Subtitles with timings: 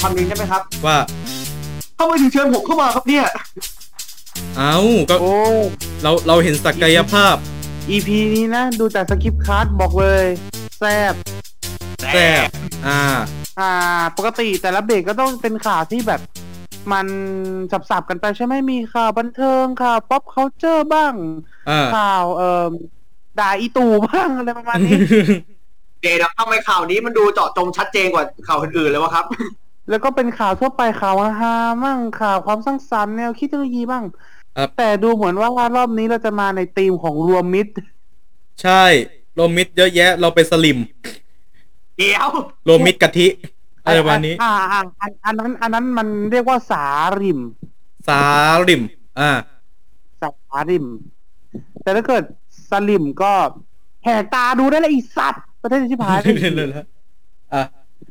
[0.00, 0.98] คำนึงได้ไหมครับว่า
[1.98, 3.26] ทำไมถึงเชิญผมเข้ามาครับเนี่ย
[4.56, 4.76] เอา
[5.10, 5.34] ก็โอ้
[6.02, 7.36] เราเราเห็นศักยภาพ
[7.90, 10.24] EP นี้นะ ดูจากสคริปต์คัสบอกเลย
[10.78, 11.14] แซบ
[12.12, 12.48] แซ่บ
[12.86, 13.02] อ่า
[13.60, 13.72] อ่า
[14.16, 16.20] ปกติแต่ละเบรกก็ต้องเป็นข่าวที่แบบ
[16.92, 17.06] มัน
[17.90, 21.14] สับๆกันไปใช่ไหมมีข่าวบันเทิงข่าว pop culture บ้าง
[21.70, 22.66] อ่า ข่าวเอ่อ
[23.40, 24.98] ด่าอีตู่บ้างอะไรประมาณนี้
[26.00, 29.24] เดี๋ยวทำไมข่าวนี้มันดูเจาะจงชัดเจนกว่าข่าวอื่นๆเลยวะครับ
[29.90, 34.04] แล้วก็เป็นข่าวทั่วไปข่าวฮาๆมั่งข่าวความสร้างสรรค์แนวคิดเทคโนโลยีบ้าง
[34.56, 37.72] ครับ แต่ดูเหมือนว่ารอบนี้เราจะมาในธีมของรวมมิตร
[38.62, 38.84] ใช่
[39.34, 40.78] โรวมมิดเยอะแยะ เราไปสลิม
[41.98, 42.28] เดี๋ยว
[42.64, 43.28] โรวมมิดกะทิ
[43.84, 46.84] อะไรประมาณนี้ อ่าอ่าอันอันนั้น อันนั้นมันเรียกว่าสา
[47.20, 47.40] ริม
[48.08, 48.22] สา
[48.68, 48.82] ลิม
[49.20, 49.30] อ่า
[50.22, 50.86] สาริม
[51.82, 52.22] แต่ถ้าเกิด
[52.70, 53.32] สลิมก็
[54.04, 56.18] แหกตาดูได้เลยไอีสัตว์ประเทศที่พาย
[56.56, 56.84] เลยละ
[57.54, 57.62] อะ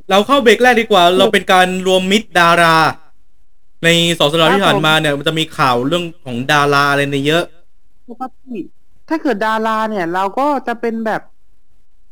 [0.09, 2.75] เราเข้าเบรกแรกดีกว่า เราเป็นการรวมมิตรดารา
[3.83, 7.43] ในสองสัปดาห์ที่ผ่านมาเนี่ย มันจะมีข่าวเรื่องของดาราอะไรในเยอะ
[8.09, 8.59] ปกติ
[9.09, 11.21] ถ้าเกิดดาราเนี่ย เราก็จะเป็นแบบ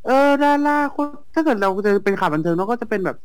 [0.05, 3.17] เออดาราคนถ้าเกิดเราจะเป็นข่าวบันเทิงเราก็จะเป็นแบบ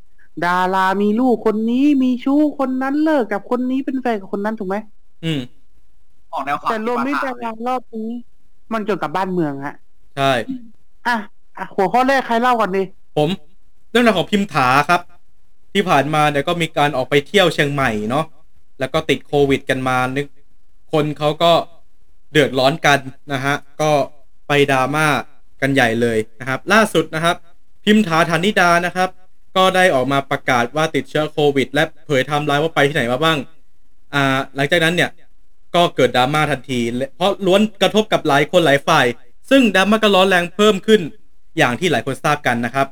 [0.46, 4.76] ดารามีลูกคนนี้มีชู้คนนั้นเลิกกับคนนี้เป็นแฟนกับคนนั้นถูกไหม
[5.24, 5.40] อืม
[6.32, 8.08] ออกแนวข่าวแต่รวมมิตรดารารอบนี้
[8.72, 9.74] มันเกี่ยวกับบ้านเมืองฮะ
[10.16, 10.32] ใช่
[11.06, 11.16] อะ
[11.58, 12.82] อะหัวข้อแรกใครเล่าก่อนดี
[13.16, 13.30] ผม
[13.90, 15.00] เรื่องราวของพิมถาครับ
[15.72, 18.24] ที่ผ่านมาเนี่ยก็มีการออกไปเที่ยวเชียงใหม่เนาะ
[18.80, 20.26] แล้วก็ติดโควิด กันมานึก
[20.92, 21.52] คนเขาก็
[22.32, 22.98] เดือดร้อนกัน
[23.32, 23.90] นะฮะก็
[24.48, 25.06] ไปดราม่า
[25.60, 27.36] กันใหญ่เลยนะครับ ล่าสุดนะครับ
[27.84, 29.08] พิมถาธานิดานะครับ
[29.56, 33.38] ก็ได้ออกมาประกาศว่าติดเชื้อโควิด และเผยไทม์ไลน์ว่าไปที่ไหนมาบ้าง
[34.14, 35.10] อ่าหลังจากนั้นเนี่ย
[35.74, 36.80] ก็เกิดดราม่าทันที
[37.16, 39.06] เพราะล้วนกระทบกับหลายคนหลายฝ่าย
[39.50, 41.00] ซึ่งดราม่าก็ร้อนแรงเพิ่มขึ้น
[41.58, 42.86] อย่างที่หลายคนทราบกันนะครับ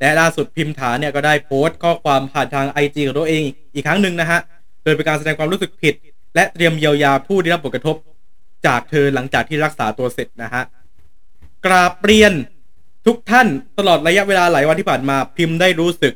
[0.00, 3.42] และล่าสุดพิมถานเนี่ยก็ได้โพสต์ข้อความผ่านทางไอจของตัวเอง
[3.74, 4.40] อีกครั้งหนึ่งนะฮะ
[4.82, 5.94] โดยเป็นการแสดงความรู้สึกผิด
[6.34, 7.96] และเตรียมเยียวยาผู้ได้รับผลกระทบ
[8.66, 10.62] จากเธอหลังจากที่รักษาตัวเสร็จนะฮะ
[11.66, 12.32] กราบเรียน
[13.06, 13.46] ทุกท่าน
[13.78, 16.14] ตลอดระยะเวลาหลายวันที่ผ่านมาพิมพ์ได้รู้สึก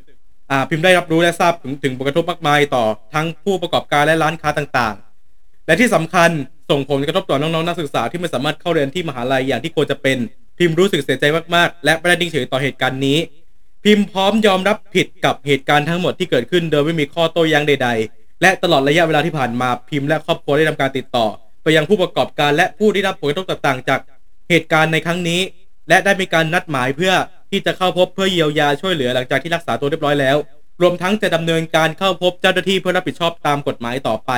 [0.51, 6.29] อ่าพิมพ์ได้รับรู้และทราบถึงถึงผลกระทบมากมายต่อทั้งผู้ประกอบการและร้านค้าต่างๆ และที่สำคัญ
[6.69, 10.17] ส่งผลกระทบต่อน้องๆนักศึกษาที่ไม่สามารถเข้าเรียนที่มหาลัยอย่างที่ควรจะเป็น
[10.57, 11.25] พิมพ์รู้สึกเสียใจ
[11.55, 13.17] มากๆ และไม่ได้นิ่งเฉยต่อเหตุการณ์นี้
[13.87, 21.25] พิมพ์พร้อมยอมรับผิดกับเหตุการณ์ทั้งหมดที่เกิดขึ้นโดยไม่มีข้อโต้แย้งใด ๆ และตลอดระยะเวลาที่ผ่านมาพิมพ์และครอบครัวได้ทำการติดต่อ
[21.63, 23.99] ไปยังผู้ประกอบการและผู้ที่รับผลกระทบต่างๆ จาก
[24.49, 25.41] เหตุการณ์ในครั้งนี้
[25.89, 27.13] และได้มีการนัดหมายเพื่อ
[27.51, 30.37] ที่จะเข้าพบเพื่อเยียวยาช่วยเหลือหลังจากที่รักษาตัวเรียบร้อยแล้ว
[30.81, 34.31] รวมทั้งจะดำเนินการเข้าพบเจ้าหน้าที่เพื่อรับผิดชอบตามกฎหมายต่อไป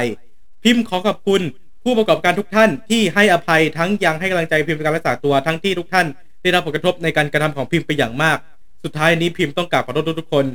[0.63, 1.41] พิมพ์ขอขอบคุณ
[1.83, 6.07] ผู้ประกอบการทุกท่านที่ให้อภัยทั้งยังให้กำลังใจพิมพ์ในการรักษาตัวทั้งที่ทุกท่าน
[6.41, 8.37] ได้รับผลกระทบในการกระทำของพิมพ์ไปอย่างมาก
[8.83, 10.45] สุดท้ายนี้พิมพ์ต้องกราบขอโทษทุกๆคน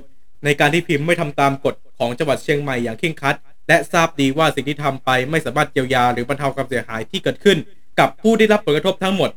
[0.45, 3.37] ในการที่พิมพ์ไม่ทำตามกฎของจังหวัดเชียงใหม่อย่างเคร่งครัด
[3.69, 7.59] และทราบดีว่าสิ่งที่ทำไปไม่สามารถเยียวยาหรือบรรเทาความเสียหายที่เกิดขึ้น
[8.01, 9.31] กับผู้ได้รับผลกระทบทั้งหมด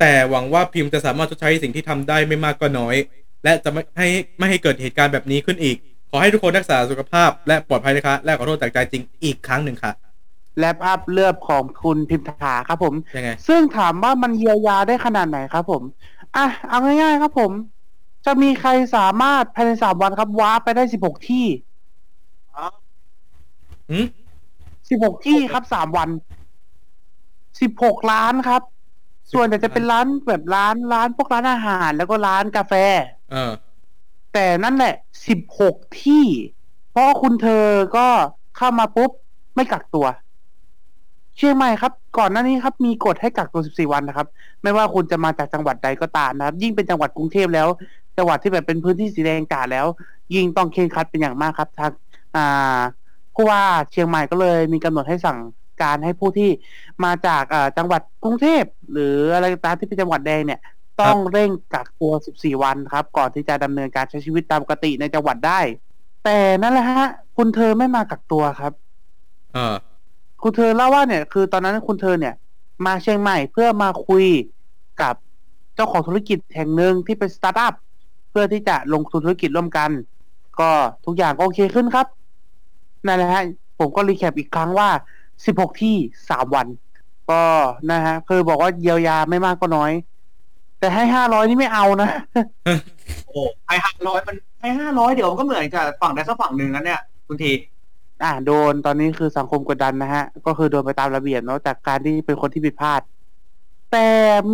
[0.00, 2.96] แต่หวังว่าพิมพ์จะสามารถชดใช้สิ่งที่ทำได้ไม่มากก็น้อย
[3.44, 5.76] และจะไม่ให้ไม่ให้เกิดเหตุการณ์แบบนี้ขึ้นอีก
[6.10, 9.92] ขอให้ทุกคนรักษาสุขภาพ และปลอดภัยนะคะและขอโทษจากใจจริงอีกครั้งหนึ่งค่ะ
[10.58, 15.82] แลปอัพเลือบของคุณพิมพ์ถาครับผมยังไงซึ่งถามว่ามันเยียวยาได้ขนาดไหนครับผม
[16.36, 17.50] อะ เอาง่ายๆครับผม
[18.26, 21.46] จะมีใครสามารถภายในสามวันครับว้าร์ปไปได้สิบหกที่
[23.90, 24.06] หืม
[24.90, 26.08] สิบหกที่ครับสามวัน
[27.60, 28.62] สิบหกล้านครับ
[29.32, 32.72] ส่วนใหญ่จะเป็นร้านแบบร้านร้านพวกร้านอาหาร แล้วก็ร้านกาแฟ
[33.32, 33.52] เออ
[34.34, 34.94] แต่นั่นแหละ
[35.28, 36.24] สิบหกที่
[36.90, 37.64] เพราะคุณเธอ
[37.96, 38.06] ก็
[38.56, 39.10] เข้ามาปุ๊บ
[39.54, 40.06] ไม่กักตัว
[41.36, 44.26] เชียงใหม่ครับ ก่อนหน้านี้ครับ มีกฎให้กักตัว 14 วันนะครับ
[44.62, 47.68] ไม่ว่าคุณจะมาจากจังหวัดใดก็ตามนะครับ ยิ่งเป็นจังหวัดกรุงเทพแล้ว
[48.16, 49.86] จังหวัดที่แบบเป็นพื้นที่สีแดงกาดแล้ว
[50.34, 51.92] ยิ่งต้องเคร่งครัดเป็นอย่างมากครับทาง
[52.36, 52.78] อ่า
[53.34, 55.38] ผู้ว่าเชียงใหม่ก็เลยมีกำหนดให้สั่ง
[55.82, 56.50] การให้ผู้ที่
[57.04, 60.60] มาจากอ่าจังหวัดกรุงเทพหรืออะไรก็ตามที่เป็นจังหวัดแดงเนี่ย
[61.00, 65.60] ต้องเร่งกักตัว 14 วันครับ ก่อนที่จะดำเนินการใช้ชีวิตตามปกติในจังหวัดได้
[66.24, 67.04] แต่นั่นแหละฮะ
[67.36, 68.72] คุณเธอไม่มากักตัวครับ
[69.54, 69.76] เออ
[70.42, 72.34] คุณเธอเล่าว่าเนี่ย คือตอนนั้นคุณเธอเนี่ย
[72.86, 74.26] มาเชียงใหม่เพื่อมาคุย
[75.02, 75.14] กับ
[75.74, 79.90] เจ้าของธุรกิจแห่งหนึ่งที่เป็นสตาร์ทอัพเพื่อที่จะลงทุนธุรกิจร่วมกัน
[80.60, 80.70] ก็
[81.06, 82.06] ทุกอย่างก็โอเคขึ้นครับ
[83.06, 83.42] นั่นแหละฮะ
[83.78, 84.88] ผมก็ recap อีกครั้งว่า
[85.34, 85.96] 16 ที่
[86.28, 86.66] 3 วัน
[87.30, 87.42] ก็
[87.92, 89.92] นะฮะคือบอกว่าเยียวยาไม่มากก็น้อย
[90.80, 92.10] แต่ให้ 500 นี่ไม่เอานะ
[93.26, 97.52] โอ้ให้ห้าร้อยมันให้ห้าร้อยเดี๋ยวมันก็เหมือนกับฝั่งใดสักฝั่งหนึ่งนั้นเนี่ยคุณที
[98.22, 103.00] อ่าโดนตอนนี้คือสังคมกดดันนะฮะ ก็คือโดนไปตามระเบียบเนาะจากการที่เป็นคนที่ผิดพลาด
[103.92, 104.08] แต่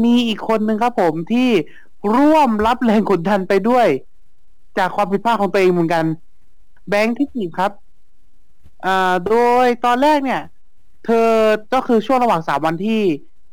[0.05, 1.49] มีอีกคนหนึ่งครับผมที่
[2.15, 3.87] ร่วมรับแรงกดดันไปด้วย
[4.79, 6.05] จากความผิดพลาดของตัวเองเหมือนกัน
[6.89, 7.73] แบงค์ที่สี่ครับ
[8.87, 9.35] อ่าโด
[9.65, 10.41] ยตอนแรกเนี่ย
[11.05, 11.31] เธอ
[11.73, 13.01] ก็คือช่วงระหว่างสามวันที่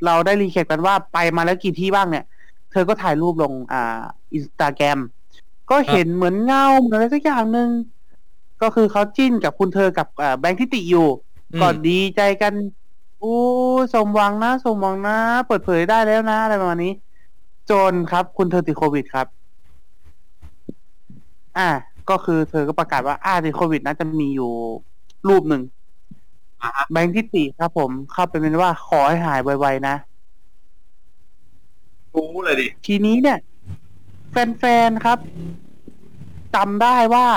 [0.06, 2.26] เราได้รีแคปกันว่าไปมาแล้วกี่ที่บ้างเนี่ย
[2.72, 4.02] เธอก็ถ่ายรูปลงอ่า
[4.34, 5.00] อินสตาแกรม
[5.70, 7.70] ก็เห็นเหมือนเงาเหมือนอะไรสักอย่างหนึ่ง
[8.62, 11.08] ก็คือเขาจิ้นกับคุณเธอกับอ่าแบงค์ทิติอยู่
[11.54, 12.54] อืมก็ดีใจกัน
[13.22, 13.28] อู้
[13.94, 15.12] สมหวังนะ สมหวังนะ
[15.48, 16.92] เปิดเผยได้แล้วนะ อะไรประมาณนี้
[17.70, 19.28] จนครับ คุณเธอติดโควิดครับ
[21.58, 21.70] อ่า
[22.10, 24.52] ก็คือเธอก็ประกาศว่า อ่าติดโควิดนะจะมีอยู่
[25.28, 25.64] รูปหนึ่ง
[26.62, 29.96] อ่าฮะแบงค์ทิติครับผม เข้าไปเป็นว่าขอให้หายไวๆนะ
[32.16, 33.40] รู้เลยดิ ทีนี้เนี่ย
[34.32, 35.18] แฟนๆครับ
[36.56, 37.28] จำได้ว่า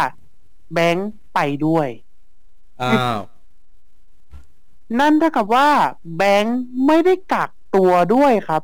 [0.73, 1.89] แบงค์ไปด้วย
[2.83, 3.21] อ้าว
[5.01, 5.69] นั่นเท่ากับว่า
[6.17, 8.63] แบงค์ไม่ได้กักตัวด้วยครับ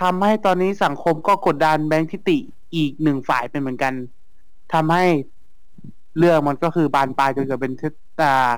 [0.00, 2.38] ทำให้ตอนนี้สังคมก็กดดันแบงค์ธิติ
[2.74, 3.92] อีกหนึ่งฝ่ายเป็นเหมือนกัน
[4.74, 5.04] ทำให้
[6.18, 7.90] เรื่องมันก็คือบานปลายจนเกิดเป็นที่
[8.22, 8.50] อ่า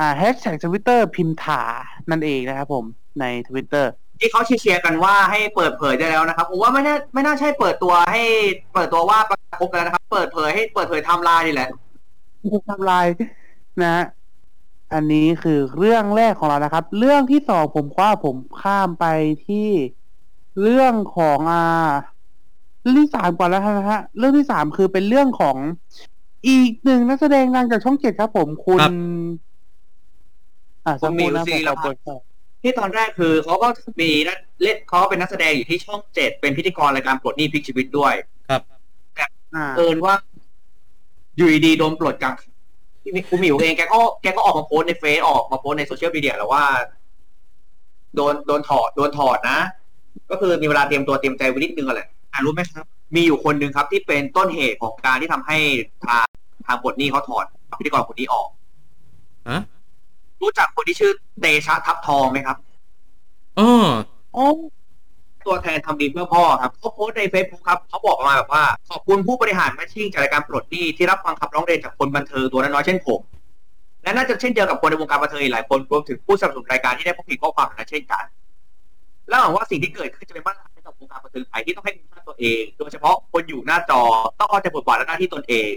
[0.00, 1.62] อ่าแฮชแท็กทวิตเตอร์พิมฐา
[2.10, 2.84] นั่นเองนะครับผม
[3.20, 3.90] ในทวิตเตอร์
[4.20, 8.22] ที่เขาเชียร์ๆกันว่าให้เปิดเผยได้แล้วนะครับผมว่าไม่น่าไม่น่าใช่เปิดตัวให้
[8.74, 11.68] เปิดตัวว่าประกบกันแล้วนะครับ เปิดเผยให้เปิดเผยไทม์ไลน์นี่แหละ
[12.68, 13.06] ทำลาย
[13.82, 14.04] นะฮะ
[14.94, 19.06] อันนี้คือเรื่องแรกของเรานะครับ เรื่องที่สองผมคว้าผมข้ามไป
[19.46, 19.68] ที่
[20.62, 21.90] เรื่องของอ่า
[22.82, 25.56] เรื่องที่สามก่อนแล้วกันนะฮะ เรื่องที่สามคือเป็นเรื่องของ
[26.48, 28.92] อีกหนึ่งนักแสดงดังจากช่องเจ็ดครับ ผมคุณ ครับ
[30.86, 32.20] อ่าสักครู่นะคุณมิวซีผมแล้ขวอครับเปิด
[32.62, 33.68] ที่ตอนแรกคือเขาก็
[34.00, 38.12] มีนักเล่นเขาเป็นนักแสดงอยู่ที่ช่องเจ็ดเป็นพิธีกรรายการปลดหนี้พลิกชีวิตด้วย
[38.50, 38.62] ครับ
[39.54, 40.14] อ่าเอินว่า
[41.36, 42.34] อยู่ดีๆโดนปลดกลาง
[43.02, 46.64] ที่คุณหมิวเองแกก็แกก็ออกมาโพสต์ในเฟซออกมาโพสต์ในโซเชียลมีเดียแล้วว่า
[48.14, 49.58] โดนโดนถอดโดนถอดนะ
[50.30, 52.00] ก็คือมีเวลาเตรียมตัวเตรียมใจไว้นิดนึงอะไร
[52.32, 52.84] อะรู้ไหมครับ
[53.14, 55.58] มีอยู่คนหนึ่งครับที่เป็นต้นเหตุของการที่ทำให้
[56.06, 56.24] ทาง
[56.66, 57.44] ทางบทนี้เขาถอด
[57.78, 58.48] พิธีกรคนนี้ออก
[59.48, 59.60] ฮะ
[60.42, 62.56] รู้จักคนที่ชื่อเตชะทับทองไหมครับ
[63.58, 63.86] อ๋อ
[64.36, 64.46] อ๋อ
[65.46, 73.20] ตัวแทนทำดีเพื่อพ่อครับเขาโพสต์ในเฟซบุ๊กครับเขาบอกมาแบบว่า ขอบคุณผู้บริหารแมชชิ่งจากรายการปลดหนี้ที่รับฟังคำร้องเรียนจากคนบันเทิงตัวน้อยๆเช่นผม
[74.02, 78.24] และน่าจะเช่นเดียวกับคนในวงการบันเทิงอีกหลายคนรวมถึงผู้สนับสนุนรายการที่ได้พบผิดข้อความนั้นเช่นกัน
[79.28, 84.02] และหวังว่าสิ่งที่เกิดขึ้นจะเป็นมาตรฐานให้กับวงการบันเทิงไทยที่ต้องให้คุณค่าตัวเอง โดยเฉพาะคนอยู่หน้าจอ
[84.38, 85.70] ต้องเข้าใจบทบาทและหน้าที่ตนเอง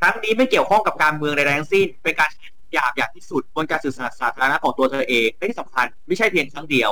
[0.00, 6.90] ครั้งนี้ไม่เกี่ยวข้องกับการเมืองใดๆทั้งสิ้น เป็นการใช้หยาบอย่างที่สุดบนการสื่อสารสาธารณะของตัวเธอเองและที่สำคัญไม่ใช่เพียงครั้งเดียว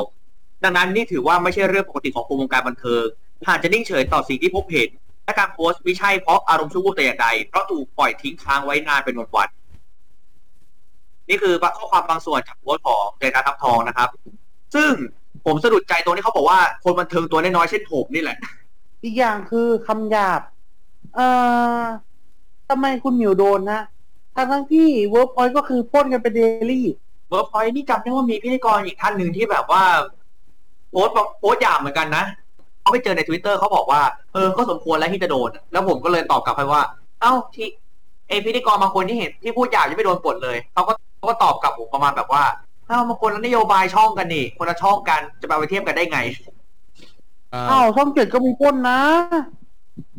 [0.65, 3.05] ดังนั้นนี่ถือว่าไม่ใช่เรื่องปกติของคนวงการบันเทิง
[3.49, 4.89] หากจะนิ่งเฉยต่อสิ่งที่พบเห็น
[5.25, 9.49] และการโพสต์ไม่ใช่เพราะอารมณ์ชั่ววูบแต่อย่างใดเพราะถูกปล่อยทิ้งค้างไว้นานเป็นวัน
[11.29, 14.09] นี่คือข้อความบางส่วนจากโพสต์ของเดต้าทับทองนะครับ
[14.75, 14.91] ซึ่ง
[15.47, 18.39] ผมสะดุดใจตรงที่เขาบอกว่าคนบันเทิงตัวน้อยๆเช่นผมนี่แหละ
[19.03, 20.41] อีกอย่างคือคำหยาบ
[21.15, 21.27] เอ่
[21.81, 21.83] อ
[22.69, 23.81] ทำไมคุณหมิวโดนนะ
[24.35, 26.87] ทั้งทั้งๆที่เวิร์กพอยต์ก็คือพ่นกันเป็น daily
[27.31, 29.83] เวิร์กพอยต์นี่จำได้ว่ามีพิธีกรอีกท่านหนึ่งที่แบบว่า
[30.91, 32.25] โพสต์บอกโพสต์หยาบเหมือนกันนะ
[32.81, 34.01] เขาไปเจอในทวิตเตอร์เขาบอกว่า
[34.35, 36.83] เออก็สมควรแล้วที่จะโดน แล้วผมก็เลยตอบกลับไปว่า
[37.21, 37.69] เอ้าที่
[38.29, 42.43] เอยพิธีกรบางคนที่เห็นที่พูดหยาบยังไม่โดนปลดเลยเขาก็เขาก็ตอบกลับผมประมาณแบบว่า
[42.89, 46.19] เอ้าบางคนละนโยบายช่องกันนี่ คนละช่องกันจะไปเอาไปเทียบกันได้ไง
[47.55, 49.01] อ้าอ้าววช่องเจ็ดก็มีพ่นนะ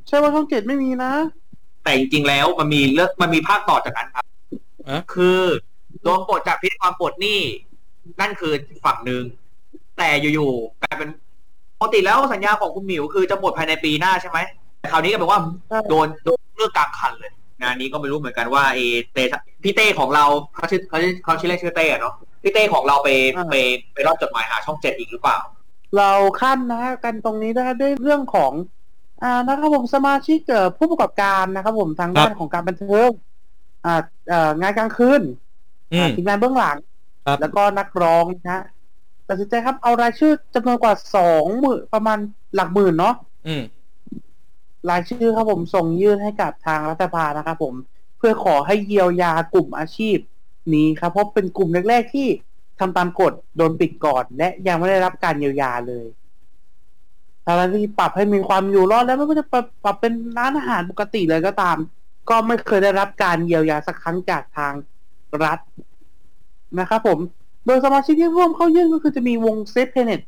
[0.08, 1.12] ใช่ว่าช่องเจ็ดไม่มีนะ
[1.84, 4.26] แต่จริงๆแล้วมันมีเรื่องมันมีภาคต่อจากนั้นครับ
[4.90, 5.40] อะคือ
[6.04, 7.40] โดนปลดจากพิธีกรปลดหนี้
[8.22, 8.54] นั่นคือ
[8.86, 9.24] ฝั่งหนึ่ง
[9.98, 11.10] แต่อยู่ๆกลายเป็น
[11.80, 14.38] ปกติแล้วสัญญาของคุณหมิวคือจะหมดภายในปีหน้าใช่ไหม
[14.80, 18.80] แต่คราวนี้ก็แปลว่าใช่โดนโดนเลือกกลางคันเลยงานนี้ก็ไม่รู้เหมือนกันว่าเอ
[19.14, 19.18] เต
[19.64, 23.10] พี่เต้ของเราเขาชื่อเขาชื่อเขาชื่อเล่นชื่อเต้อะเนาะ พี่เต้ของเราไป
[23.50, 23.56] ไป
[23.94, 25.38] ไปรอบจดหมายหาช่องเจ็ดอีกหรือเปล่า
[25.98, 28.52] เราขั้นนะฮะกันตรงนี้นะคะด้วยเรื่องของ
[29.24, 33.10] อ่านะครับผมสมาชิกเอ่อผู้ประกอบการนะครับ ผมทางด้านของการบันเทิง
[33.86, 35.22] อ่าเอ่องานกลางคืน
[35.94, 36.78] อืมอ่าทีมงานเบื้องหลัง
[37.26, 38.64] ครับแล้วก็นักร้องนะฮะ
[39.30, 42.18] ตัดสินใจครับเอารายชื่อจำนวนกว่าสองหมื่นประมาณ
[42.56, 43.16] หลักหมื่นเนาะ
[43.48, 43.64] อืม
[44.90, 47.74] รายชื่อครับผมส่งยื่นให้กับทางรัฐบาลนะครับผม
[48.18, 50.18] เพื่อขอให้เยียวยากลุ่มอาชีพ
[50.76, 52.28] นี้ครับเพราะเป็นกลุ่มแรกๆที่
[52.80, 56.06] ทำตามกฎโดนปิดก่อน และยังไม่ได้รับการเยียวยาเลย
[57.46, 61.78] ทั้งที่ปรับให้มีความอยู่รอดแล้วไม่ว่าจะปรับปรับเป็นร้านอาหารปกติเลยก็ตาม
[62.30, 64.74] ก็ไม่เคยได้รับการเยียวยาสักครั้งจากทาง
[65.44, 65.60] รัฐ
[66.80, 67.20] นะครับผม
[67.66, 70.22] โดยสมาชิกที่ร่วมเข้ายื่นก็คือจะมีวง Safeplanet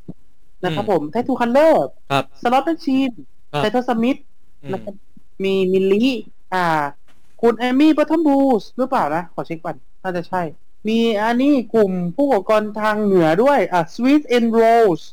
[0.64, 3.12] นะครับผม Tattoo Colour ครับ Slot Machine
[3.52, 4.18] ครับไทเทอร์สมิธ
[4.64, 4.96] อืมนะครับ
[5.44, 6.14] มีมิลลี่
[6.54, 6.82] อ่า
[7.42, 10.42] คุณแอมี่บัตเทิลบูสหรือเปล่านะ ขอเช็คก่อน น่าจะใช่
[10.88, 15.06] มีอันนี้กลุ่มผู้ก่อการทางเหนือด้วย อ่า Sweet and Rose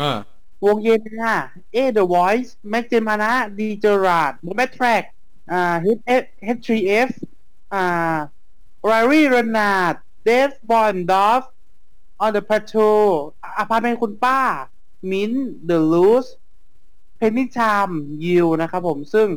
[0.00, 0.18] อ่า
[0.64, 1.36] วงเย็นนะ
[1.72, 5.04] เอ The Voice แม็กเจมานะดีเจอราดแมทแทร็ก
[5.52, 5.74] อ่า
[6.56, 7.10] H3F
[7.74, 8.16] อ่า
[9.10, 9.94] r y ร r นาด
[10.24, 11.42] เดฟบอนดอฟ
[12.24, 13.06] On the Patrol
[13.58, 14.40] อพาร์ตเมนต์คุณป้า
[15.10, 15.32] มิน
[15.68, 16.30] The Loose
[17.16, 17.88] เพนนิชาม
[18.24, 19.28] ยิวนะครับผมซึ่ง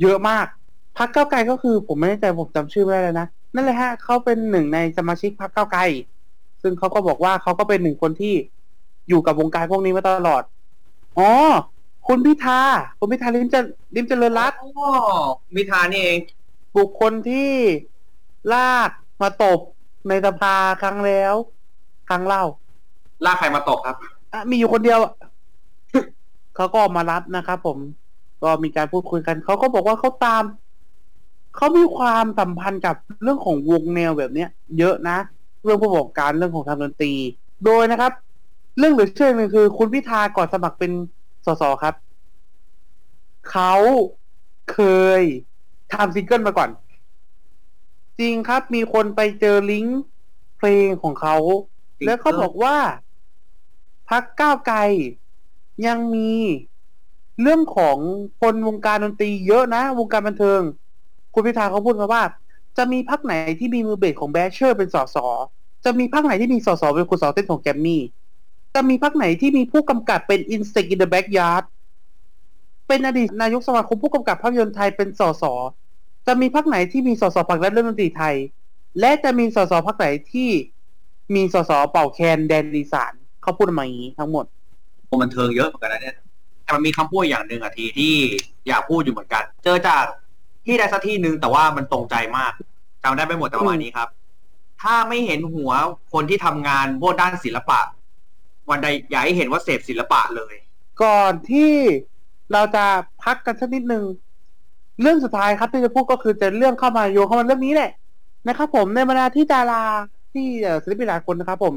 [0.00, 0.46] เยอะมาก
[0.96, 5.82] พักเก้าวไกลก็คือผมไม่แน่ใจผมจำชื่อไม่ได้เลยนะ นั่นแหละฮะเขาเป็นหนึ่งในสมาชิกพักเก้าวไกล
[6.62, 8.34] ซึ่งเขาก็บอกว่าเขาก็เป็นหนึ่งคนที่
[9.08, 10.42] อยู่กับวงการพวกนี้มาตลอด
[11.18, 11.30] อ๋อ
[12.08, 12.60] คุณพิธา
[12.98, 13.60] คุณพิธาลิมเจะ
[13.94, 14.90] ลิมเจริญรัตน์อ๋อ
[15.54, 16.18] มิทานี่เอง
[16.76, 17.52] บุคคลที่
[18.52, 18.90] ลาก
[19.22, 19.60] มาตบ
[20.08, 21.34] ในสภาครั้งแล้ว
[22.08, 22.44] ครั้งเล่า
[23.24, 23.96] ลากใครมาตกครับ
[24.32, 25.12] อะมีอยู่คนเดียวอะ
[26.56, 27.78] เขาก็ออกมารับนะครับผม
[28.42, 30.42] ก็มีการพูดคุยกัน เขาก็บอกว่าเขาตาม
[31.56, 35.18] เขามีความสัมพันธ์กับเรื่องของวงแนวแบบเนี้ย เยอะนะ
[35.64, 37.12] เรื่องผู้ประกอบการเรื่องของทางดนตรี
[37.64, 38.12] โดยนะครับ
[38.78, 40.92] เรื่องเหลือเชื่อหนึ่งคือ คุณพิธาก่อนสมัครเป็น
[41.46, 41.94] สสครับ
[43.50, 43.74] เขา
[44.72, 44.80] เค
[45.20, 45.22] ย
[45.92, 46.70] ทำซิงเกิลมาก่อน
[48.20, 50.00] จริงครับมีคนไปเจอลิงก์
[50.56, 51.36] เพลงของเขา
[52.06, 52.76] แล้วเขาบอกว่า
[54.08, 54.78] พักก้าวไกล
[55.86, 56.32] ยังมี
[57.42, 57.96] เรื่องของ
[58.40, 60.60] คนวงการดนตรีเยอะนะ วงการบันเทิง
[61.34, 62.22] คุณพิธาเขาพูดมาว่า
[62.78, 65.16] จะมีพักไหนที่มีมือเบสของแบชเชอร์เป็นสส
[65.84, 68.02] จะมีพักไหนที่มีสสเป็นคุณสอเต้นของแกมมี่
[68.74, 71.64] จะมีพักไหนที่มีผู้กำกับเป็น Insect in the Backyard
[72.88, 75.44] เป็นอดีตนายกสมาคมผู้กำกับภาพยนตร์ไทยเป็นสส
[76.26, 78.34] จะมีพักไหนที่มีสสผักดันเรื่องดนตรีไทย
[79.00, 80.50] และจะมีสสพักไหนที่
[81.34, 83.12] มีสสเป่าแคนแดนอีสาน
[83.42, 84.44] เขาพูดมาอย่างนี้ทั้งหมด
[85.08, 86.16] วงบันเทิงเยอะเหมือนกันนะเนี่ย
[86.62, 88.12] แต่มันมีคำพูดอย่างหนึ่งอะทีที่
[88.68, 90.04] อยากพูดอยู่เหมือนกัน เจอจาก
[90.66, 92.52] ที่ใดสักที่หนึ่งแต่ว่ามันตรงใจมาก
[93.02, 94.08] จำได้ไม่หมดแต่ประมาณนี้ครับ
[94.82, 95.70] ถ้าไม่เห็นหัว
[96.12, 97.80] คนที่ทำงานบนด้านศิลปะ
[98.70, 100.54] วันใดอย่าให้เห็นว่าเสพศิลปะเลย
[101.02, 101.74] ก่อนที่
[102.52, 102.84] เราจะ
[103.22, 104.04] พักกันสักนิดนึง
[105.02, 107.90] เรื่องสุดท้ายครับที่จะพูดก็คือจะเรื่องเข้ามาโยงเข้ามาเรื่องนี้แหละ
[108.48, 109.84] นะครับ ผมในบรรดาที่ดารา
[110.32, 110.46] ที่
[110.82, 111.74] ศิลปินหลายคนนะครับ ผม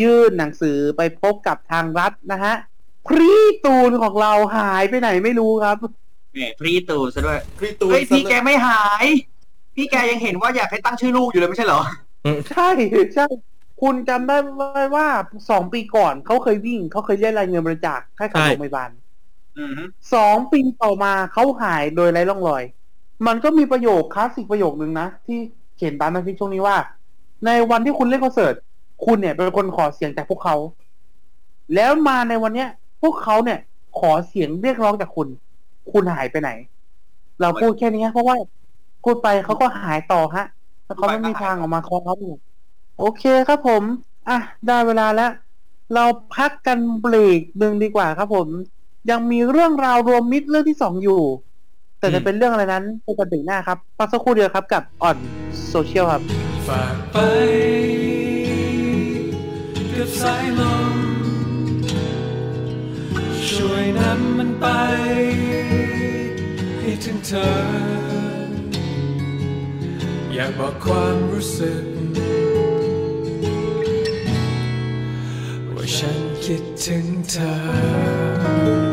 [0.00, 2.54] ยื่นหนังสือไปพบกับทางรัฐนะฮะ
[3.06, 3.32] พรี
[3.64, 5.76] ตูนของเราหายไปไหนไม่รู้ครับ
[6.32, 9.06] แหมพรีตูนซะด้วยพี่ตูนเฮ้ยพี่แกไม่หาย
[9.76, 11.80] พี่แกยังเห็นว่าอยากให้ตั้งชื่อลูกอยู่เลยไม่ใช่เหรอ
[12.50, 12.68] ใช่
[13.14, 13.26] ใช่
[13.82, 15.06] คุณจำได้ไหมว่า
[15.50, 18.90] สองปีก่อนเขาเคยวิ่งเขาเคยเรียกรายเงินบริจาคให้กับโรงพยาบาล
[19.58, 19.72] อืม
[20.14, 22.62] สองปีต่อมาเขาหายโดยไร้ร่องรอย
[23.26, 25.38] มันก็มีประโยคคลาสสิกประโยคนึงนะ ที่
[25.76, 26.76] เขียนตามในคลิปช่วงนี้ว่า
[27.46, 28.54] ในวันที่คุณเล่นคอนเสิร์ต
[29.04, 30.56] คุณเนี่ยเป็นคนขอเสียงจากพวกเขา
[31.74, 32.68] แล้วมาในวันเนี้ย
[33.02, 33.58] พวกเขาเนี่ย
[33.98, 35.28] ขอเสียงเรียกร้องจากคุณ
[35.90, 36.50] คุณหายไปไหน
[37.40, 38.36] เราพูดแค่นี้เพราะว่า
[39.04, 40.46] พูดไปเขาก็หายต่อฮะ
[40.84, 42.38] แล้วเขาไม่มีทางออกมาคอเขาอีก
[42.98, 43.82] โอเคครับผม
[44.28, 45.32] อะ ได้เวลาแล้ว
[45.94, 46.04] เรา
[46.36, 48.46] พักกันเบรกหนึ่งดีกว่าครับผม
[49.10, 51.22] ยังมีเรื่องราวรวมมิตรเรื่องที่สองอยู่
[51.98, 55.18] แต่จะเป็นเรื่องอะไรนั้นพบกันเบรกหน้าครับพักสักครู่เดียวครับกับอ่อน
[55.68, 56.22] โซเชียลครับ
[56.68, 57.16] ฝากไป
[59.96, 60.91] กับสายลม
[63.50, 64.66] ช่วยนำมันไป
[66.80, 67.48] ให้ถึงเธอ
[70.34, 71.84] อยากบอกความรู้สึก
[75.74, 78.91] ว่าฉันคิดถึงเธอ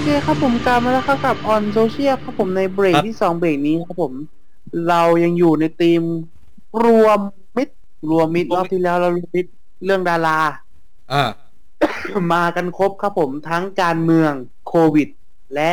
[0.00, 4.12] เคครับผมกลับมาแล้วครับกับออนโซเชียลครับผมในเบรกครับ ที่สองเบรกนี้ครับผม
[4.88, 6.02] เรายังอยู่ในธีม
[6.84, 7.18] รวม
[7.56, 7.74] มิตร
[8.10, 9.50] รวมมิตรรอบที่แล้วเรารวมมิตร
[9.84, 10.38] เรื่องดารา
[11.12, 11.24] อ่า
[12.34, 14.32] มากันครบครับผมทั้งการเมือง
[14.68, 15.08] โควิด
[15.54, 15.70] และ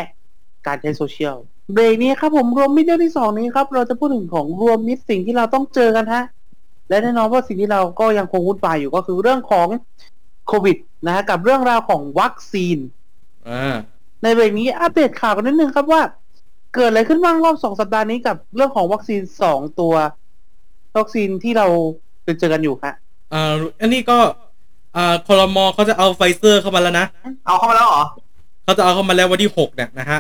[0.68, 1.36] การใช้โซเชียล
[1.74, 6.24] เบรกนี้ครับผมรวมมิตรเรื่องที่สองนี้ครับ เราจะพูดถึงของรวมมิตรสิ่งที่เราต้องเจอกันฮะ
[6.90, 9.68] และแน่นอนว่าสิ่งที่เราก็ยังคงวุ่นวายอยู่ก็คือเรื่องของ
[10.48, 12.78] โควิดนะฮะกับเรื่องราวของวัคซีน
[13.50, 13.78] อ่า
[14.24, 16.02] ในเบรกนี้อัปเดตข่าวกันนิดนึงครับว่า
[16.74, 19.94] เกิดอะไรขึ้นบ้างรอบสองสัปดาห์นี้กับเรื่องของวัคซีนสองตัว
[20.98, 21.68] วัคซีนที่เรา
[22.40, 22.96] เจอกันอยู่ฮะ
[23.34, 24.18] อ่าอันนี้ก็
[24.96, 27.06] อ่าคอรมอเขาจะเอาไฟเซอร์เข้ามาแล้วนะ
[27.46, 28.04] เอาเข้ามาแล้วเหรอ
[28.64, 30.20] เขาจะเอาเข้ามาแล้ววันที่หกเนี่ยนะฮะ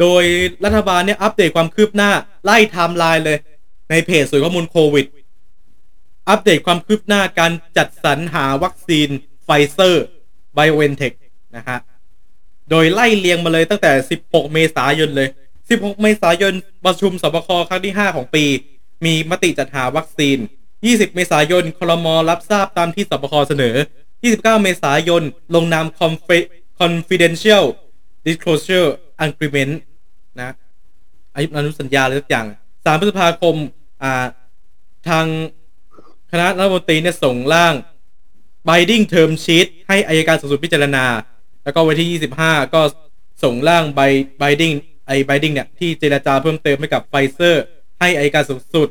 [0.00, 0.24] โดย
[0.64, 2.10] รัฐบาลเนี่ยอัปเดตความคืบหน้า
[2.44, 3.38] ไล่ไทม์ไลน์เลย
[3.90, 5.06] ในเพจศูนย์ข้อมูลโควิด
[6.28, 9.08] อัปเดตความคืบหน้าการจัดสรรหาวัคซีน
[9.44, 10.04] ไฟเซอร์
[10.54, 11.12] BioNTech
[11.56, 11.78] นะฮะ
[12.70, 15.28] โดยไล่เรียงมาเลยตั้งแต่ 16 เมษายนเลย
[15.64, 18.44] 16 เมษายนประชุมศบคครั้งที่ 5 ของปี
[19.04, 20.38] มีมติจัดหาวัคซีน
[20.76, 23.74] 20 เมษายนครมรับทราบตามที่ศบคเสนอ
[24.18, 25.22] 29 เมษายน
[25.54, 26.48] ลงนาม Confi-
[26.80, 27.64] confidential
[28.26, 28.88] disclosure
[29.24, 29.74] agreement
[30.40, 30.50] นะ
[31.34, 33.56] อายุอนุสัญญาอะไรสักอย่าง 3 พฤษภาคม
[34.02, 34.24] อ่า
[35.08, 35.26] ทาง
[36.30, 37.74] คณะรัฐมนตรีเนี่ยส่งร่าง
[38.68, 41.04] binding term sheet ให้อายการสูงสุดพิจารณา
[41.64, 42.80] แล้วก็วันที่ 25 ก็
[43.42, 44.74] ส่งร่าง by binding
[45.06, 47.64] ไอ้ binding เนี่ย ที่เจรจาเพิ่มเติมให้กับไฟเซอร์
[48.00, 48.88] ให้อายการสูงสุด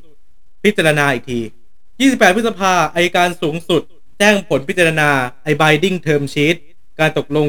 [0.63, 1.39] พิจารณาอีกที
[1.87, 3.81] 28 พฤษภาอายการสูงสุด
[4.19, 5.09] แจ้งผลพิจารณา
[5.43, 6.55] ไอ้ binding term sheet
[6.99, 7.47] การตกลง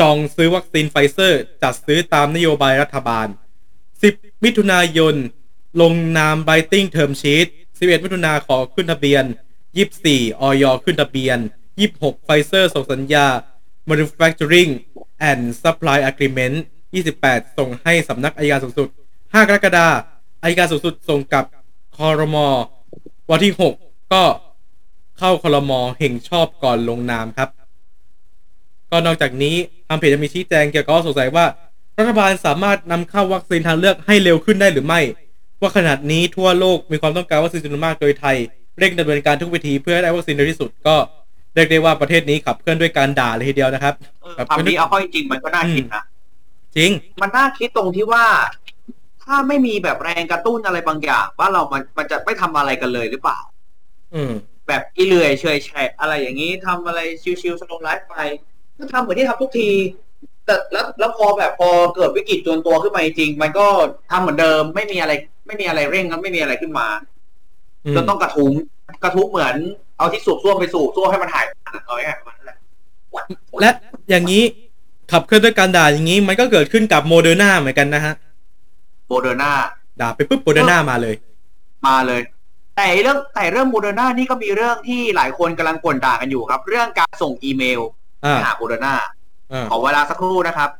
[0.00, 3.26] จองซื้อวัคซีนไฟเซอร์ จัดซื้อตามนโยบายรัฐบาล
[3.84, 5.14] 10 มิถุนายน
[5.80, 9.24] ลงนาม binding term sheet 11 มิถุนาขอขึ้นทะเบียน
[9.82, 11.38] 24 ออยขึ้นทะเบียน
[11.82, 13.26] 26 ไฟเซอร์ส่งสัญญา
[13.90, 14.70] manufacturing
[15.30, 16.56] and supply agreement
[17.06, 18.88] 28 ส่งให้สำนักอายการสูงสุด
[19.18, 19.94] 5 กรกฎาคม
[20.42, 21.44] อายการสูงสุดส่งกับ
[21.96, 22.46] คอรมอ
[23.30, 23.72] วันที่ 6
[24.12, 24.24] ก็
[25.18, 27.48] เข้าคอรมอเห็นชอบก่อนลงนามครับ
[28.90, 29.56] ก็นอกจากนี้
[29.88, 31.46] ทางเพจจะมีชี้แจงเกี่ยวกับข้อสงสัยว่า
[31.98, 35.00] รัฐบาลสามารถนำเข้าวัคซีนทางเลือกให้เร็วขึ้นได้หรือไม่
[35.60, 38.36] ว่าขนาดนี้ทั่วโลกมีความต้องการวัคซีนจำนวนมากโดยไทย
[38.78, 40.96] เร่งดำเนินการทุกวิธีเพื่อให้ได้วัคซีนเร็วที่สุดก็
[41.54, 46.02] เรียกได้ว่าประเทศนี้ขับเคลื่อนด้วยการด่าเลยทีเดียวนะครับเออแบบคำนี้เอาเข้าจริงๆมันก็น่าคิดนะ
[46.76, 46.90] จริง
[47.22, 48.24] มันน่าคิดตรงที่ว่า
[49.22, 53.38] ถ้าไม่มีแบบแรงกระตุ้นอะไรบางอย่าง ว่าเรามันมันจะไม่ทำอะไรกันเลยหรือเปล่า
[54.14, 54.32] อืม
[54.68, 57.00] แบบเอื่อยเฉื่อยแฉะอะไรอย่างนี้ทำอะไร
[57.40, 58.16] ชิวๆ slow life ไป
[58.78, 59.70] ก็ทำเหมือนที่ทำทุกที
[60.46, 63.66] แต่แล้วแล้วพอแบบพอเกิดวิกฤตจนตัวขึ้นมาจริงๆมันก็
[64.10, 65.12] ทำเหมือนเดิมไม่มีอะไร
[65.46, 66.86] ไม่มีอะไรเร่งกันไม่มีอะไรขึ้นมา
[67.84, 68.52] อืมจนต้องกระทุ้ง
[69.04, 69.56] กระทุ้งเหมือน
[69.98, 71.44] เอาที่สูบส้วมไปสูบส้วมให้มันหาย
[71.86, 72.56] เอาง่ายๆประมาณนั้นแหละ
[73.60, 73.70] และ
[74.10, 74.42] อย่างนี้
[75.12, 78.14] ขับเคลื่อนด้วยการด่าอย่างนี้ มันก็เกิดขึ้นกับโมเดอร์นาเหมือนกันนะฮะ
[79.08, 79.52] โมเดอร์นา
[80.00, 81.14] ด่าไปปุ๊บโมเดอร์นามาเลย
[81.86, 82.20] มาเลย
[82.76, 87.80] แต่เรื่องแต่เรื่องโมเดอร์นานี่ก็มีเรื่องที่หลายคนกำลังก่นด่ากันอยู่ครับ เรื่องการส่งอีเมล
[88.24, 88.94] อ่าหาโมเดอร์นา
[89.52, 90.70] อ่าขอเวลาสักครู่นะครับ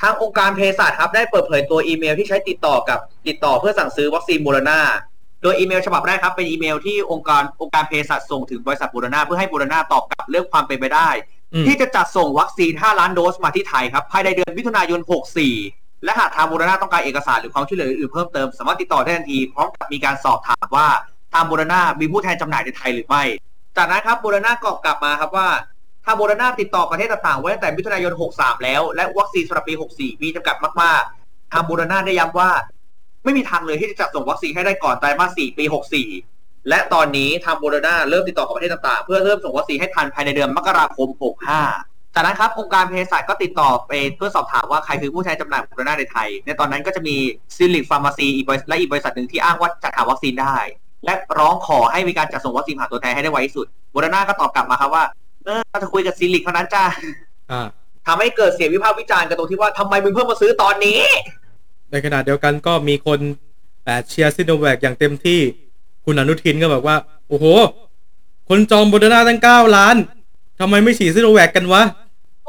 [0.00, 4.80] ทางองค์การเภสัชครับได้เปิดเผยตัวอีเมลที่ใช้ติดต่อกับติดต่อเพื่อสั่งซื้อวัคซีนโมเดอร์นา
[5.42, 11.08] โดยอีเมลฉบับแรกครับเป็นอีเมลที่องค์การองค์การเภสัชส่งถึงบริษัทโมเดอร์นาเพื่อให้โมเดอร์นาตอบกลับเรื่องความเป็นไปได้
[11.54, 15.00] อืมที่จะจัดส่งวัคซีน 5 ล้านโดสมาที่ไทยครับภายในเดือนมิถุนายน
[15.52, 20.88] 64 และหากทางโมเดอร์นาต้องการเอกสารหรือความช่วยเหลืออื่นๆเพิ่มเติมสามารถติดต่อได้ทันทีพร้อมกับมีการสอบถามว่า
[21.32, 23.22] ทางโมเดอร์นามีผู้แทนจำหน่ายในไทยหรือไม่
[23.76, 25.48] จากนั้นครับโมเดอร์นาก็กลับมาครับว่า
[26.04, 32.50] ทางโมเดอร์นาติดต่อประเทศต่างๆไว้ตั้งแต่มิถุนายน 63 แล้ว และวัคซีนสำหรับปี 64 มีจำกัดมากๆทางโมเดอร์นาได้ย้ำว่า
[33.24, 35.64] ไม่มีทางเลยที่จะจัดส่งวัคซีนให้ได้ก่อนไตรมาส4ปี
[36.16, 41.08] 64และตอนนี้ทางโมเดอร์นาเริ่มติดต่อกับประเทศต่างๆ เพื่อเริ่มส่งวัคซีนให้ทันภายในเดือนมกราคม
[41.62, 47.16] 65 จากนั้นครับองค์การเภสัชก็ติดต่อไปเพื่อสอบถามว่าใครคือผู้แทนจำหน่ายโมเดอร์นาในไทย ในตอนนั้นก็จะมี
[47.56, 50.56] Zuellig Pharma ซีอีกบริษัทและอีกบริษัทหนึ่งที่อ้างว่าจัดหาวัคซีนได้
[51.04, 55.04] และร้องขอให้มีการจัดส่งวัคซีนผ่านตัวแทนให้ได้ไวที่สุดโมเดอร์นาก็ตอบกลับมาครับว่า
[55.44, 56.84] เออเราจะคุยกับ Zuellig เท่านั้นจ้า
[57.52, 57.68] อ่า
[58.06, 61.00] ทำให้เกิดเสียงวิพากษ์วิจารณ์กันตรงที่ว่าทำไมมึงเพิ่งมาซื้อตอนนี้
[61.90, 63.20] ในขณะเดียวกันก็มีคน
[63.84, 65.40] แอบเชียร์ซิโนแวคอย่างเต็มที่
[66.04, 66.96] คุณอนุทินก็บอกว่า
[67.28, 67.46] โอ้โห
[68.48, 69.96] คนจองโมเดอร์นาตั้งเก้าล้าน
[70.60, 71.82] ทำไมไม่ฉีดซิโนแวคกันวะ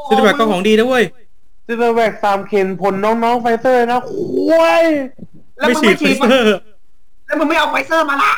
[0.08, 1.04] ซิโนแวคก็ของดีนะเว้ย
[1.66, 4.84] ซิโนแวคสามเข็มผลน้องๆไฟเซอร์นะคุ้ย
[5.56, 6.56] แล้วไม่มึงฉีดไม่ไฟฉีดเซอร์
[7.26, 8.32] แล้วมึงไม่เอาไฟเซอร์มาละ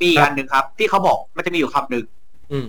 [0.00, 2.04] มีอีกอันหนึ่งครับ ที่เขาบอกมันจะมีอยู่คำหนึ่ง
[2.52, 2.66] อืม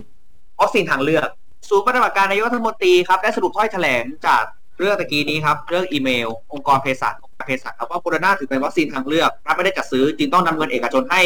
[0.59, 1.27] วัคซีนทางเลือก
[1.69, 4.43] ศูนย์ปฏิบัติการนายกรัฐมนตรีครับได้สรุปถ้อยแถลงจาก
[4.79, 11.21] เรื่องตะกี้นี้ครับ เรื่องอีเมล องค์กรเภสัชองค์การ เภสัชครับว่าโมเดอร์นาถือเป็นวัคซีนทางเลือกรัฐไม่ได้จัดซื้อจึงต้องนำเงินเอกชนให้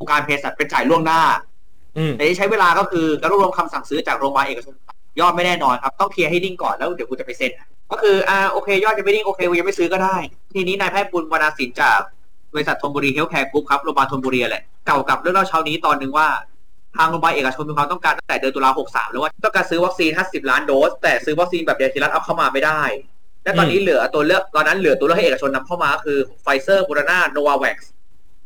[0.00, 1.20] องค์การเภสัชเป็นจ่ายล่วงหน้า
[1.98, 4.74] อืมแต่ที่ใช้เวลาก็คือการรวบรวมคำสั่งซื้อจากโรงพยาบาลเอกชน
[5.20, 7.52] ยอดไม่แน่นอนครับ ต้องเคลียร์ให้นิ่งก่อนแล้วเดี๋ยวกูจะไปเซ็น
[7.90, 10.16] ก็คืออ่าโอเค ยอดจะไม่นิ่งโอเคกูยังไม่ซื้อก็ได้
[10.54, 11.98] ทีนี้นายแพทย์บุญวนาสินจาก
[12.52, 16.26] บริษัทธนบุรี Healthcare Group ครับโรงพยาบาลธนบุรีแหละกล่าวกับเรื่องเล่าเช้านี้ตอนหนึ่งว่า
[16.96, 22.80] ทางโรงพยาบาลเอกชนมีความต้องการตั้งแต่เดือนตุลา63แล้วว่าต้องการซื้อวัคซีน 50 ล้านโดส แต่ซื้อวัคซีนแบบเดียวที่รัฐเอาเข้ามาไม่ได้
[23.46, 27.90] และตอนนี้เหลือตัวเลือกตอนนั้นเหลือตัวเลือกให้เอกชนนำเข้ามาก็คือไฟเซอร์โมเดอร์นาโนวาแว็กซ์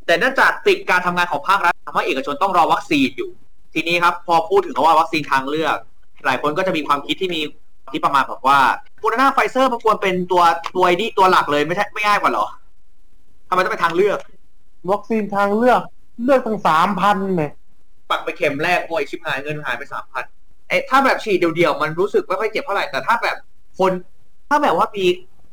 [0.07, 3.31] แต่เนื่องจากติดการทำงานของภาครัฐทำให้เอกชนต้องรอวัคซีนอยู่
[3.75, 5.77] ทีนี้ครับ พอพูดถึงคำว่าวัคซีนทางเลือก
[6.25, 7.41] หลายคนก็จะมีความคิดที่มี
[7.93, 8.59] ที่ประมาณแบบว่า
[9.01, 10.43] โมเดอร์นาไฟเซอร์มันควรเป็นตัว
[10.77, 12.47] ตัวนี้ตัวหลักเลยไม่ใช่ไม่ง่ายกว่าเหรอ
[13.49, 14.19] ทำไมต้องเป็นทางเลือก
[14.91, 15.81] วัคซีนทางเลือก
[16.25, 17.53] เลือกตั้งสามพันเนี่ย
[18.11, 20.25] ปักไปเข็มแรกโอ้ยชิบหายเงินหายไปสามพัน
[20.69, 23.37] เอ้ถ้าแบบฉีดเดี่ยวๆมันรู้สึกไม่ค่อยเจ็บเท่าไหร่แต่ถ้าแบบ
[23.79, 23.93] คน
[24.51, 25.05] ถ้าแบบว่ามี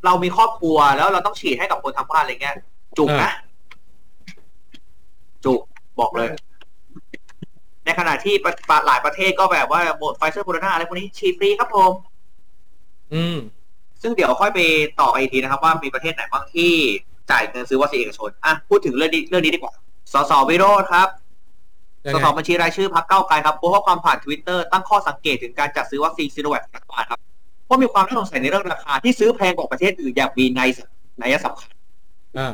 [0.05, 2.55] เรามีครอบครัวแล้วเราต้องฉีดให้กับคนทางบ้านอะไรเงี้ย
[2.97, 3.31] จุกนะ
[5.45, 5.59] จุก
[5.99, 6.29] บอกเลย
[7.85, 11.91] ในขณะที่ประประหลายประเทศก็แบบว่าหมดไฟเซอร์โมเดอร์นาอะไรพวกนี้ฉีดฟรีครับผม
[13.13, 13.37] อืม
[14.01, 14.59] ซึ่งเดี๋ยวค่อยไป
[14.99, 16.71] ต่อกันอีกทีนะครับ ว่ามีประเทศไหนบ้างที่
[17.31, 19.73] จ่ายเงินซื้อวัคซีนเอกชน อะ พูดถึงเรื่องนี้เรื่องนี้ดีกว่า
[20.13, 21.07] สส.วิโรจน์ครับ
[22.05, 27.19] ยังสไงสบัญชีรายชื่อพรรคก้าวไกลครับโพสต์ข้อความผ่านทวิตเตอร์ตั้งข้อสังเกตถึงการจัดซื้อวัคซีนซีโนแวครัฐบาลครับ
[27.69, 30.69] ว่ามีความน่าสงสัยในเรื่องราคาที่ซื้อแพงกว่าประเทศอื่นอย่างมีในย
[31.21, 31.69] นัยสำคัญ
[32.37, 32.53] อ่า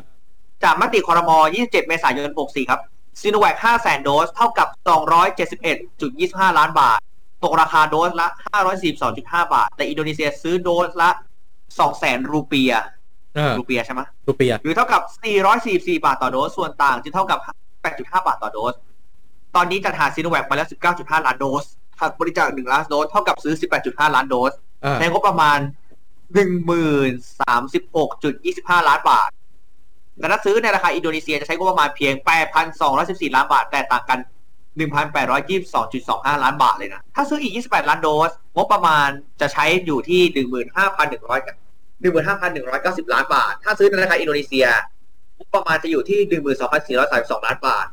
[0.63, 2.81] จากมติคอรมอ27 เมษายน 64 ครับ
[3.21, 4.67] ซีโนแวค500,000โดส เท่ากับ
[5.83, 6.99] 271.25 ล้านบาท
[7.43, 8.27] ตกราคาโดสละ
[8.85, 11.09] 542.5 บาท แต่อินโดนีเซียซื้อโดสละ
[11.69, 12.73] 200,000รูเปีย
[13.37, 15.01] อ่ารูเปียใช่ไหมรูเปีย หรือเท่ากับ
[15.53, 17.39] 444 บาทต่อโดส ส่วนต่างจึงเท่ากับ
[17.83, 18.73] 8.5 บาทต่อโดส
[19.55, 21.65] ตอนนี้จัดหาซีโนแวคมาแล้ว 19.5 ล้านโดส
[21.99, 23.53] หากบริจาค1ล้านโดส เท่ากับซื้อ
[23.85, 25.59] 18.5 ล้านโดสอ่า ใช้งบประมาณ
[26.33, 29.29] หนึ่งหมื่นสามสิบหกจุดยี่สิบห้าล้านบาท
[30.19, 34.19] แต่ถ้าซื้อในราคาอินโดนีเซียจะใช้งบประมาณเพียงแปดพันสองร้อยสิบสี่ล้านบาท แต่ต่างกัน
[34.77, 39.07] หนึ่งพันแปดร้อยยี่สิบสองจุดสองห้าล้านบาทเลยนะ ถ้าซื้ออีกยี่สิบแปดล้านโดส งบประมาณ
[39.41, 41.39] จะใช้อยู่ที่หนึ่งหมื่นห้าพันหนึ่งร้อย
[42.01, 44.65] หนึ่งหมื่นห้าพันหนึ่งร้อยเก้าสิบล้านบาท ถ้าซื้อในราคาอินโดนีเซีย
[45.37, 47.85] งบประมาณจะอยู่ที่หนึ่งหมื่นสองพันสี่ร้อยสามสิบสองล้านบาท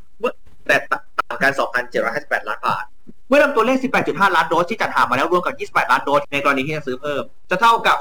[0.67, 2.85] แต่ต่างกันสองพันเจ็ดร้อยห้าสิบแปดล้านบาท
[3.31, 7.97] เมื่อนำตัวเลข 18.5 ล้านโดสที่จัดหามาแล้วรวมกับ 28 ล้านโดสในกรณีที่จะซื้อเพิ่ม จะเท่ากับ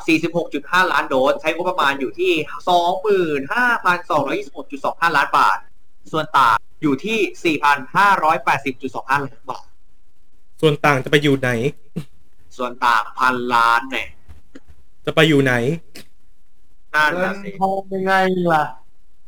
[0.45, 2.33] 46.5 ล้านโดส ใช้งบประมาณอยู่ที่
[5.09, 5.57] 25,226.25 ล้านบาท
[6.11, 9.65] ส่วนต่างอยู่ที่ 4,580.25 ล้านบาท
[10.61, 11.49] ส่วนต่างจะไปอยู่ไหน
[12.57, 14.07] ส่วนต่างพันล้านเนี่ย
[15.05, 15.53] จะไปอยู่ไหน
[16.95, 18.13] นั่นเงินะนสิทองยังไง
[18.53, 18.63] ล่ะ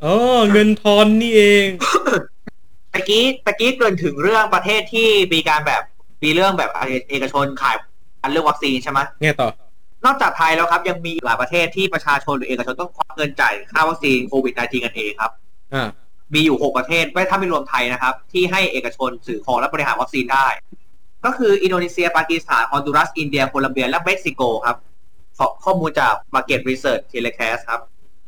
[0.03, 0.15] อ๋อ
[0.51, 1.67] เงินทอนนี่เอง
[2.93, 5.81] ตะกี้ตะกี้เกริ่นถึงเรื่องประเทศที่มีการแบบ
[6.23, 6.71] มีเรื่องแบบ
[7.09, 7.75] เอกชนขาย
[8.21, 9.49] อันเรื่องวัคซีนใช่ไหมไงต่อ
[10.05, 15.31] นอกจากไทยแล้วครับ ยังมีอีกหลายประเทศที่ประชาชนหรือเอกชนต้องควักเงินจ่ายค่าวัคซีนโควิด -19 กันเองครับ
[15.73, 15.89] อ่า
[16.33, 20.47] มีอยู่6ประเทศไม่ถ้าไม่รวมไทยนะครับ ที่ให้เอกชนซื้อของและบริหารวัคซีนได้
[21.25, 24.77] ก็คืออินโดนีเซียปากีสถานฮอนดูรัส อินเดียโคลัมเบีย และเม็กซิโกครับ
[25.37, 27.81] ขอข้อมูลจาก Market Research Telecast ครับ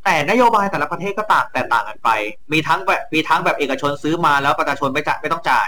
[0.06, 2.10] แต่นโยบายแต่ละประเทศก็ต่างแตกต่างกันไป
[2.52, 5.68] มีทั้งแบบมีทั้งแบบเอกชนซื้อมาแล้วประชาชนไม่จ่ายไม่ต้องจ่าย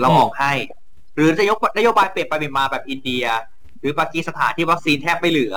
[0.00, 0.52] เราออกให้
[1.14, 3.24] หรือจะยกนโยบายเปลี่ยนไปเปลี่ยนมาแบบอินเดีย
[3.80, 5.54] หรือปากีสถานที่วัคซีนแทบไม่เหลือ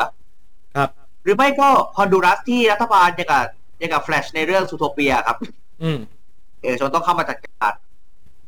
[0.75, 0.89] ครับ
[1.23, 3.43] หรือไม่ก็ฮอนดูรัสที่รัฐบาลอย่างกับ
[3.79, 5.37] อย่างกับแฟลชในเรื่อง Zootopia ครับ
[5.83, 5.99] อืม
[6.61, 7.73] เอกชนต้องเข้ามาจัดการ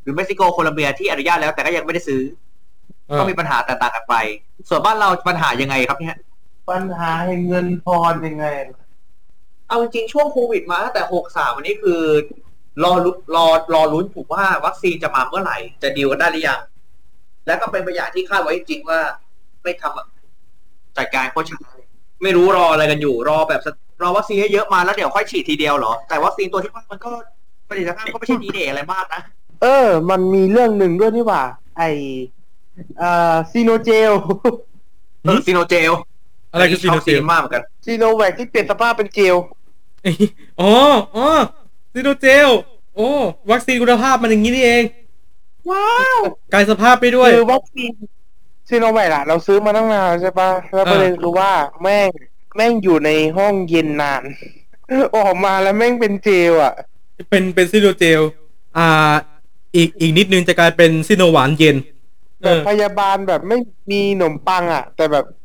[0.02, 2.22] หรือเม็กซิโกโคลัมเบียที่อนุญาตแล้วแต่ก็ยังไม่ได้ซื้อ
[3.10, 4.16] อ่าก็มีปัญหาแตกต่างกันไป
[4.70, 6.18] ส่วนบ้านเราปัญหายังไงครับเนี่ย
[6.70, 8.85] ปัญหาแห่งเงินทอนยังไงล่ะ
[9.68, 12.02] เอาจริงๆช่วงโควิดมาตั้งแต่หกสามวันนี้คือ
[12.84, 16.60] รอลุ้นรอรอลุ้นถูกว่าวัคซีนจะมาเมื่อไหร่ จะดีลกันได้หรือยัง
[17.48, 19.00] แล้วก็เป็นไปอย่างที่คาดไว้จริงๆว่า
[19.64, 20.06] ไม่ทำอะ
[20.98, 21.88] จัดการโคตรช้าเลย
[22.24, 23.62] ไม่รู้รออะไรกันอยู่รอแบบ
[24.02, 27.12] รอวัคซีนเยอะๆมาแล้วเดี๋ยวค่อยฉีดทีเดียวเหรอ แต่วัคซีนตัวที่ว่ามันก็
[27.68, 29.22] ประสิทธิภาพก็ไม่ใช่ดีเดย์อะไรมากนะ
[29.62, 31.44] เออ มันมีเรื่องหนึ่งด้วยนี่หว่า
[31.78, 31.84] ไอ
[33.00, 34.14] เอ่อซีโนเจล
[35.24, 35.92] เออซีโนเจล
[36.56, 39.36] อะไรคือซีโนเจลมากเหมือนกันซีโนแวคที่เปลี่ยนสภาพเป็นเจล
[40.62, 40.72] อ๋อ
[41.16, 41.28] อ๋อ
[41.94, 42.50] ซีโนเจล
[42.96, 43.10] โอ้
[43.52, 44.84] วัคซีนคุณภาพมันอย่างนี้นี่เอง
[45.72, 46.18] ว้าว
[46.54, 47.92] กลายสภาพไปด้วยคือวัคซีน
[48.70, 52.10] ซีโนแวคอะเราซื้อมาตั้งนานใช่ปะแล้วประเด็นคือว่าแม่ง
[52.56, 54.24] แม่งอยู่ในห้องเย็นนาน
[55.18, 56.74] ออกมาแล้วแม่งเป็นเจลอะ
[57.30, 58.22] เป็นเป็นซีโนเจล
[58.78, 59.14] อ่า
[59.76, 61.76] อีกอีกนิดนึงจะกลายเป็นซีโนหวานเย็น
[62.42, 63.58] เอแบบอพยาบาลแบบไม่
[63.92, 65.26] มีขนมปังอะแต่แบบ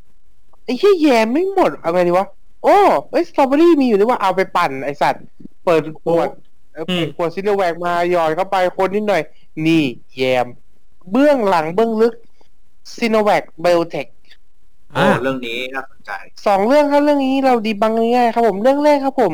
[0.71, 2.27] อ้เหี้ยแยมไม่หมดเอาไงดีวะ
[2.63, 2.77] โอ้
[3.11, 5.23] เอ้ยสตรอเบอรี่มีอยู่ด้วยว่าเอาไปปั่นไอสัตว์
[5.65, 6.29] เปิดขวด
[6.73, 9.23] เออเปิดขวดซิโนแวคมาหยอดเข้าไปคนนิดหน่อย
[9.65, 9.83] นี่
[10.15, 10.47] แยม
[11.11, 12.13] เบื้องหลังเบื้องลึก
[12.95, 14.07] ซิโนแวคไบโอเทค
[14.93, 16.11] โอ้อ่าเรื่องนี้น่าสนใจ
[16.45, 19.33] สองเรื่องครับเรื่องนี้เราดีบังง่ายๆครับผมเรื่องแรกครับผม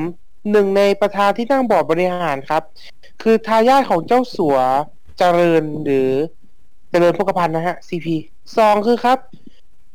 [0.51, 2.63] หนึ่งในประธานที่นั่งบอร์ดบริหารครับ
[3.21, 4.57] คือทายาทของเจ้าสัว
[5.17, 6.09] เจริญหรือ
[6.89, 8.07] เจริญพกพันธ์นะฮะ CP
[8.57, 9.17] สองคือครับ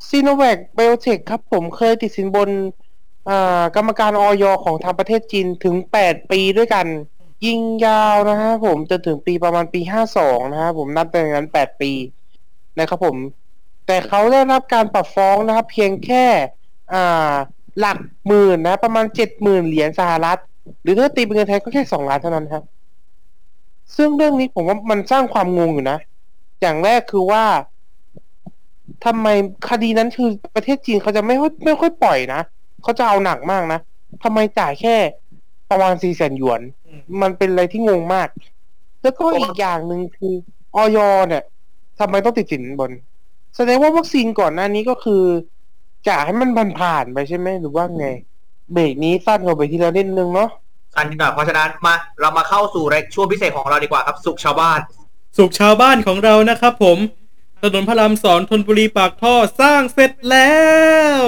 [0.09, 2.51] ซีโนแวคไบโอเทคครับผมเคยติดสินบน
[3.77, 6.87] กรรมการออยของทางประเทศจีนถึง 8 ปีด้วยกัน
[7.47, 9.81] ยิงยาวนะฮะผมจนถึงปีประมาณปี
[10.17, 11.93] 52 นะฮะผมนับเป็นอย่างนั้น 8 ปี
[12.79, 13.17] นะครับผม
[13.87, 16.25] แต่เขาได้รับการปรับฟ้องนะครับ เพียงแค่
[16.93, 17.35] อ่า
[17.79, 20.39] หลักหมื่นนะ ประมาณเจ็ดหมื่นเหรียญสหรัฐ
[20.83, 22.65] หรือถ้าตีเป็นเงินไทยก็แค่สองล้านเท่านั้นครับ
[23.97, 25.99] ซึ่งเรื่องนี้ผมว่ามันสร้างความงงอยู่นะ
[26.61, 27.45] อย่างแรกคือว่า
[29.05, 29.27] ทำไม
[29.71, 32.41] คดีนั้นคือประเทศจีนเขาจะไม่ค่อยไม่ค่อยปล่อยนะ
[32.83, 33.81] เขาจะเอาหนักมากนะ
[34.25, 34.97] ทำไมจ่ายแค่
[35.71, 36.61] ประมาณสี่แสนหยวน
[37.23, 38.29] มันเป็นอะไรที่งงมาก
[39.03, 40.35] แล้วก็อีกอย่างหนึ่งคือ
[40.77, 41.45] ออยเนี่ย
[42.01, 42.91] ทำไมต้องติดสินบน
[43.57, 45.23] แสดงว่าวัคซีนก่อนหน้านี้ก็คือ
[46.09, 48.07] จะให้มันผ่านๆไปใช่ไหมหรือว่าไง
[48.73, 50.51] เบรกนี้สั้นกว่าไปที่แล้วนิดนึงเนาะ
[50.95, 54.81] กันดีกว่าเพราะฉะนั้นมาเรามาเข้าสู่ในช่วงพิเศษของเราดีกว่าครับ สุขชาวบ้าน
[55.39, 56.99] สุขชาวบ้านของเรานะครับผม
[57.65, 60.55] ถนนพระรามสองธนบุรีปากท่อสร้างเสร็จแล้
[61.19, 61.21] ว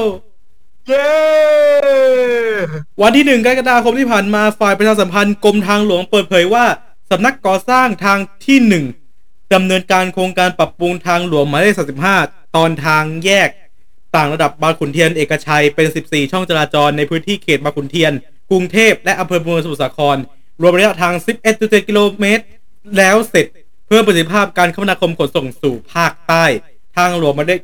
[0.86, 1.12] เย้
[3.00, 6.66] วันที่หนึ่งกรกฎาคมที่ผ่านมาฝ่ายประชาสัมพันธ์กรมทางหลวงเปิดเผยว่า
[7.10, 8.84] สำนักก่อสร้างทางที่หนึ่ง
[9.54, 11.74] ดำเนินการโครงการปรับปรุงทางหลวงหมายเลข
[12.16, 13.48] 35 ตอนทางแยก
[14.16, 18.12] ต่างระดับบางขุนเทียนเอกชัยเป็น 14 ช่องจราจรในพื้นที่เขตบางขุนเทียน
[18.50, 20.16] กรุงเทพและอำเภอเมืองสมุทรสาคร
[20.60, 21.14] รวมระยะทาง
[21.50, 22.44] 11.7 กิโลเมตร
[22.96, 26.44] แล้วเสร็จเพื่อประสิทธิภาพการคมนาคมขนส่งสู่ภาคใต้
[26.96, 27.60] ทางหลวงหมายเลข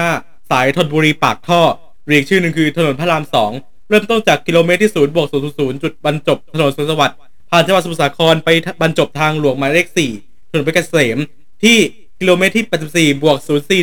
[0.00, 1.62] 35 สายธนบุรีปากท่อ
[2.08, 3.24] เรียกชื่อหนึ่งคือถนนพระราม
[3.56, 7.18] 2เริ่มต้นจากกิโลเมตรที่0บวก000จุดบรรจบถนนสุขสวัสดิ์
[7.50, 8.48] ผ่านจังหวัดสมุทรสาครไป
[8.82, 9.86] บรรจบทางหลวงหมายเลข
[10.20, 11.18] 4ถนนเพชรเกษม
[11.62, 11.78] ที่
[12.20, 13.36] กิโลเมตรที่ 84 บวก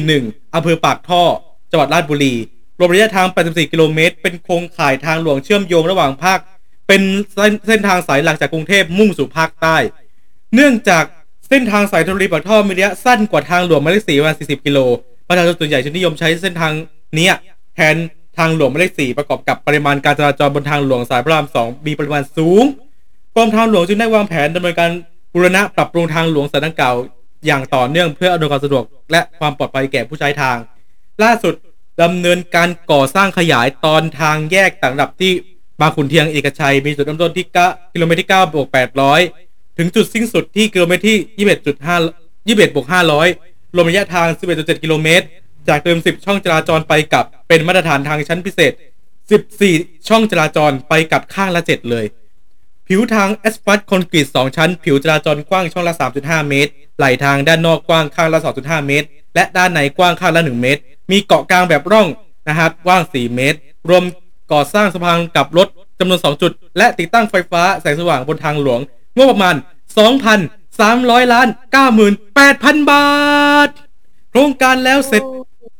[0.04, 1.24] 041อำเภอปากท่อ
[1.72, 2.34] จังหวัดราชบุรี
[2.80, 6.40] รวมระยะทาง 84 กิโลเมตร เป็นโครงข่ายทางหลวงเชื่อมโยงระหว่างภาค
[6.88, 7.02] เป็น
[7.68, 9.78] เส้นทางสายหลักจากกรุงเทพมุ่งสู่ภาคใต้
[10.56, 11.04] เนื่องจาก
[11.54, 14.80] เส้นทางสายธนบุรีปากท่อมีระยะสั้นกว่าทางหลวงหมายเลขสี่ประมาณ40 กิโล
[15.28, 16.74] ประชาชนส่วนใหญ่จะนิยมใช้เส้นทาง
[17.18, 17.30] นี้
[17.76, 17.96] แทน
[18.38, 22.64] ทางหลวงหมายเลขสี่ประกอบกับปริมาณการจราจรบนทางหลวงสายพระรามสองมีปริมาณสูง
[23.36, 24.92] กรมทางหลวงจึงได้วางแผนดำเนินการ
[25.34, 26.96] บูรณะปรับปรุงทางหลวงสายดังกล่าว
[27.46, 30.58] อย่างต่อเนื่องเพื่ออำนวยความสะดวกและความปลอดภัยแก่ผู้ใช้ทาง
[31.24, 31.54] ล่าสุด
[32.02, 35.32] ดำเนินการก่อสร้างขยายตอนทางแยกต่างระดับที่
[35.80, 42.88] บางขุนเทียนเอกชัยมีจุดเริ่มต้นที่9กิโลเมตรที่9บวก800 ถึงจุดสิ้นสุดที่กิโลเมตรที่ 21.5 21บวก
[43.30, 45.26] 500 รวมระยะทาง 11.7 กิโลเมตร
[45.68, 48.74] จากเดิม 10 ช่องจราจรไปกลับ เป็นมาตรฐานทางชั้นพิเศษ
[49.40, 52.06] 14 ช่องจราจรไปกลับข้างละ 7 เลย
[52.88, 60.82] ผิวทางแอสฟัลต์คอนกรีต 2 ชั้น ผิวจราจรกว้างช่องละ 3.5 เมตร ไหลทางด้านนอกกว้างข้างละ 2.5 เมตร และด้านในกว้างข้างละ 1 เมตร
[61.12, 62.08] มีเกาะกลางแบบร่อง
[62.48, 63.58] นะครับกว้าง 4 เมตร
[63.90, 64.04] รวม
[64.52, 65.68] ก่อสร้างสะพานกับรถ
[66.00, 68.80] จำนวน 2 จุด และติดตั้งไฟฟ้าแสงสว่างบนทางหลวง
[69.16, 69.56] งบประมาณ
[70.44, 71.48] 2,300 ล้าน
[72.20, 73.06] 98,000 บา
[73.68, 73.70] ท
[74.32, 75.24] โครงการแล้วเสร็จ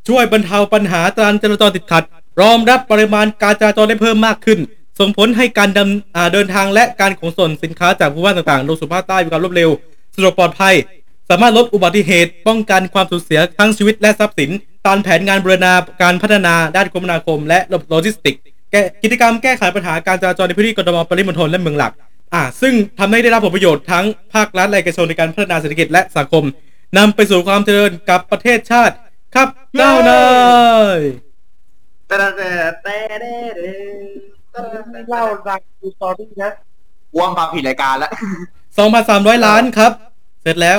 [0.08, 2.04] ช่วยบรรเทาปัญหาการจราจรติดขัด
[2.40, 4.58] รองรับปริมาณการจราจรได้เพิ่มมากขึ้น
[5.00, 9.70] ส่งผลให้การดำเดินทางและการขนส่งสินค้าจากภูมิภาคต่างๆลงสู่ภาคใต้มีความรวดเร็ว
[10.14, 10.74] สะดวกปลอดภัย
[11.30, 14.50] สามารถลดอุบัติเหตุ ป้องกันความสูญเสียทั้งชีวิตและทรัพย์สิน
[14.86, 18.40] ตามแผนงานบรณาการพัฒนาด้านคมนาคม และระบบโลจิสติกส์
[19.02, 21.92] กิจกรรมแก้ไขปัญหาการจราจรในพื้นที่กรทมปริมณฑลและเมืองหลัก
[22.34, 26.44] อ่าซึ่งทำให้ได้รับผลประโยชน์ทั้งภาครัฐและเอกชนในการพัฒนาเศรษฐกิจและสังคม
[26.98, 28.94] นำไปสู่ความเจริญกับประเทศชาติ
[29.34, 30.24] ครับเจ้านา
[30.96, 31.00] ย
[32.08, 32.50] แต่แต่
[32.82, 32.98] แต่
[34.50, 34.60] แต่
[35.08, 36.52] เล่าดังดู story นะ
[37.18, 38.12] ว่างฟังผิดรายการแล้ว
[38.78, 39.92] 2,300ล้านครับ
[40.42, 40.78] เสร็จแล้ว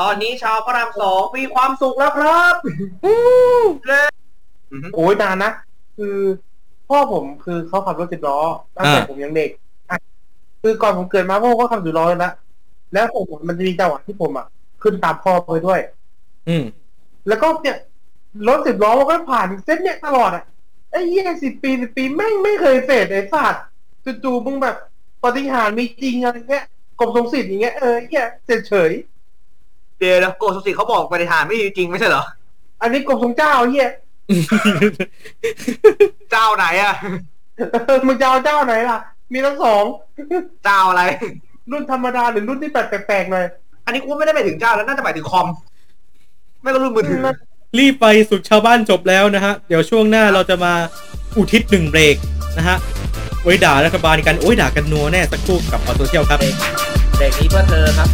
[0.00, 2.54] ตอนนี้ชาวพระรามสองมีความสุขแล้วครับ
[4.94, 5.52] โอ้ยนานนะ
[5.98, 6.16] คือ
[6.88, 8.38] พ่อผมคือเขาขับรถสิบล้อ
[8.76, 9.50] ตั้งแต่ผมยังเด็ก
[10.62, 12.32] คือก่อนผมเกิดมาพ่อก็ขับสิบล้อแล้วนะ
[12.92, 14.46] แล้วผมมันจะมีจังหวะที่ผมอะ
[14.82, 15.80] ขึ้นตามพ่อไปด้วย
[16.48, 16.64] อืม
[17.28, 17.76] แล้วก็เนี่ย
[18.48, 20.44] รถสิบล้อมันก็ผ่านเส้นเนี่ยตลอดอะ
[20.90, 23.64] ไอ้ยี่สิบปีสิบปีแม่งไม่เคยเสร็จไอ้สัตว์
[24.24, 24.76] จู่ๆมึงแบบ
[25.24, 26.64] ปฏิหารย์มีจริงอะไรเงี้ย
[26.98, 28.90] กรมทรงสิทธิ์อย่างเงี้ยเออเหี้ยเสร็จเฉย
[29.98, 32.24] เดี๋ยวนะโกสุสิเขาบอกปฏิทานไม่มีจริงไม่ใช่เหรอ
[32.82, 33.88] อันนี้กรมทรงเจ้าเหี้ย
[36.30, 36.94] เจ้าไหนอะ
[37.84, 38.98] เออมึงจะเอาเจ้าไหนล่ะ
[39.32, 39.82] มีทั้งสอง
[40.64, 41.02] เจ้าอะไร
[41.70, 43.46] รุ่นธรรมดาหรือรุ่นที่แปลกๆหน่อย
[43.84, 45.46] อันนี้กูไม่ได้ไปถึงเจ้าแล้วน่าจะไปถึงคอม
[46.62, 47.20] ไม่ก็รุ่นมือถือ
[47.78, 50.72] รีบไปสุขชาวบ้านจบแล้วนะฮะ เดี๋ยวช่วงหน้าเราจะมา
[51.36, 52.16] อุทิศหนึ่งเบรก
[52.58, 52.76] นะฮะ
[53.42, 56.38] ไว้ด่ารัฐบาลกัน โอ้ยด่ากันนัวแน่สักครู่กับออโซเชียลครับ
[57.18, 58.08] เด็กนี้เพื่อเธอครับ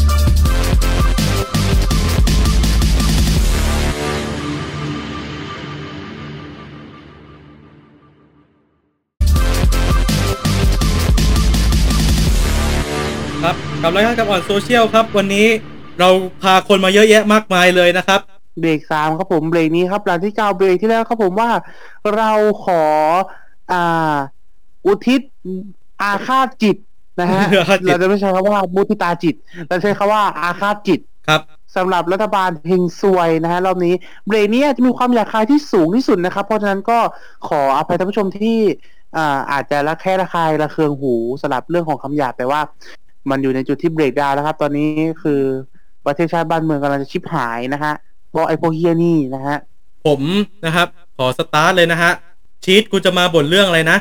[13.87, 15.47] กับรายการกับออนโซเชียลครับ วันนี้
[16.01, 16.09] เรา
[16.43, 18.21] พาคนมาเยอะแยะมากมายเลยนะครับ
[18.61, 21.51] เบรกสามครับผมเบรกนี้ครับหลังที่เก้าเบรกที่แล้วครับผมว่า
[22.17, 22.33] เรา
[22.65, 22.83] ขอ
[23.73, 24.15] อ่า
[24.87, 25.21] อุทิศ
[26.03, 26.77] อาฆาตจิต
[27.21, 29.35] นะฮะอาฆาตจิต เราจะไม่ใช้คำว่ามุทิตาจิต
[29.69, 31.41] เราใช้คำว่าอาฆาตจิต ครับ
[31.77, 33.95] สำหรับรัฐบาลเฮงซวยนะฮะรอบนี้
[34.27, 36.99] เบรกนี้อาจจะมีความหยาบคายที่สูงที่สุดนะครับ เพราะฉะนั้นก็
[37.49, 38.59] ขออภัยท่านผู้ชมที่
[39.17, 42.61] อ่าอาจจะละแค่ระคายระเคืองหูสำหรับเรื่องของคำหยาบแต่ว่า
[43.31, 44.91] มันอยู่ในจุดที่เบรกดาวน์แล้วครับ ตอนนี้
[45.23, 45.41] คือ
[46.07, 47.95] ประเทศชาติบ้านเมืองกำลังจะชิบหายนะฮะ
[48.31, 49.59] เพราะไอ้พวกเฮียนี่นะฮะ
[50.07, 50.21] ผม
[50.65, 52.13] นะครับ ขอสตาร์ทเลยนะฮะ
[52.65, 53.99] ชีตกูจะมาบ่นเรื่องอะไรนะ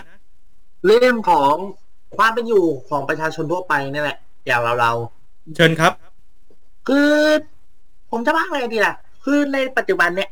[0.86, 1.56] เรื่องของ
[2.18, 4.92] ความเป็นอยู่ของประชาชนทั่วไปนี่แหละ อย่างเราเรา
[5.56, 7.12] เชิญครับๆคือ
[8.12, 10.30] ผมจะว่าอะไรดีล่ะ คือในปัจจุบันเนี่ย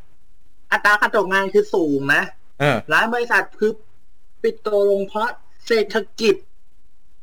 [0.72, 2.24] อัตราการตกงานคือสูงนะ
[2.60, 3.72] เออหลายบริษัทคือ
[4.44, 5.30] ปิดตัวลงเพราะ
[5.68, 6.36] เศรษฐกิจ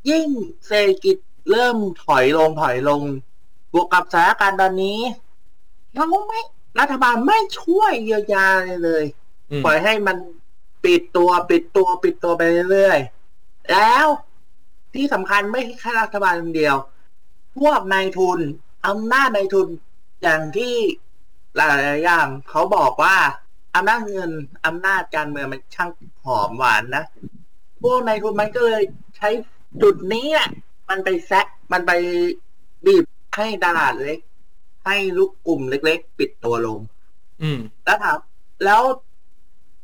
[0.09, 0.27] ยิ่ง
[0.67, 1.15] เศรษฐกิจ
[1.49, 3.01] เริ่มถอยลงถอยลง
[3.73, 4.99] บวกกับสถานการณ์ตอนนี้
[5.95, 6.41] เราไม่
[6.79, 9.03] รัฐบาลไม่ช่วยเยียวยาเลยเลย
[9.51, 10.17] อืมปล่อยให้มัน
[10.83, 14.05] ปิดตัวปิดตัวปิดตัวไปเรื่อยๆ แล้ว
[14.93, 16.75] ที่สำคัญไม่ใช่แค่รัฐบาลคนเดียว
[17.59, 18.39] พวกนายทุน
[18.87, 19.67] อำนาจนายทุน
[20.23, 20.75] อย่างที่
[21.55, 23.17] หลายๆอย่างเขาบอกว่า
[23.75, 24.31] อำนาจเงิน
[24.65, 25.89] อำนาจการเมืองมันช่าง
[26.23, 27.03] หอมหวานนะ
[27.81, 28.83] พวกนายทุนมันก็เลย
[29.17, 29.29] ใช้
[29.81, 30.49] จุดนี้แหละ
[30.89, 31.91] มันไปแซะมันไป
[32.85, 33.03] บีบ
[33.37, 34.19] ให้ตลาดเล็ก
[34.85, 36.79] ให้ลูกกลุ่มเล็ก ๆ ปิดตัวลง
[37.41, 38.17] อืม แล้วถาม
[38.65, 38.81] แล้ว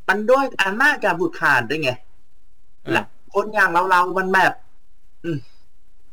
[0.07, 1.91] มันด้วยอำนาจการผูกขาดด้วยไง
[2.85, 4.53] อ่าและคนอย่างเราเราๆมันแบบ
[5.23, 5.37] อืม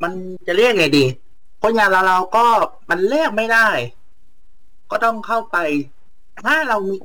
[0.03, 0.13] มัน
[0.47, 1.05] จะเรียกไงดี
[1.63, 2.45] คนอย่างเราเราๆก็
[2.91, 3.69] มันเรียกไม่ได้
[4.91, 5.57] ก็ต้องเข้าไป
[6.45, 6.97] ถ้าเรามี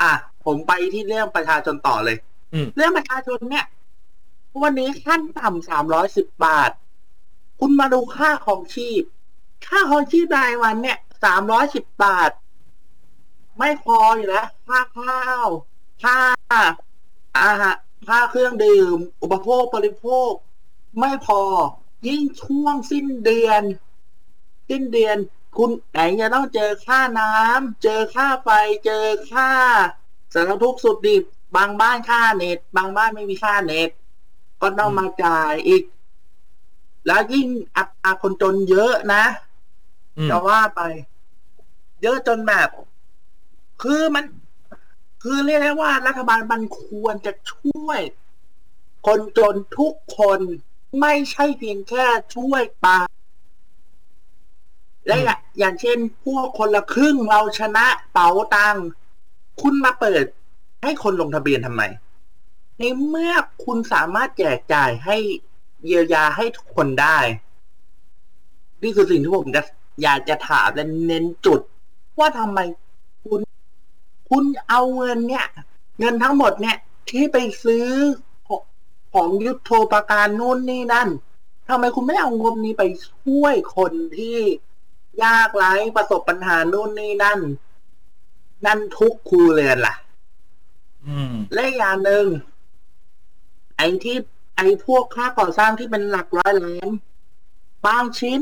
[0.00, 0.12] อะ
[0.44, 2.16] ผมไปที่เรื่องประชาชนต่อเลย
[2.54, 3.64] อืมเรื่องประชาชนเนี่ย
[4.62, 6.70] วันนี้ขั้นต่ำสามร้อยสิบบาท
[7.60, 9.02] คุณมาดูค่าของชีพ
[9.66, 12.30] ค่าของชีพรายวันเนี่ยสามร้อยสิบบาท
[13.58, 15.48] ไม่พออยู่แล้วค่าข้าว
[16.02, 16.18] ค่า
[17.38, 17.76] อาหาร
[18.08, 20.30] ค่าเครื่องดื่ม อุปโภคบริโภค
[21.00, 21.42] ไม่พอ
[22.06, 23.62] ยิ่งช่วงสิ้นเดือน
[24.68, 25.16] สิ้นเดือน
[25.56, 28.48] คุณไหนจะต้องเจอค่าน้ำเจอค่าไฟ
[28.86, 29.50] เจอค่า
[30.34, 31.22] สารทุกข์สุดดิบ
[31.56, 33.90] บางบ้านค่าเน็ต บางบ้านไม่มีค่าเน็ต
[34.62, 35.82] ก็ต้องมาจ่ายอีก
[37.06, 39.24] แล้วยิ่งอัตราคนจนเยอะนะ
[40.18, 40.80] อืมจะว่าไป
[42.02, 42.68] เยอะจนแบบ
[43.82, 44.24] คือมัน
[45.22, 48.00] คือเรียกได้ว่า รัฐบาลมันควรจะช่วย
[49.06, 50.40] คนจนทุกคน
[51.00, 52.04] ไม่ใช่เพียงแค่
[52.36, 52.98] ช่วยปา
[55.06, 58.86] และอย่างอย่างเช่น พวกคนละครึ่งเราชนะเป๋าตังค์
[59.60, 60.24] คุณมาเปิด
[60.84, 61.82] ให้คนลงทะเบียนทำไม
[62.78, 63.32] ในเมื่อ
[63.64, 65.16] คุณสามารถแจกจ่ายให้
[65.84, 67.18] เยียวยาให้ทุกคนได้
[68.82, 69.62] นี่คือสิ่งที่ผมจะ
[70.02, 71.60] อยากจะถามและเน้นจุด
[72.18, 72.58] ว่าทำไม
[73.24, 73.40] คุณ
[74.30, 75.46] คุณเอาเงินเนี่ย
[75.98, 76.76] เงินทั้งหมดเนี่ย
[77.10, 77.86] ที่ไปซื้อ
[78.46, 78.62] ของ
[79.14, 81.08] ของยุทโธปการนู่นนี่นั่น
[81.68, 84.38] ทำไมคุณไม่เอางบนี้ไปช่วยคนที่
[85.24, 87.40] ยากไร้ประสบปัญหานู่นนี่นั่น
[88.66, 89.94] นั่นทุกครูเรือนล่ะ
[91.06, 92.24] อืม และอีกอย่างหนึ่ง
[93.78, 94.16] ไอ้ที่
[94.56, 96.88] ไอ้พวกค่าก่อสร้างที่เป็นหลักร้อยล้าน
[97.86, 98.40] บางชิ้น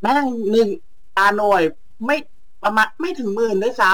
[0.00, 0.68] แม่งหนึ่ง
[1.16, 1.62] ตาหน่วย
[2.06, 2.16] ไม่
[2.62, 3.92] ประมาณไม่ถึงหมื่นด้วยซ้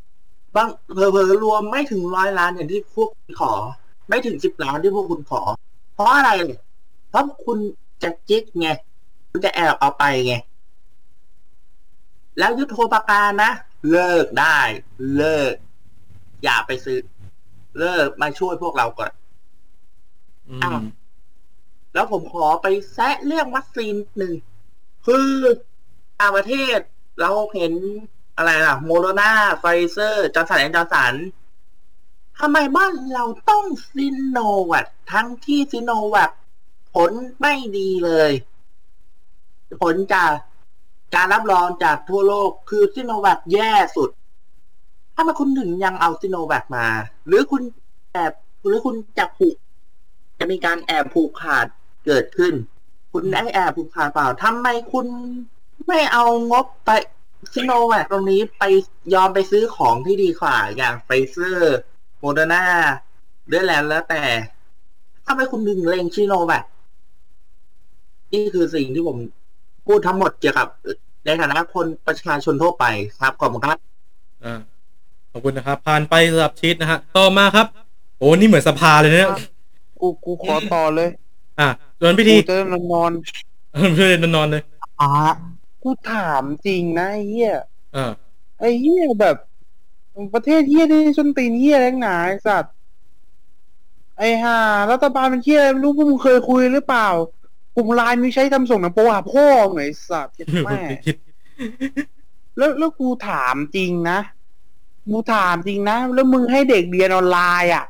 [0.00, 3.52] ำบางเผลอๆรวมไม่ถึงร้อยล้านอย่างที่พวกคุณขอ
[4.08, 5.42] ไม่ถึงสิบล้านที่พวกคุณขอ
[5.94, 6.58] เพราะอะไรเลย
[7.10, 7.58] เพราะคุณ
[8.02, 8.68] จะจิกไง
[9.30, 10.34] คุณจะแอบเอาไปไง
[12.38, 13.52] แล้วยุทโธปการนะ
[13.90, 14.58] เลิกได้
[15.16, 15.54] เลิก
[16.44, 16.98] อย่าไปซื้อ
[17.78, 19.10] เลิกมาช่วยพวกเราก่อน
[20.62, 20.80] อ้าว
[21.94, 24.34] แล้วผมขอไปแซะเรื่องวัคซีนหนึ่ง
[25.06, 25.28] คือ
[26.20, 26.78] ต่างประเทศ
[27.20, 27.72] เราเห็น
[28.36, 31.14] อะไรล่ะ โมเดอร์นาไฟเซอร์ จอห์นสันแอนด์จอห์นสัน
[32.38, 36.30] ทำไมบ้านเราต้องซิโนแวคทั้งที่ซิโนแวค
[36.94, 38.32] ผลไม่ดีเลย
[39.82, 40.32] ผลจาก
[41.14, 44.10] การรับรองจากทั่วโลกคือซิโนแวคแย่สุด
[45.14, 46.86] ถ้ามาคุณถึงยังเอาซิโนแวคมา
[47.26, 47.62] หรือคุณ
[48.12, 48.32] แอบ
[48.66, 49.56] หรือคุณจะผูก
[50.38, 51.66] จะมีการแอบผูกขาด
[52.06, 52.54] เกิดขึ้น
[53.12, 55.06] คุณได้แอบผูกขาดเปล่าทำไมคุณ
[55.86, 56.90] ไม่เอางบไป
[57.54, 58.64] ซิโนแวคตรงนี้ไป
[59.14, 61.78] ยอมไปซื้อของที่ดีกว่า อย่างไฟเซอร์
[62.20, 62.64] โมเดอร์นา
[63.48, 64.22] เรื่อยแล้วแล้วแต่
[65.26, 66.64] ทำไมคุณดึงเลงซิโนแวค
[68.32, 69.16] นี่คือสิ่งที่ผม
[69.86, 70.68] พูดทั้งหมดเกี่ยวกับ
[71.26, 72.84] ในฐานะคนประชาชนทั่วไป
[73.20, 73.78] ครับขอบคุณครับ
[74.44, 74.60] อ่า
[75.32, 77.66] ขอบคุณนะครับ ผ่านไปสำหรับชีตนะฮะ ต่อมาครับ
[78.18, 79.30] โอ้ นี่เหมือนสภาเลยเนี่ย
[80.00, 81.08] กูกูขอต่อเลย
[81.60, 81.68] อะ
[82.00, 83.12] ส่วนพิกูธีจะนอนนอน
[83.94, 84.62] เพื่อนนอนเลย
[85.00, 85.12] อะ
[85.82, 87.52] กูถามจริงนะไอ้เฮีย
[87.96, 88.12] อ่า
[88.60, 89.36] ไอ้เฮียแบบ
[90.34, 92.72] ประเทศเฮียนี่ชนตีนเฮียแรงหนาไอ้สัตว์
[94.18, 94.58] ไอ้ห่า
[94.90, 97.08] รัฐบาลเป็นเฮียอะไรไม่รู้พวกมึงเคยคุยหรือเปล่า
[97.76, 101.16] กลุ่มไลน์มีใช้ทำส่งหนังโป๊หาพ่อไงไอ้สัตว์เจ็บแม่คิด
[102.56, 104.18] แล้วแล้วกูถามจริงนะ
[105.06, 107.84] กูถามจริงนะ แล้วมึงให้เด็กเรียนออนไลน์อะ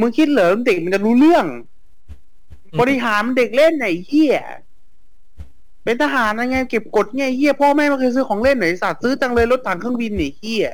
[0.00, 1.44] มึงคิดเหรอเด็กมันจะรู้เรื่อง
[2.80, 4.36] บริหารมันเด็กเล่นไหนเฮีย
[5.84, 10.66] เป็นทหารยังไงเก็บกดไงเฮียพ่อแม่ไม่เคยซื้อของเล่นไหนสัตว์ซื้อจังเลยรถถังเครื่องบินไหนเฮีย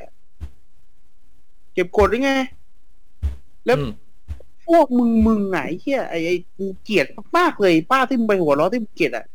[1.73, 2.31] เก็บกดได้ไง
[3.65, 3.91] แล้วอืม
[4.67, 7.07] พวกมึงมึงไงเฮียไอ้ไอ้กูเกลียด
[7.37, 9.25] มากๆเลย ป้าที่มึงไปหัวเราะที่มึงเกลียดอะ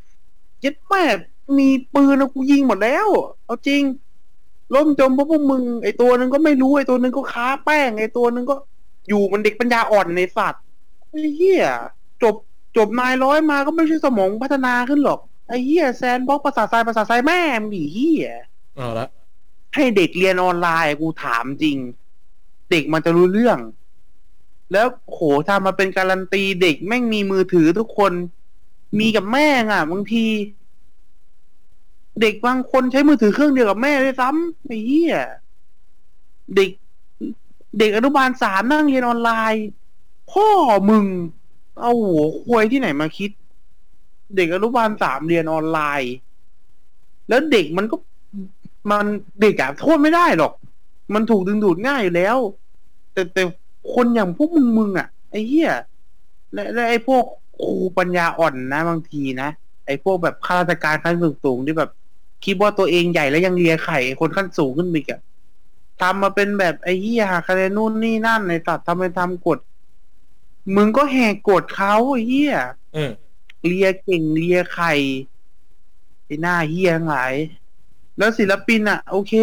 [0.60, 1.02] เจ็ดแม่
[1.58, 3.06] มีปืนแล้วกูยิงหมดแล้ว
[3.44, 3.82] เอาจริง
[4.74, 8.54] ล่มจมเพราะพวกมึง ไอ้ตัวหนึงก็ไม่รู้ไอ้ตัวหนึงก็ค้าแป้งไอ้ตัวหนึงก็
[9.08, 10.62] อยู่มันเด็กปัญญาอ่อนในสัตว์
[11.08, 11.64] ไอ้เหี้ย
[12.22, 12.34] จบ
[12.76, 18.28] จบนายร้อยมาก็ไม่ใช่สมองพัฒนาขึ้นหรอกไอ้เหี้ยแซนบ็อกภาษาทรายภาษาทรายแม่มงดิเหี้ย
[18.76, 19.08] เอาละ
[19.74, 21.76] ให้เด็กเรียนออนไลน์กูถามจริง
[22.70, 23.58] เด็กมันจะรู้เรื่อง
[24.72, 28.12] แล้วโหทำมาเป็นการันตีเด็กแม่งมีมือถือทุกคน
[28.98, 30.26] มีกับแม่งอะบางที
[32.20, 35.14] เด็กบางคนใช้มือถือเครื่องเดียวกับแม่ด้วยซ้ำไอ้เหี้ย
[36.56, 36.70] เด็ก
[37.78, 39.66] เด็กอนุบาลสามนั่งเรียนออนไลน์
[40.32, 40.48] พ่อ
[40.90, 41.04] มึง
[41.80, 43.30] เอาหัวควยที่ไหนมาคิด
[44.36, 46.14] เด็กอนุบาลสามเรียนออนไลน์
[47.28, 47.96] แล้วเด็กมันก็
[48.90, 49.06] มัน
[49.42, 50.52] เด็กอะโทษไม่ได้หรอก
[51.14, 52.36] มันถูกดึงดูดง่ายอยู่แล้ว
[53.12, 53.42] แต่แต่
[53.94, 55.70] คนอย่างพวกมึงมึงอะไอ้เหี้ย
[56.52, 57.24] และและไอ้พวก
[57.62, 59.48] ครูปัญญาอ่อนนะบางทีนะ
[59.86, 61.90] ไอ้พวกแบบข้าราชการขั้นสูงสูงๆที่แบบ
[62.44, 65.20] คิดว่าตัวเองใหญ่แล้วยังเลียไข่คนขั้นสูงขึ้นไปอีกอะ
[66.00, 69.58] ทำมาเป็นแบบไอ้เหี้ยหาคะแนนนู่นนี่นั่นในตัดทำไปทำกฎ
[70.76, 72.54] มึงก็แหกกฎเขาไอ้เหี้ย
[72.94, 73.12] เออ
[73.66, 74.92] เลียเก่งเลียไข่
[76.24, 77.32] ไอ้หน้าเฮียทั้งหลาย
[78.18, 79.34] แล้วศิลปินอะ โอเค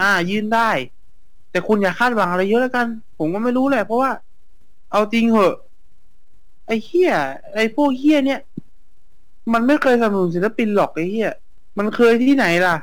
[0.00, 0.70] อ่า ยื่นได้
[1.50, 2.86] แต่คุณอย่าคาดหวังอะไรเยอะแล้วกัน
[3.18, 4.10] ผมก็ไม่รู้แหละ เพราะว่า
[4.90, 5.54] เอาจริงเหอะ
[6.66, 7.12] ไอ้เฮีย
[7.54, 8.40] ไอ้พวกเฮียเนี่ย
[9.52, 11.30] มันไม่เคยสนับสนุนศิลปินหรอกไอ้เฮีย
[11.78, 12.76] มันเคยที่ไหนล่ะ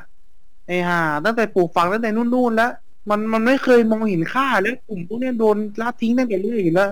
[0.68, 2.72] ไอ้ห่าตั้งแต่ปลูกฝังตั้งแต่นู่นๆแล้ว
[3.10, 6.90] มันมันไม่เคยมองเห็นค่าแล้วกลุ่มพวกเนี้ยโดนละทิ้งตั้งแต่เรื่อยอยู่แล้ว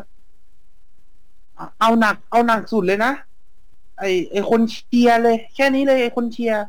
[1.56, 3.12] เอาเอาหนักเอาหนักสุดเลยนะ
[3.98, 6.62] ไอไอคนเชียร์เลย แค่นี้เลยไอคนเชียร์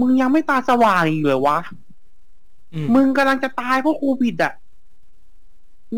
[0.00, 1.58] มึงยังไม่ตาสว่างอีกเหรอวะ
[2.74, 4.52] อืมมึงกำลังจะตายเพราะโควิดอะ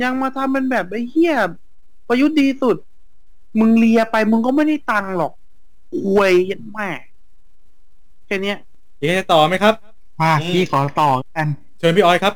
[0.02, 1.34] ยังมาทำเป็นแบบไอ้เหี้ย
[2.08, 2.76] ประยุทธ์ดีสุด
[3.60, 5.32] มึงเลียไป มึงก็ไม่ได้ตังค์หรอก
[6.00, 6.88] ควยยัดแม่
[8.26, 8.58] แค่เนี้ย
[9.00, 9.74] มีใครต่อไหมครับ
[10.22, 11.46] มาอืม พี่ขอต่อกัน
[11.78, 12.34] เชิญพี่ออยครับ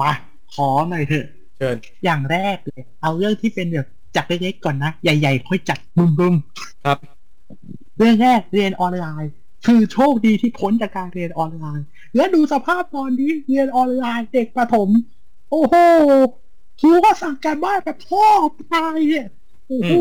[0.00, 0.10] มา
[0.54, 6.34] ขอหน่อยเถอะ เชิญอย่างแรกเลย เอาเรื่องที่เป็นแบบจากเล็กๆก่อนนะ ใหญ่ๆ ค่อยจัดบึม
[6.84, 6.98] ครับ
[7.48, 9.32] ๆเรื่องแรกเรียนออนไลน์
[9.66, 14.88] คือโชคดีที่พ้นจากการเรียนออนไลน์ และดูสภาพตอนนี้เรียนออนไลน์เด็กประถม
[15.50, 15.74] โอ้โห
[16.80, 18.26] ครูก็สั่งการบ้านแบบพ่อ
[18.74, 19.26] ตายเนี่ย
[19.68, 19.92] โอ้โห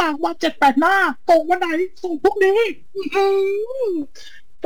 [0.00, 0.96] สั่งมาเจ็ดแปดหน้า
[1.30, 1.68] ตกวันไหน
[2.02, 2.58] ส่งพวกนี้
[2.94, 3.26] อื้อหื
[3.90, 3.92] อ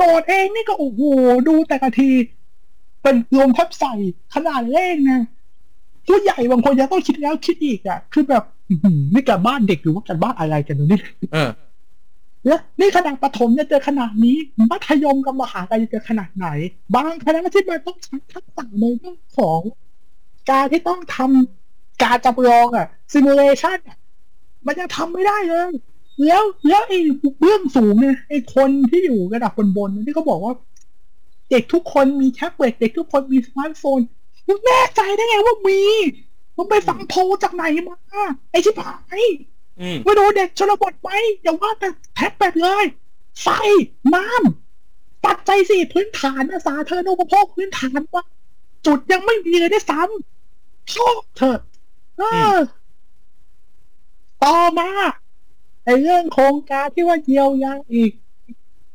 [0.01, 1.01] โจทย์เองนี่ก็โอ้โห
[1.47, 2.11] ดูแต่ละที
[3.01, 3.93] เป็นรวมแทบใส่
[4.35, 5.21] ขนาดเลขนะ
[6.07, 11.51] ผู้ใหญ่บางคนยังต้องคิดแล้วคิดอีกอะ คือแบบอื้อหือนี่การบ้านเด็กหรือว่าการบ้านอะไรกันเนี่ยเออ
[12.47, 14.37] แล้วนี่ขนาดประถมจะเจอขนาดนี้
[14.71, 16.47] มัธยมกับมหาลัยจะเจอขนาดไหน
[16.95, 19.59] บางคณะที่มันต้องใช้ทักษะในเรื่องของ
[20.51, 23.97] การที่ต้องทำการจำลองอะซิมูเลชันอะ
[24.65, 25.71] มันยังทำไม่ได้เลย
[26.27, 26.97] แล้วแล้วไอ้
[27.39, 30.53] เบื้องสูงเนี่ยไอ้คนที่อยู่ระดับบนบนๆที่เขาบอกว่า
[31.51, 33.99] เด็กทุกคนมีแท็บเล็ตเด็กทุกคนมีสมาร์ทโฟน
[34.47, 35.79] มึงแน่ใจได้ไงว่ามี
[36.55, 37.97] มึงไปฟังโพลจากไหนมา
[38.51, 39.21] ไอ้ชิบหาย
[39.81, 41.09] อืมมาดูเด็กชนบทไหม
[41.43, 42.85] อย่าว่าแต่แท็บเล็ตเลย
[43.41, 43.47] ไฟ
[44.15, 48.23] น้ำปัจจัยสี่พื้นฐานนะสาธารณูปโภคพื้นฐานว่า
[48.85, 51.59] จุดยังไม่มีเลยด้วยซ้ำชอบเถอะ
[52.17, 52.23] เอ
[52.55, 52.57] อ
[54.43, 54.89] ต่อมา
[55.85, 58.11] ไอ้เรื่องโครงการที่ว่าเยียวยาอีก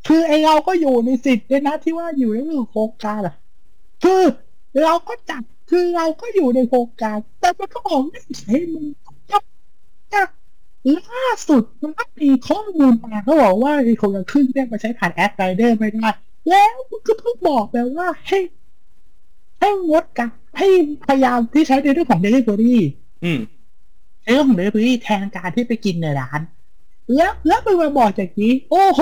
[0.07, 3.35] คือไอ้เราก็อยู่ในสิทธิ์ด้วยนะที่ว่าอยู่ในเรื่องโครงการอะ
[4.05, 4.23] คือ
[4.83, 8.87] เราก็จัดคือเราก็อยู่ในโครงการ แต่มันก็ออกไม่ใช่มึง
[9.31, 9.39] จะ
[10.13, 10.23] จะ
[10.97, 16.09] ล่าสุดมันก็มีข้อมูลมาเขาบอกว่าไอ้คนละครึ่งเนี่ยมาใช้ผ่านแอปไรเดอร์ไม่ได้
[16.49, 18.39] แล้วมันก็เพิ่งบอกไปว่าให้
[19.61, 20.29] ให้งดกัน
[20.59, 20.69] ให้
[21.07, 22.77] พยายามที่ใช้ในเรื่องของ delivery
[23.25, 23.41] อืม
[24.23, 26.41] ใช้เรื่องของ delivery แทนการที่ไปกินในร้าน
[27.15, 29.01] แล้วแล้วไปมาบอกจากนี้ โอ้โห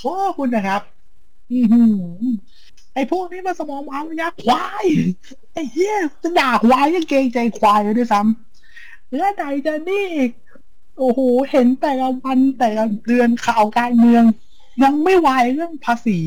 [0.00, 0.82] พ่อคุณนะครับ
[1.52, 2.34] อือหือ
[2.94, 4.84] ไอ้พวกนี้มันสมองมันยาควาย
[5.52, 10.30] ไอ้เหี้ยจะด่าควายยังเกรงใจควายเลยด้วยซ้ำแล้วไหนจะนี่อีก
[10.98, 14.24] โอ้โห เห็นแต่ละวันแต่ละเดือนข่าวการเมือง
[14.84, 16.18] ยังไม่ไหวเรื่องภาษี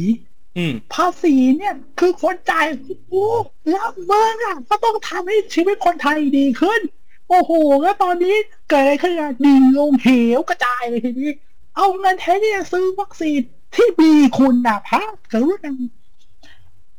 [0.58, 2.66] อืมภาษีเนี่ย คือคนจ่าย
[3.10, 3.28] โอ้
[3.70, 6.82] แล้วเมืองอะก็ต้องทำให้ชีวิตคนไทยดีขึ้น
[7.30, 7.52] โอ้โห
[7.84, 8.36] แล้วตอนนี้
[8.70, 10.08] เกิดอะไรขึ้นอะดิ่งลงเห
[10.38, 11.32] วกระจายเลยทีนี้
[11.76, 13.42] เอาเงินแทนที่จะซื้อวัคซีน
[13.76, 15.74] ที่มีคุณภาพกรุณา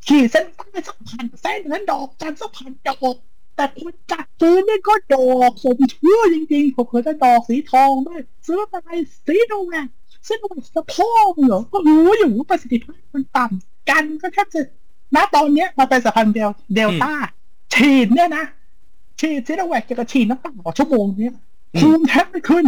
[0.07, 3.17] ขีดเส้นใต้สักพันเส้นนั้นดอกจันสักพันดอก
[3.57, 8.91] แต่คนจัดซื้อเนี่ยก็ดอกสมชื่อจริงๆผมเคยได้ดอกสีทองด้วยซื้ออะไร
[9.27, 9.89] ซีโนแวค
[10.27, 10.97] ซีโนแวคสะโพ
[11.31, 14.61] กเหรอก็รู้อยู่ว่าประสิทธิภาพมันต่ำกันก็แทบจะ
[15.15, 17.13] ณตอนเนี้ยมาเป็นสายพันธุ์เดลเดลต้า
[17.75, 18.45] ฉีดเนี่ยนะ
[19.21, 21.35] ฉีดซีโนแวคจะกระฉีดน้ำตาต่อชั่วโมงเนี่ย
[21.75, 22.67] อืมภูมิแทบไม่ขึ้น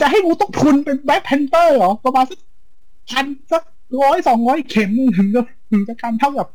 [0.00, 2.38] จะให้กูต้องทุนเป็น Black Panther เหรอ ประมาณสัก
[3.10, 3.62] พันสัก
[4.02, 6.48] ร้อยสองร้อยเข็มถึงจะถึงจะการเท่ากับ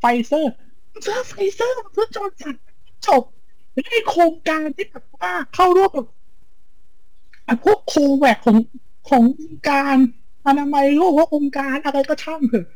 [0.00, 0.52] ไฟเซอร์
[1.06, 2.56] ซื้อไฟเซอร์ซื้อจอห์นสัน
[3.06, 3.22] จบ
[3.74, 6.06] และไอ้โครงการที่แบบว่าเข้าร่วมกับ
[7.44, 8.56] ไอ้พวกโคแวกซ์ของ
[9.08, 9.96] ขององค์การ
[10.46, 12.66] อนามัยโลกว่าองค์การอะไรก็ช่างเถอะ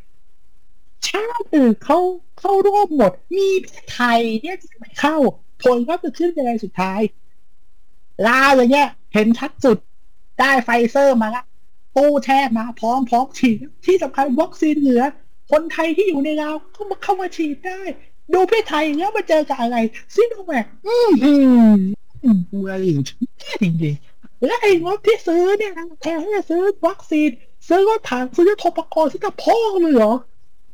[1.09, 1.99] ชาติอื่นเขา
[2.41, 3.49] เข้าร่วมหมด มี
[3.93, 5.16] ไทยเนี่ยที่ไม่เข้า
[5.62, 7.00] ผลก็จะขึ้นยังไงสุดท้าย
[8.28, 9.78] ลาวอย่างเงี้ย เห็นชัดสุด
[10.40, 11.44] ได้ไฟเซอร์มาละ
[11.96, 15.02] ตู้แช่มาพร้อมพร้อมฉีด ที่สำคัญวัคซีนเหลือ
[15.50, 17.80] คนไทยที่อยู่ในลาวก็มาเข้ามาฉีดได้
[18.32, 19.76] ดูพี่ไทยแล้วมาเจอกับอะไร
[20.14, 21.32] ซิโนแวคอืมอื
[21.74, 21.76] ม
[22.24, 23.94] อืมเวลิงจริงจริง
[24.46, 27.28] และไอ้งบที่ซื้อเนี่ยแทนที่จะซื้อวัคซีน
[27.68, 30.12] ซื้อรถถังซื้อโทรปกรณ์ซื้อกับพ่อเลยเหรอ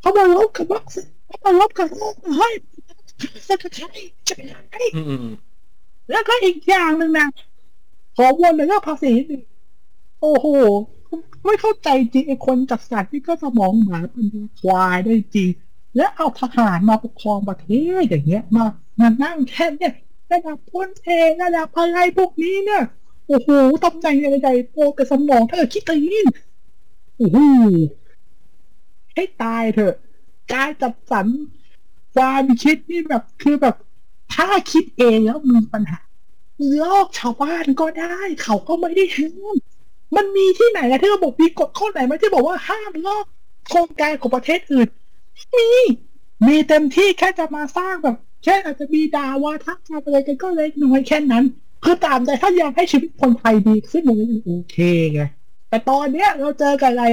[0.01, 2.49] เขามาลบกับวัคซีนเขามาลบกับโรคให้
[3.49, 3.89] สักใช้
[4.27, 5.35] จะเป็นไงอืมอืมอืม
[6.11, 7.29] แล้วก็อีกอย่างหนึ่งนะ
[8.17, 9.43] ขอวนในเรื่องภาษีนิดนึง
[10.21, 10.47] โอ้โห
[11.45, 14.27] ไม่เข้าใจจริงไอ้คนจัดสรรนี่ก็สมองหมาเป็น
[14.61, 15.51] ควายได้จริง
[15.97, 17.69] แล้วเอาทหารมาปกครองประเท
[18.01, 18.65] ศอย่างเงี้ย มา
[19.01, 19.93] มานั่งแค่เนี่ย
[20.33, 22.83] ระดับพลเอกระดับอะไรพวกนี้เนี่ย
[23.29, 23.51] โอ้โห
[23.85, 26.27] ตำแหน่งใหญ่ๆโตกับสมองถ้าเกิดคิดตีน
[27.17, 27.39] โอ้โห
[29.15, 29.95] ให้ตายเถอะ
[30.53, 31.27] การจัดสรร
[32.15, 33.75] ความคิดนี่แบบคือแบบ
[34.35, 35.99] ถ้าคิดเองแล้วมีปัญหา
[36.83, 39.57] ลอกชาวบ้านก็ได้ เขาก็ไม่ได้ห้าม
[40.17, 43.25] มันมีที่ไหนอะที่ระบบมีกฎข้อไหนไหมที่บอกว่าห้ามลอก
[43.69, 44.89] โครงการของประเทศอื่น
[45.57, 45.69] มี
[46.47, 51.45] มีเต็มที่แค่จะมาสร้างแบบแค่อาจจะมีดาวาทักทำอะไรกันก็เล็กน้อยแค่นั้น
[51.85, 54.77] คือตามใจถ้าอยากให้ชีวิตคนไทยดีขึ้นมันโอเค
[55.13, 55.21] ไง
[55.69, 57.05] แต่ตอนเนี้ยเราเจอกับอะไร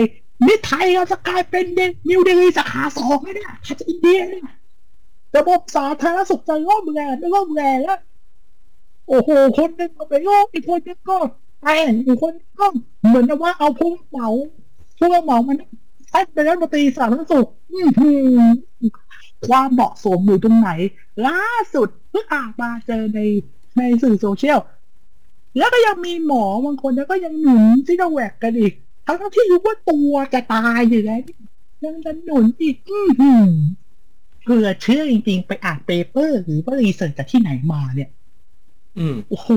[0.45, 1.79] นี่ไทยเราจะกลายเป็นเด
[2.09, 4.43] นิวเดลีสาขาสองแล้วเนี่ยอาจจะอินเดียเนี่ย
[5.37, 7.99] ระบบสาธารณสุขจะร่มแรงไม่ร่มแรงแล้ว
[9.07, 11.17] โอ้โห คนหนึงก็ไปโรคอีกคนนึงก็
[11.61, 12.65] แป้งอีกคนนึงก็
[13.07, 14.29] เหมือนว่าเอาผู้รับเหมา
[14.97, 15.57] ผู้รับเหมามัน
[16.11, 18.41] ให้เป็นรัฐมนตรีสาธารณสุขอื้อหือ
[19.47, 20.69] ความเหมาะสมอยู่ตรงไหน
[21.27, 21.41] ล่า
[21.73, 23.19] สุดเพิ่งอ่านมาเจอใน
[23.77, 24.59] ในสื่อโซเชียล
[25.57, 28.73] แล้วก็ยังมีหมอบางคนแล้วก็ยังหนุนซิโนแวคกันอีก
[29.05, 31.21] ทั้งที่รู้ว่าตัวจะตายอยู่แล้ว
[31.85, 33.51] ยังจะหนุนอีก อื้อหือ
[34.43, 38.09] เพื่อเชื่อจริง ๆ ไปอ่าน paper หรือว่า research จากที่ไหนมาเนี่ย
[38.97, 39.49] อืมโอ้โห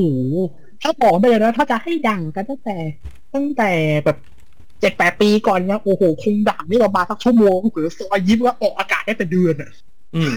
[0.83, 2.77] ถ้าบอกไปเลยนะถ้าจะให้ดังกันตั้งแต่
[3.35, 3.71] ตั้งแต่
[4.05, 4.19] แบบ
[4.81, 9.71] เจ็ดแปดปีก่อนเนี่ยโอ้โหคงดังนี่ประมาณสักชั่วโมงหรือซอยยิ้มว่าออกอากาศได้เป็นเดือนอะ
[10.15, 10.33] อืม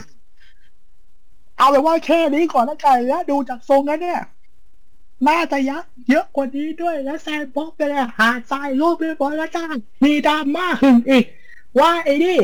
[1.57, 4.19] เอาเลยว่าแค่นี้ก่อนละกันแล้วดูจากทรงแล้วเนี่ย
[5.27, 11.25] น่าจะยักเยอะกว่านี้ด้วยแล้ว sandbox ไปเลยหาดทรายรูปเรียบร้อยแล้วจ้างมีดราม่าหึงอีก
[11.79, 12.39] ว่าไอ้นี่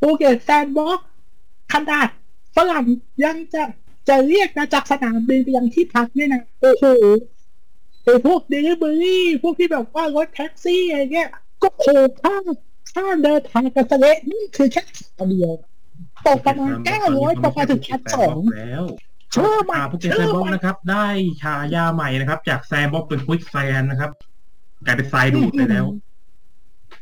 [0.00, 0.98] ภูเก็ต Sandbox
[1.72, 2.08] ขนาด
[2.56, 2.84] ฝรั่ง
[3.24, 3.62] ยังจะ
[4.08, 6.84] จะเรียกนะจากสนามบินไปยังที่พักเนี่ยนะโอ้โห
[8.04, 11.30] ไอ้พวกเดลิเวอรี่พวกที่แบบว่ารถแท็กซี่อะไรเงี้ย
[11.62, 12.34] ก็โขกค่า
[12.92, 14.82] ค่าเดินทางกันเสละนี่คือแค่
[15.18, 15.52] เที่ยวเดียว
[16.26, 18.84] ตกประมาณเก้าร้อยประมาณถึงพันสองแล้ว
[19.32, 21.06] เชื่อมันภูเก็ต Sand box นะครับ ได้
[21.42, 24.10] ฉายาใหม่นะครับ จาก Sandbox เป็น quicksand นะครับ
[24.86, 25.86] กลายเป็นทรายดูดไปแล้ว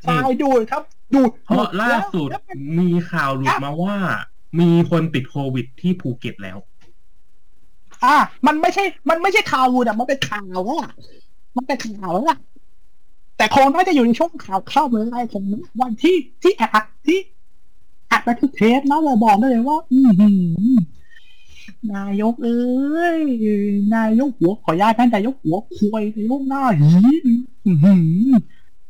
[0.06, 0.82] ทรายดูดครับ
[1.14, 3.96] ดูดเพราะล่าสุดแล้วเป็นมีข่าวหลุดมาว่า
[4.60, 6.58] มีคนติดโควิดที่ภูเก็ตแล้ว
[8.04, 10.92] อะมันไม่ใช่ มันไม่ใช่ข่าวอะมันเป็นข่าวแล้วล่ะ
[11.56, 12.38] มันเป็นข่าวแล้วล่ะ
[13.36, 15.44] แต่คงน่าจะอยู่ในช่วงข่าวเข้าเมื่อไรของ
[15.80, 17.20] วันที่ที่อัดที่
[18.10, 20.28] อัดไปทุกเทปนะเราบอกได้เลยว่า อือหื
[20.68, 20.80] อ
[21.94, 23.22] นายกเอ้ย
[23.96, 26.88] นายกหัวขออนุญาตท่านนายกหัวควยนายกหน้าหี
[27.66, 27.94] อื้อหื
[28.28, 28.32] อ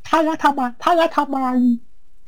[0.07, 1.55] ถ้ารัฐบาลถ้ารัฐบาล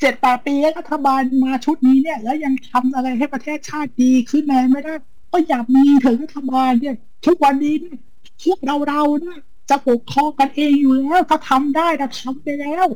[0.00, 4.94] เจ็ดแปดปีแล้วรัฐบาลมาชุดนี้เนี่ย แล้วยังทำอะไรให้ประเทศชาติดีขึ้นแน่ไม่ได้
[5.32, 7.98] ก็อยากมีเถอะรัฐบาลเนี่ยทุกวันนี้เนี่ย
[8.44, 9.38] พวกเราเราๆเนี่ย
[9.70, 12.86] จะปกครองกันเองอยู่แล้วถ้าทำได้นะทำไปแล้ว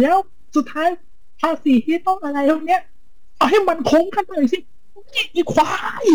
[0.00, 0.16] แล้ว
[0.56, 0.88] สุดท้าย
[1.40, 2.82] ภาษีที่ต้องอะไรพวกเนี้ย
[3.36, 4.58] เอาให้มันคงกันหน่อยสิ
[5.34, 5.72] อีควา
[6.04, 6.06] ย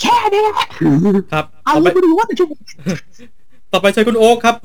[0.00, 0.54] แค่นี้แหละ
[1.32, 2.60] ครับเอาต่อไปไปดูว่าแต่ชั่วโมง
[3.72, 4.56] ต่อไปเชิญคุณโอ๊คครับ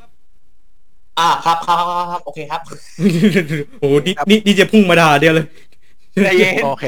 [1.20, 2.62] อ่าครับครับครับครับโอเคครับ
[3.80, 5.46] โอ้โหนี่นี่นี่จะพุ่งมาด่าเดียวเลย
[6.24, 6.86] ใจเย็น โอเค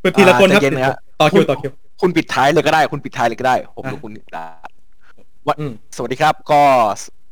[0.00, 1.70] เป็นทีละคนครับ อ่าใจเย็นนะครับ ต่อคิวต่อคิว
[2.00, 4.46] คุณปิดท้ายเลยก็ได้ คุณปิดท้ายเลยก็ได้ ผมอะกับคุณดา
[5.46, 6.62] วันอืม สวัสดีครับ ก็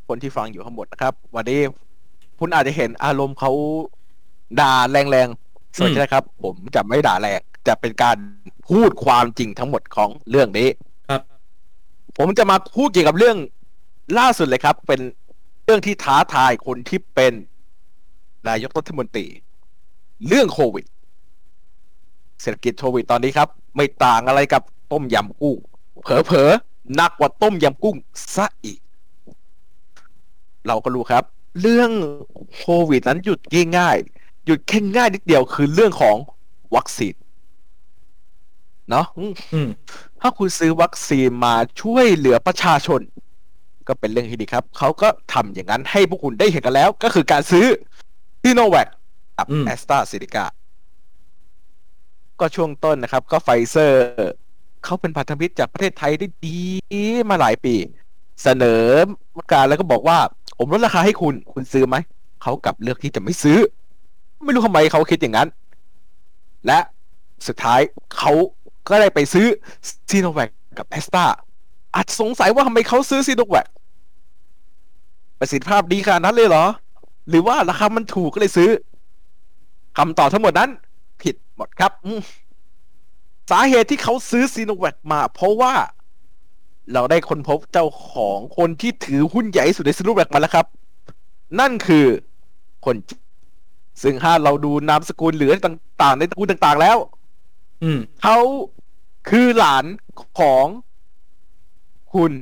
[0.08, 1.60] คนที่ฟังอยู่ทั้งหมดนะครับ วันนี้
[2.40, 3.50] คุณอาจจะเห็นอารมณ์เขา
[4.60, 8.16] ด่าแรงๆสวัสดีนะครับ ผมจะไม่ด่าแรงจะเป็นการ
[8.68, 10.68] พูดความจริงทั้งหมดของเรื่องนี้
[11.08, 11.20] ครับ
[12.18, 13.36] ผมจะมาพูดเกี่ยวกับเรื่อง
[14.18, 15.00] ล่าสุดเลยครับ เป็น
[15.64, 17.32] เรื่องที่ท้าทายคนที่เป็น
[18.48, 19.26] นายกรัฐมนตรี
[20.28, 20.86] เรื่องโควิด
[22.40, 24.62] เศรษฐกิจโควิดตอนนี้ครับ ไม่ต่างอะไรกับ
[24.92, 25.56] ต้มยำกุ้ง
[26.02, 27.96] เผลอๆหนักกว่าต้มยำกุ้ง
[28.34, 28.78] ซะอีก
[30.66, 31.24] เราก็รู้ครับ
[31.60, 31.90] เรื่อง
[32.56, 33.40] โควิดนั้นหยุด
[33.78, 36.16] ง่ายๆหยุดแค่ง่ายนิดเดียวคือเรื่องของ
[36.76, 37.14] วัคซีน
[38.90, 39.68] เนาะอืมอืม
[40.20, 43.00] ถ้าคุณซื้อวัคซีนมาช่วยเหลือประชาชน
[43.88, 47.66] ก็เป็นเรื่องที่ดีครับ เขาก็ทำอย่างนั้นให้พวกคุณได้เห็นกันแล้ว ก็คือการซื้อ
[48.42, 48.88] ซีโนแวค
[49.38, 50.44] กับอืมแอสตราเซเนกา
[52.40, 54.32] ก็ช่วงต้นนะครับ ก็ไฟเซอร์
[54.84, 56.58] เขาเป็นพันธมิตรจากประเทศไทยได้ดี
[57.30, 57.74] มาหลายปี
[58.42, 58.82] เสนอ
[59.52, 60.18] การแล้วก็บอกว่า
[60.58, 61.96] ผมลดราคาให้คุณคุณซื้อไหม
[62.42, 63.58] เขากลับเลือกที่จะไม่ซื้อ
[64.44, 65.48] ไม่รู้ทำไมเขาคิดอย่างนั้น
[66.66, 66.78] และ
[67.46, 67.80] สุดท้าย
[68.16, 68.32] เขา
[68.88, 69.46] ก็ได้ไปซื้อ
[70.10, 71.24] ซีโนแวคกับแอสตรา
[71.94, 73.66] อาจสงสัยว่าทำไมเขาซื้อซีโนแวค
[75.44, 76.66] ประสิทธิภาพดีขนาดนั้นเลยเหรอ
[77.28, 78.70] หรือว่าราคามันถูกก็เลยซื้อ
[79.98, 80.70] คำตอบทั้งหมดนั้น
[81.22, 82.20] ผิดหมดครับอืม
[83.50, 85.74] สาเหตุที่เขาซื้อซีโนแวคมา เพราะว่า
[86.92, 90.66] เราได้ค้นพบเจ้าของคนที่ถือหุ้นใหญ่ที่สุดในซีโนแวคมาแล้วครับ
[91.60, 92.06] นั่นคือ
[92.84, 93.22] คนจีน
[94.02, 96.96] ซึ่งถ้าเราดูนามสกุลหรือต่างๆ ในตระกูลต่างๆแล้ว
[97.82, 98.38] อืมเขา
[99.28, 99.84] คือหลาน
[100.40, 100.66] ของ
[102.12, 102.32] คุณ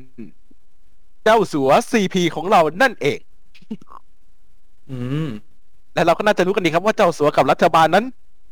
[1.24, 3.18] เจ้าสัวซีพีของเรานั่นเอง
[4.90, 5.28] อืม
[5.94, 8.04] และเราก็น่าจะรู้กันดีครับว่าเจ้าสัวกับรัฐบาลนั้น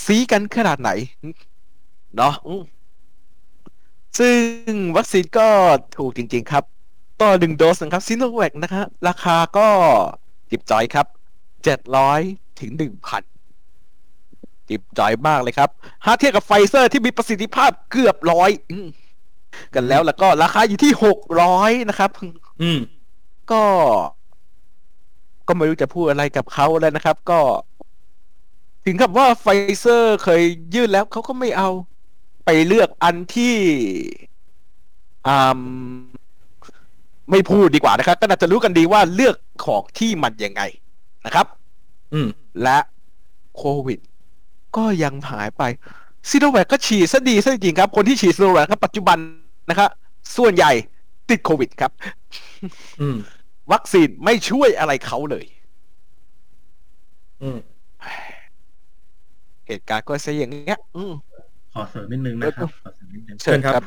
[0.06, 0.90] ซีกันขนาดไหน
[2.16, 2.62] เนาะอืม
[4.18, 5.48] ซึ่งวัคซีนก็
[5.96, 6.64] ถูกจริง ๆ ครับ
[7.20, 9.68] ต่อหนึ่งโดสนะครับซิโนแวคนะครับราคาก็
[10.50, 11.06] จิ๊บจ๊อยครับ
[11.64, 12.20] เจ็ดร้อย
[12.60, 13.22] ถึงหนึ่งพัน
[14.68, 15.70] จิ๊บจ๊อยมากเลยครับ
[16.06, 18.88] หากเทียบกับไฟเซอร์ที่มีประสิทธิภาพเกือบร้อยอืม
[19.74, 22.10] กันแล้วแล้วก็ราคาอยู่ที่หกร้อยนะครับ
[22.60, 22.78] อืม
[23.50, 23.62] ก็
[25.46, 27.40] ก็ไม่รู้จะพูดอะไรกับเขาแล้วนะครับ ก็
[28.84, 29.46] ถึงกับว่าไฟ
[29.78, 30.42] เซอร์เคย
[30.74, 31.68] ยื่นแล้วเขาก็ไม่เอา
[32.44, 33.56] ไปเลือกอันที่
[35.26, 35.60] อ่า
[37.30, 40.62] ไม่พูดดีกว่านะครับ ก็น่าจะรู้กันดีว่าเลือกของที่มันยังไง
[41.26, 41.46] นะครับ
[42.12, 42.28] อืม
[42.62, 42.78] และ
[43.56, 43.98] โควิด
[44.76, 45.62] ก็ยังหายไป
[46.28, 49.18] ซีโนแวคก็ฉีดซะดีซะจริงๆครับ คนที่ฉีดซีโนแวคครับปัจจุบัน
[49.70, 49.90] นะครับ
[50.36, 50.72] ส่วนใหญ่
[51.30, 52.19] ติดโควิดครับอืม
[53.72, 55.46] วัคซีนไม่ช่วยอะไรเขาเลย
[57.42, 57.58] อืม
[59.66, 61.12] เหตุการณ์ก็เสียอย่างเงี้ยอืม
[61.74, 63.82] ขอเสริมนิดนึงนะครับขอเสริมนิดนึงเชิญครับ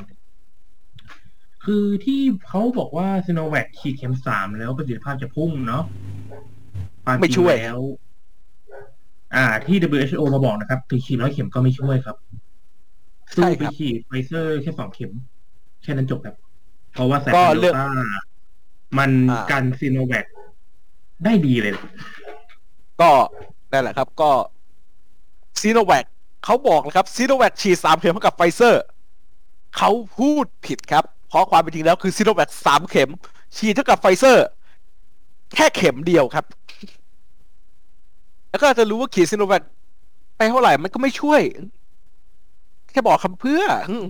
[1.64, 5.84] คือที่เขาบอกว่าซีโนแวคฉีดเข็มสามแล้วประสิทธิภาพจะพุ่งเนาะ
[7.04, 7.82] ความจริงไม่ช่วยแล้ว
[9.36, 12.16] อ่า ที่ WHO มาบอกนะครับถึงฉีดร้อยเข็มก็ไม่ช่วยครับ
[13.36, 15.12] สู้ใช่ไปครับฉีดไฟเซอร์แค่สองเข็ม
[15.84, 16.36] แค่นั้นจบครับ
[16.94, 17.88] เพราะว่าสายก็พันธุ์เลืเดอกลต้า
[18.98, 20.26] มันอ่ากันซีโนแวค
[21.24, 21.74] ได้ดีเลย
[23.02, 23.12] ก็
[23.72, 24.32] นั่นแหละครับ ก็
[25.62, 26.06] ซีโนแวค
[26.46, 28.84] เขาบอกนะครับซีโนแวคฉีดสามเข็มให้กับไฟเซอร์
[29.78, 33.10] เขาพูดผิดครับ เพราะความเป็นจริงแล้วคือซีโนแวคสามเข็ม
[33.58, 34.46] ฉีดเท่ากับไฟเซอร์
[35.56, 36.46] แค่เข็มเดียวครับ
[38.50, 39.64] แล้วก็จะรู้ว่าฉีดซีโนแวค
[40.38, 41.42] ไปเท่าไหร่มันก็ไม่ช่วย
[42.92, 44.06] แค่บอกคำเพื่ออืม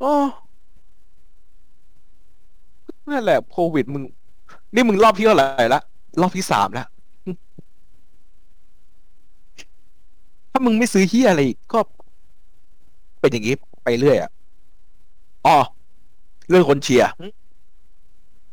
[0.00, 0.12] โอ้
[3.10, 4.02] นั่นแหละโควิดมึง
[4.74, 5.80] นี่มึงรอบที่เท่าไหร่ละ
[6.20, 6.86] รอบที่สามแล้ว
[10.50, 11.78] ถ้ามึงไม่ซื้อเฮียอะไรอีกก็
[13.20, 14.30] เป็นอย่างนี้ไปเรื่อยอะ
[15.46, 15.56] อ๋อ
[16.48, 17.08] เรื่องคนเชียร์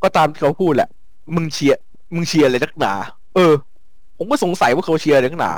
[0.04, 0.89] ก็ตามที่เขาพูดแหละ
[1.36, 1.80] มึงเชียร์
[2.14, 2.93] มึงเชียร์อะไรนักหนา
[3.36, 3.54] เออ
[4.18, 5.52] ผมก็สงสัยว่าเขาเชียร์อะไรนักหนา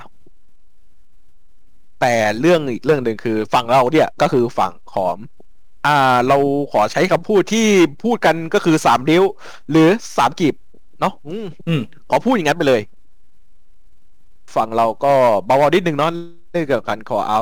[2.02, 5.16] แต่เรื่องอีกเรื่องหนึ่งคือฝั่งเราเนี่ย ก็คือฝั่งของ
[5.86, 6.38] อ่า เรา
[6.72, 7.68] ขอใช้คำพูดที่
[8.04, 9.24] พูดกันก็คือสามนิ้ว
[9.70, 10.56] หรือสามกีบ
[11.00, 12.82] เนาะอืมอืมขอพูดอย่างนั้นไปเลย
[14.56, 15.14] ฝั่งเราก็
[15.46, 16.12] เบาๆนิดนึงเนาะ
[16.52, 17.42] เรื่องเกี่ยวกับการขอเอา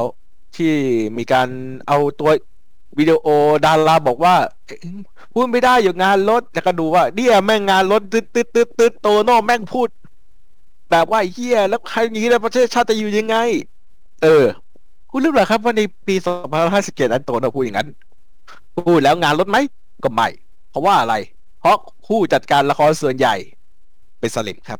[0.55, 0.73] ที่
[1.17, 1.47] มีการ
[1.87, 2.29] เอาตัว
[2.97, 3.27] วิดีโอ
[3.65, 4.35] ดาราบอกว่า
[4.65, 4.79] เอ๊ะ
[5.33, 9.87] พูดไม่ได้อยู่งานรถแล้วก็ดูว่าเนี่ยแม่งงานรถตึ๊ดตึ๊ดตึ๊ดตึ๊ดโตโน่แม่งพูด
[10.91, 13.35] แบบว่าไอ้เฮียแล้วใครอย่างนี้แล้วประเทศชาติจะอยู่ยังไง
[14.23, 14.45] เออ
[15.11, 16.15] คุณรู้เหรอครับว่าในปี
[16.65, 17.87] 2557 อันโตโน่พูดอย่างนั้น
[18.87, 19.57] พูดแล้วงานรถไหม
[20.03, 20.27] ก็ไม่
[20.69, 21.15] เพราะว่าอะไร
[21.59, 21.77] เพราะ
[22.07, 23.35] ผู้จัดการละครส่วนใหญ่
[24.19, 24.79] เป็นสลิมครับ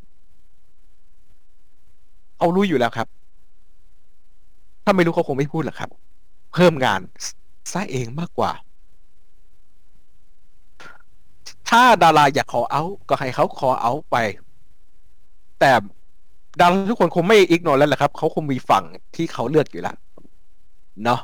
[2.38, 3.08] เอารู้อยู่แล้วครับ
[4.84, 5.90] ถ้าไม่รู้เขาคงไม่พูดหรอกครับ
[6.54, 7.02] เพิ่มงาน
[7.72, 8.52] ซะเองมากกว่า
[11.70, 14.16] ถ้าดาราอยากขอเอา ก็ให้เขาขอเอาไป
[15.60, 15.72] แต่
[16.60, 18.84] ดาราทุกคนคงไม่อิกโนแล้วแหละครับ เขาคงมีฝั่ง
[19.16, 19.96] ที่เขาเลือกอยู่แล้ว
[21.04, 21.20] เนาะ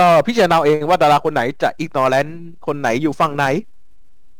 [0.00, 2.26] ก็พิจารณาเอาเองว่าดาราคนไหนจะอิกโนแลน
[2.66, 3.44] คนไหนอยู่ฝั่งไหน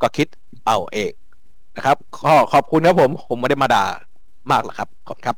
[0.03, 0.27] ก็คิด
[0.67, 1.13] เอาเอง
[1.77, 3.85] นะครับก็ขอบคุณครับผมผมไม่ได้มาด่า
[4.51, 5.37] มากหรอกครับขอบคุณครับ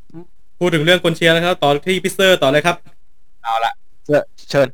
[0.61, 2.77] พูดถึงเรื่องคนเชียร์นะครับ ต่อที่พิเซอร์ต่อเลยครับ
[3.43, 3.73] เอาละ
[4.07, 4.69] เชิญเชิญ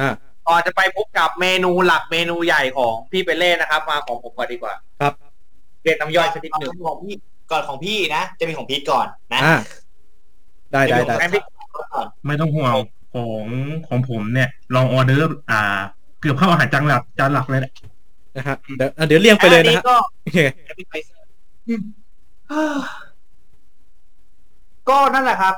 [0.00, 0.10] อ่า
[0.48, 5.12] ก่อนจะไปพบกับเมนูหลักเมนูใหญ่ของพี่เปเล่นะครับ มาของผมก่อนดีกว่า ครับ
[5.82, 7.14] เรียนน้ำย่อยสักนิดหนึ่งของพี่
[7.50, 9.56] ก่อนของพี่นะ จะมีของพีทก่อนนะอ่า
[10.72, 11.42] ได้ได้ได้แม่พี่
[11.94, 12.74] ก่อนไม่ต้องห่วง
[13.05, 13.46] ผ ของ
[13.88, 15.78] ของผมเนี่ยลองออเดอร์อ่า
[16.20, 17.72] เกือบเข้าอาหารจานหลักจานหลักเลยแหละ
[18.36, 20.38] นะฮะเดี๋ยวอะเดี๋ยวเรียงไปเลยนะฮะก็โอเค
[24.88, 25.54] ก็นั่นแหละครับ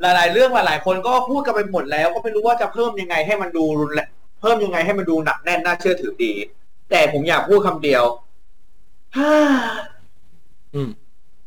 [0.00, 4.08] หลาย ๆ เรื่องหลาย ๆ คนก็พูดกันไปหมดแล้ว ก็ไม่รู้ว่าจะเพิ่มยังไงให้มันดูรุนแรง
[4.40, 6.32] เพิ่มยังไงให้มันดูหนักแน่นน่าเชื่อถือดี
[6.90, 8.04] แต่ผมอยากพูดคำเดียว
[10.74, 10.90] อืม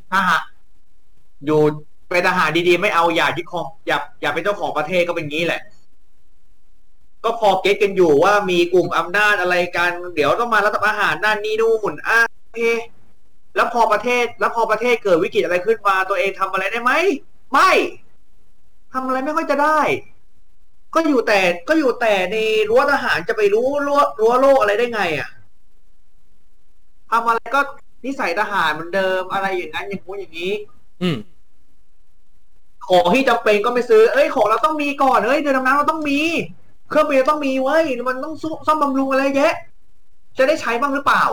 [0.10, 0.44] ถ้าหาก
[1.46, 1.62] อยู่
[2.10, 5.62] เป็นทหารดีๆ ไม่เอาอย่ายึดครองอย่าอย่าเป็นเจ้าของประเทศก็เป็นงี้แหละ
[7.24, 12.20] ก็พอเก็ตกันอยู่ว่ามีกลุ่มอำนาจอะไรกัน เดี๋ยวต้องมารัฐประหารนั่นนี่นู่นอะ
[12.54, 12.58] เค
[13.56, 16.92] แล้วพอประเทศ แล้วพอประเทศเกิดวิกฤตอะไรขึ้นมาตัวเองทำอะไรได้ไหม
[17.52, 17.72] ไม่
[18.94, 19.80] ทำอะไรไม่ค่อยจะได้
[20.96, 22.36] ก็อยู่แต่ก็อยู่แต่ใน
[22.70, 25.30] รั้วทหารจะไปรู้รั้วรั้วโลกอะไรได้ไงอะ
[27.12, 27.62] ทำอะไรก็
[28.06, 30.54] นิสัยทหารเหมือนเดิมอะไรอย่างนั้นอย่างงู้นอย่างนี้
[31.02, 31.18] อืม
[32.90, 36.20] ของที่จำเป็นก็ไม่ซื้อ เอ้ยของเราต้องมีก่อนเอ้ยเรือดำน้ำเราต้องมี
[36.90, 38.34] เครื่องบินต้องมีเว้ยมันต้อง
[38.68, 39.54] ซ่อมบำรุงอะไรเยะ
[40.38, 41.24] จะได้ใช้บ้างหรือเปล่า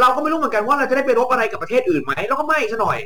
[0.00, 2.98] เราก็ไม่รู้เหมือนกันว่าเราจะได้ไปรบอะไรกับประเทศอื่นไหมเราก็ไม่ซะหน่อย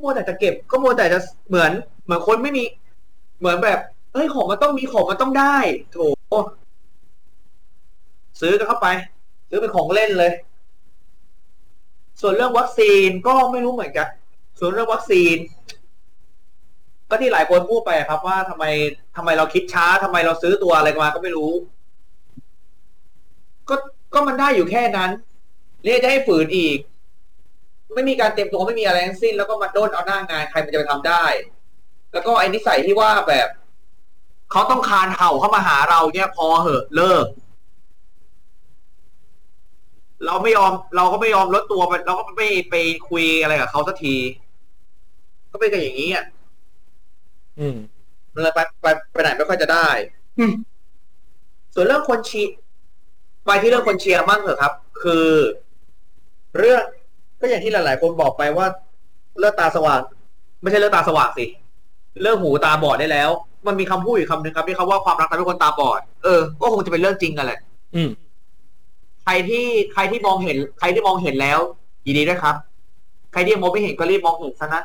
[0.00, 1.18] มัวแต่จะเก็บ ก็มัวแต่จะ
[1.48, 1.70] เหมือน
[2.04, 2.64] เหมือนคนไม่มี
[3.40, 3.78] เหมือนแบบ
[4.12, 5.56] เอ้ยของมันต้องมีของมันต้องได้
[5.92, 5.96] โถ
[8.40, 8.88] ซื้อกันเข้าไป
[9.48, 10.32] ซื้อเป็นของเล่นเลย
[12.20, 14.08] ส่วนเรื่องวัคซีนก็ไม่รู้เหมือนกัน
[14.64, 15.36] ส่วนเรื่องวัคซีน
[17.08, 18.64] ก็ที่หลายคนพูดไปครับ ว่าทำไม
[19.16, 21.52] ทำไมเราคิดช้าทำไมเราซื้อตัวอะไรมาก็ไม่รู้
[23.68, 23.74] ก็
[24.14, 25.10] ก็มันได้อยู่แค่นั้น
[25.84, 26.78] เรียกจะให้ฝืนอีก
[27.94, 31.24] ไม่มีการเตรียมตัวไม่มีอะไรทั้งสิ้น แล้วก็มาโดนเอาหน้างานใครมันจะไปทำได้
[32.12, 33.48] แล้วก็ไอ้นิสัยที่ว่าแบบ
[34.50, 37.26] เขาต้องคานเห่าเข้ามาหาเราเนี่ยพอเหอะเลิก
[40.26, 42.74] เราไม่ยอมเราก็ไม่ยอมลดตัวไปเราก็ไม่ไป
[43.08, 44.16] คุยอะไรกับเขาสักที
[45.52, 46.24] ก็เป็นกันอย่างนี้อะ
[47.60, 47.76] อืม
[48.34, 49.88] มันเลยไปไปไปไหนไม่ค่อยจะได้
[51.74, 52.54] ส่วนเรื่องคนเชียร์
[53.46, 54.72] ไปที่เรื่องคนเชียร์มั่งเถอะครับ
[55.02, 55.26] คือ
[56.58, 56.82] เรื่อง
[57.40, 58.66] ก็อย่างที่หลาย ๆ คนบอกไปว่า
[59.38, 60.00] เลือดตาสว่าง
[60.62, 61.44] ไม่ใช่เลือดตาสว่างสิ
[62.22, 63.30] เรื่องหูตาบอดได้แล้ว
[63.66, 67.60] มันมีคำพูดอยู่คำหนึ่งครับที่เขาว่าความรักทำให้คนตาบอด เออ ก็คงจะเป็นเรื่องจริงกันแหละ
[67.94, 68.10] อืม
[69.22, 71.58] ใครที่ใครที่มองเห็น ใครที่มองเห็นแล้ว
[72.06, 72.54] ยินดีด้วยครับ
[73.32, 74.82] ใครที่ยังมองไม่เห็นก็รีบมองเห็นซะนะ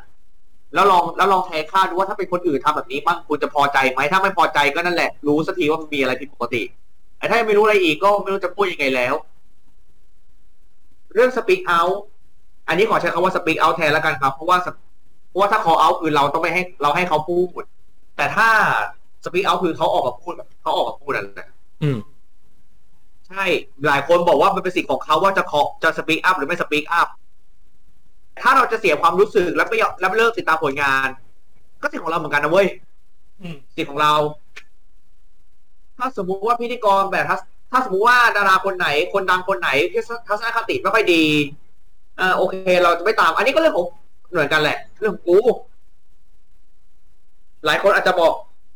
[0.73, 6.63] แล้วลองแล้วลองแทนค่าดูว่าถ้าเป็นคนอื่นทำแบบนี้บ้างคุณจะพอใจไหมถ้าไม่พอใจก็นั่นแหละ รู้สักทีว่ามันมีอะไรผิดปกติ
[7.17, 9.13] แต่ถ้ายังไม่รู้อะไรอีกก็ไม่รู้จะพูดยังไงแล้ว
[11.13, 11.95] เรื่อง speak out
[12.67, 14.57] อันนี้ขอใช้คำว่า speak out แทนแล้วกันครับ เพราะว่า
[15.29, 17.63] เพราะว่าถ้า call out คือเราต้องไม่ให้เราให้เขาพูด
[18.17, 18.49] แต่ถ้า
[19.25, 21.49] speak out คือเขาออกมาพูดเขาออกมาพูดนั่นแหละ
[21.83, 21.97] อืม
[23.27, 23.45] ใช่
[23.87, 27.07] หลายคนบอกว่ามันเป็นสิทธิ์ของเขาว่าจะขอจะสปีกอัพหรือไม่สปีกอัพ
[28.41, 31.07] ถ้าเราจะเสียความรู้สึกแล้วไม่ยอมแล้วเลิกติดตามผลงาน
[31.81, 32.67] ก็สิทธิ์ของเราเหมือนกันนะเว้ย
[33.41, 34.13] อืมสิทธิ์ของเรา
[35.97, 37.37] ถ้าสมมุติว่าพิธีกรแบบถ้า
[37.71, 41.23] ถ้าสมมุติว่าดาราคนไหน คนดังคนไหนที่ทัศนคติไม่ค่อยดี
[42.17, 43.87] เออโอเค เราจะไม่ตาม อันนี้ก็เรื่องของ
[44.31, 45.37] เหมือนกันแหละ เรื่องของกู
[47.65, 48.33] หลายคนอาจจะบอก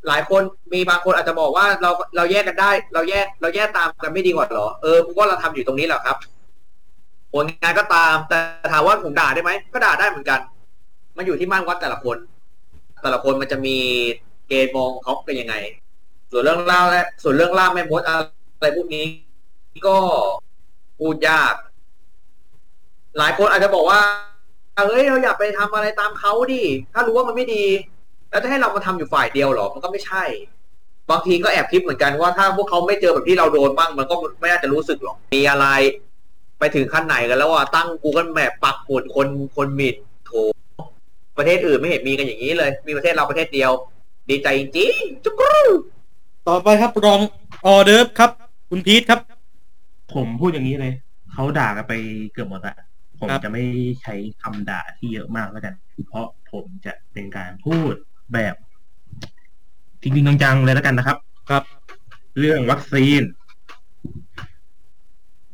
[0.08, 0.42] หลายคน
[0.74, 6.18] มีบางคนอาจจะบอกว่าเราเราแยกกันได้ เราแยก เราแยกตามกันไม่ดีกว่าเหรอเออผมว่าเราทำอยู่ตรงนี้แหละครับ
[7.34, 8.40] ผลงานก็ตาม แต่
[8.72, 10.40] ถามว่าผมด่าได้ไหม ก็ด่าได้เหมือนกัน
[11.18, 12.18] มันอยู่ที่ม่านวัดแต่ละคน
[13.04, 13.78] แต่ละคนมันจะมี
[14.48, 15.56] เกณฑ์มองเขาเป็นยังไง
[16.32, 18.16] ส่วนเรื่องเล่าและส่วนเรื่องล่าแม่มดอะ
[18.62, 19.06] ไรพวกนี้
[19.88, 19.98] ก็
[21.00, 21.54] พูดยาก
[23.18, 24.00] หลายคนอาจจะบอกว่า
[24.90, 26.62] เฮ้ยเราอย่าไปทำอะไรตามเขาดิ
[26.94, 27.66] ถ้ารู้ว่ามันไม่ดี
[28.30, 30.24] แล้วจะให้เรามาทำอยู่ฝ่ายเดียวหรอ มันก็ไม่ใช่
[31.12, 35.68] บางทีก็แอบคิดเหมือนกันว่าถ้าพวกเขาไม่เจอแบบที่เราโดนบ้าง มันก็ไม่น่าจะรู้สึกหรอกมีอะไร
[36.62, 39.96] ไปถึงขั้นไหนกันแล้วว่าตั้งกูกันแมปปักหมุดคนคนหมิด
[40.26, 40.32] โถ
[41.38, 43.72] ประเทศอื่นไม่เห็นมีกันอย่างนี้เลย มีประเทศเราประเทศเดียว
[44.30, 45.62] ดีใจจริงจุ๊กรู
[46.48, 47.20] ต่อไปครับรอง
[47.66, 48.32] ออเดิร์ฟครับ
[48.70, 49.20] คุณพีทครับ
[50.14, 50.94] ผมพูดอย่างนี้เลย
[51.34, 51.94] เขาด่ากันไป
[52.34, 52.76] เกือบหมดละ
[53.20, 53.64] ผมครับจะไม่
[54.02, 55.74] ใช้คำด่าที่เยอะมากแล้วกัน
[56.08, 57.94] เพราะผมจะเป็นการพูด
[58.34, 58.56] แบบ
[60.02, 61.18] จริงๆจังๆเลยแล้วกันนะครับ
[61.50, 61.64] ครับ
[62.40, 63.22] เรื่องวัคซีน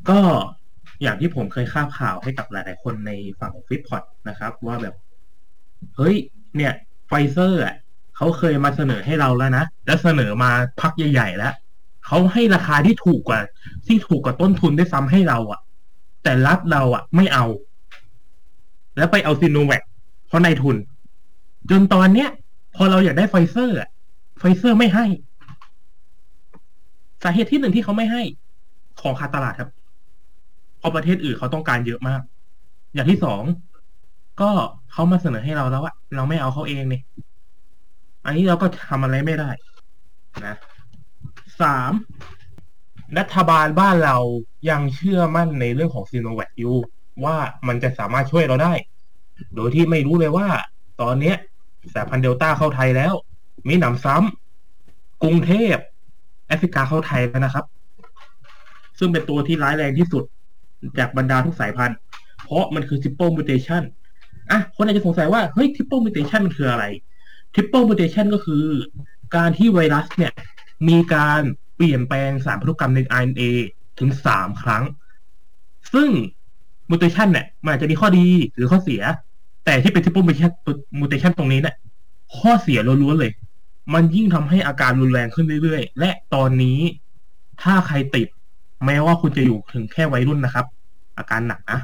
[0.10, 0.20] ก็
[1.02, 4.95] อย่างที่ผมเคยคาบข่าวให้กับหลาย ๆ คนในฝั่งฟิตพอตนะครับ ว่าแบบ
[5.98, 6.16] เฮ้ย
[6.56, 6.74] เนี่ย
[7.08, 7.76] ไฟเซอร์อะ
[8.16, 11.54] เขาเคยมาเสนอให้เราแล้วนะ แล้วเสนอมาพักใหญ่ ๆ แล้ว
[12.06, 13.39] เขาให้ราคาที่ถูกกว่า
[13.88, 15.60] ที่ถูกกว่าต้นทุนได้ซ้ำให้เราอะ
[16.24, 17.45] แต่รัฐเราอะ ไม่เอา
[18.98, 19.84] แล้วไปเอาซีโนแวค
[20.28, 20.78] เพราะนายทุน
[21.70, 22.30] จนตอนเนี้ย
[22.76, 23.89] พอเราอยากได้ไฟเซอร์อะ
[24.39, 25.06] ไฟเซอร์ไม่ให้
[27.24, 28.22] สาเหตุที่หนึ่งที่เขาไม่ให้
[29.02, 29.70] ของขาดตลาดครับ
[30.80, 32.21] เพราะประเทศอื่นเขาต้องการเยอะมาก
[32.93, 33.43] อย่างที่สอง
[34.41, 34.49] ก็
[34.91, 37.03] เขามาเสนอให้เราแล้วอะเราไม่เอาเขาเองเนี่ย
[38.25, 39.49] อันนี้เราก็ทำอะไรไม่ได้
[40.45, 40.55] นะ
[41.61, 41.91] สาม
[43.17, 44.17] รัฐบาลบ้านเรา
[44.69, 46.75] ยังเชื่อมั่นในเรื่องของซีโนแวคอยู่
[47.25, 48.73] ว่ามันจะสามารถช่วยเราได้
[49.55, 50.47] โดยที่ไม่รู้เลยว่า
[51.01, 51.36] ตอนเนี้ย
[51.93, 53.13] สายพันธุ์เดลต้าเข้าไทยแล้ว
[53.67, 55.75] มีหนำซ้ำกรุงเทพ
[56.47, 57.65] แอฟริกาเข้าไทยแล้วนะครับ
[58.99, 60.23] ซึ่งเป็นตัวที่ร้ายแรงที่สุด
[60.99, 61.97] จากบรรดาทุกสายพันธุ์
[62.43, 63.84] เพราะมันคือ triple mutation
[64.51, 66.86] อะคนอาจจะสงสัยว่า เฮ้ย triple mutation มันคืออะไร
[67.53, 68.63] triple mutation ก็คือ
[69.36, 70.34] การที่ไวรัสเนี่ย
[70.89, 71.41] มีการ
[71.75, 73.43] เปลี่ยนแปลงสารพันธุกรรมใน RNA
[73.99, 74.84] ถึงสามครั้ง
[75.93, 76.09] ซึ่ง
[76.91, 79.01] mutation เนี่ย มันอาจจะมีข้อดีหรือข้อเสีย
[79.65, 80.51] แต่ที่เป็น triple mutation
[80.99, 81.75] mutation ตรงนี้เนี่ย
[82.38, 83.32] ข้อเสียล้วนๆเลย
[83.93, 86.80] มันยิ่งทำให้อาการรุนแรงขึ้นเรื่อยๆ และตอนนี้
[87.63, 88.28] ถ้าใครติด
[88.86, 90.65] แม้ว่าคุณจะอยู่ถึงแค่วัยรุ่นนะครับ
[91.17, 91.80] อาการหนักนะ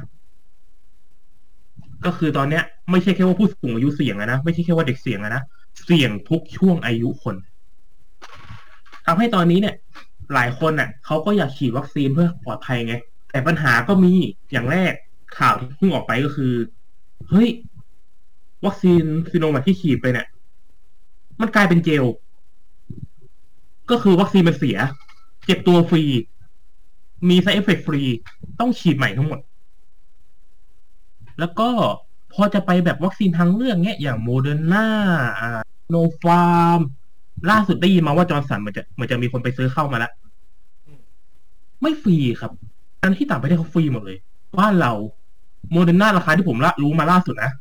[2.04, 5.42] ก็คือตอนเนี้ย ไม่ใช่แค่ว่าผู้สูงอายุเสี่ยงนะไม่ใช่แค่ว่าเด็กเสี่ยงนะ
[5.84, 7.36] เสี่ยงทุกช่วงอายุคน
[9.06, 9.74] ทำให้ตอนนี้เนี่ย
[10.34, 12.94] หลายคนน่ะเขาก็อยากฉีดวัคซีนเพื่อปลอดภัยไง
[13.30, 14.12] แต่ปัญหาก็มี
[14.52, 14.92] อย่างแรก
[15.38, 16.52] ข่าวที่เพิ่งออกไปก็คือ
[17.30, 17.48] เฮ้ย
[18.66, 20.26] วัคซีนซีโนแวคที่ฉีดไปเนี่ย
[21.40, 22.04] มันกลายเป็นเจล
[23.90, 24.76] ก็คือวัคซีนมันเสีย
[25.46, 26.02] เจ็บตัวฟรี
[27.28, 28.02] มี side effect ฟรี
[28.60, 29.40] ต้องฉีดใหม่ทั้งหมด
[31.38, 31.68] แล้วก็
[32.32, 34.88] พอจะไปแบบวัคซีนทางเลือกเนี้ยอย่างโมเดอร์นาซิ
[35.88, 36.80] โนฟาร์ม
[37.50, 40.12] ล่าสุดได้ยินมาว่าจอห์นสันเหมือนจะเหมือนจะมีคนไปซื้อเข้ามาแล้ว
[41.82, 42.52] ไม่ฟรีครับ
[43.02, 44.18] อันที่ต่างประเทศเขาฟรีหมดเลย
[44.58, 44.92] บ้านเรา
[45.72, 47.52] โมเดอร์นาราคาที่ผมละรู้มาล่าสุดนะ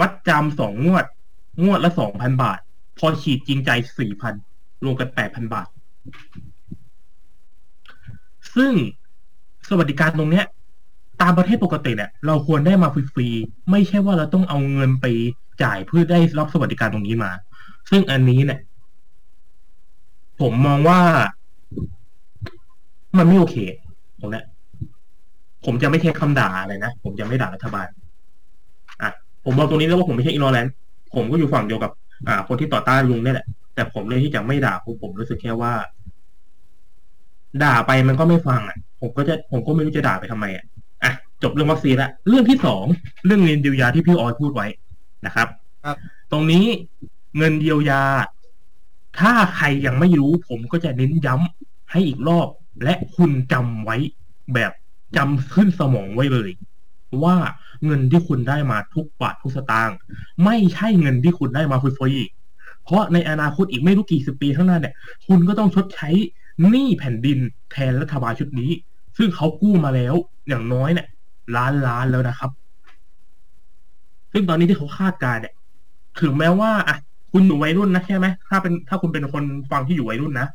[0.00, 1.04] มัดจำสองงวด
[1.62, 2.58] งวดละสองพันบาท
[2.98, 4.34] พอฉีดจริงใจสี่พัน
[4.84, 5.68] รวมกันแปดพันบาท
[8.56, 8.72] ซึ่ง
[9.68, 10.44] สวัสดิการตรงเนี้ย
[11.22, 15.06] ตามประเทศปกติเนี่ยเราควรได้มาฟรีๆไม่ใช่ว่าเราต้องเอาเงินไป
[15.62, 17.30] จ่ายเพื่อได้รับสวัสดิการตรงนี้มา
[17.90, 18.60] ซึ่งอันนี้เนี่ย
[20.40, 21.00] ผมมองว่า
[23.18, 23.56] มันไม่โอเค
[24.20, 24.44] ตรงเนี้ย
[25.64, 27.88] ผมจะไม่ใช้คำด่าอะไรนะ ผมจะไม่ด่ารัฐบาล
[29.02, 29.10] อะ
[29.44, 30.66] ผมบอกตรงนี้แล้วว่าผมไม่ใช่อินโนแลน
[31.14, 31.92] ผมก็อยู่ฝั่งเดียวกับ
[32.28, 35.72] อ่า คนที่ต่อต้านลุงนี่แหละ แต่ผมเลยที่จะไม่ด่าผมผมรู้สึกแค่ว่า
[37.62, 40.64] ด่าไปมันก็ไม่ฟังอะ ผมก็จะผมก็ไม่รู้จะด่าไปทำไมอะ
[41.04, 42.84] อะจบเรื่องวัคซีนละเรื่องที่สอง
[43.26, 44.66] เรื่องเงินเยียวยาที่พี่ออยพูดไว้
[45.26, 45.48] นะครับ
[45.84, 45.96] ครับ
[46.32, 46.64] ตรงนี้
[47.38, 48.02] เงินเยียวยา
[49.20, 52.48] ถ้าใครยังไม่รู้ ผมก็จะเน้นย้ำให้อีกรอบ
[52.84, 53.96] และคุณจำไว้
[54.54, 54.72] แบบ
[55.16, 56.50] จำขึ้นสมองไว้เลย
[57.24, 57.36] ว่า
[57.84, 59.96] เงินที่คุณได้มาทุกบาททุกสตางค์
[60.44, 64.94] ไม่ใช่เงินที่คุณได้มาฟรีๆเพราะในอนาคตอีกไม่รู้กี่สิบปีข้างหน้าเนี่ย
[65.26, 66.08] คุณก็ต้องชดใช้
[66.68, 67.38] หนี้แผ่นดิน
[67.72, 68.70] แทนรัฐบาลชุดนี้
[69.18, 70.14] ซึ่งเขากู้มาแล้ว
[70.48, 71.08] อย่างน้อยเนี่ย
[71.56, 72.50] ล้านล้านแล้วนะครับ
[74.32, 75.54] ซึ่งตอนนี้ที่เขาคาดการณ์เนี่ย
[76.20, 76.96] ถึงแม้ว่าอะ
[77.32, 80.48] คุณอยู่วัยรุ่นนะใช่ไหมถ้าเป็นถ้าคุณเป็นคนฟังที่อยู่วัยรุ่นนะ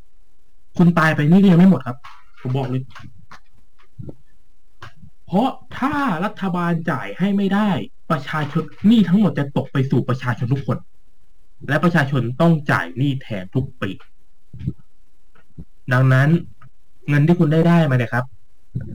[0.77, 1.97] คุณตายไปนี่ก็ยังไม่หมดครับ
[2.41, 2.83] ผมบอกเลย
[5.27, 5.93] เพราะถ้า
[6.25, 7.69] รัฐบาลจ่ายให้ไม่ได้
[8.11, 10.77] ประชาชนหนี้ทั้งหมดจะตกไปสู่ประชาชนทุกคน
[11.69, 13.89] และประชาชนต้องจ่ายหนี้แทนทุกปี
[15.93, 16.29] ดังนั้น
[17.09, 18.25] เงินที่คุณได้ได้มาเนี่ยครับ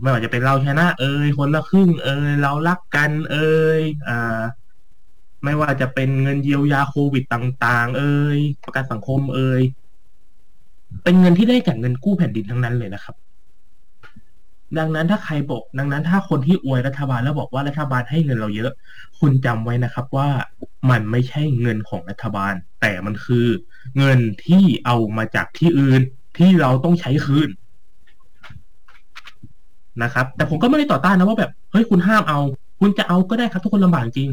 [0.02, 4.40] ไม่ว่าจะเป็นเราชนะ เอ่ยคนละครึ่ง เอ่ยเรารักกัน เอ่ยอ่า
[5.44, 9.62] ไม่ว่าจะเป็นเงินเยียวยาโควิดต่าง ๆ เอ่ยประกันสังคมเอ่ย
[11.04, 13.16] เป็นเงินที่ได้จากเงินกู้แผ่นดินทั้งนั้นเลยนะครับ
[14.78, 18.72] ดังนั้นถ้าใครบอก ดังนั้นถ้าคนที่อวยรัฐบาลแล้วบอกว่ารัฐบาลให้เงินเราเยอะ
[19.20, 20.28] คุณจำไว้นะครับว่า
[20.90, 23.46] มันไม่ใช่เงินของรัฐบาล แต่มันคือ
[23.98, 26.02] เงินที่เอามาจากที่อื่น
[26.36, 27.48] ที่เราต้องใช้คืน
[30.02, 32.38] นะครับ แต่ผมก็ไม่ได้ต่อต้านนะว่าแบบเฮ้ยคุณห้ามเอา
[32.80, 34.30] คุณจะเอาก็ได้ครับทุกคนลำบากจริง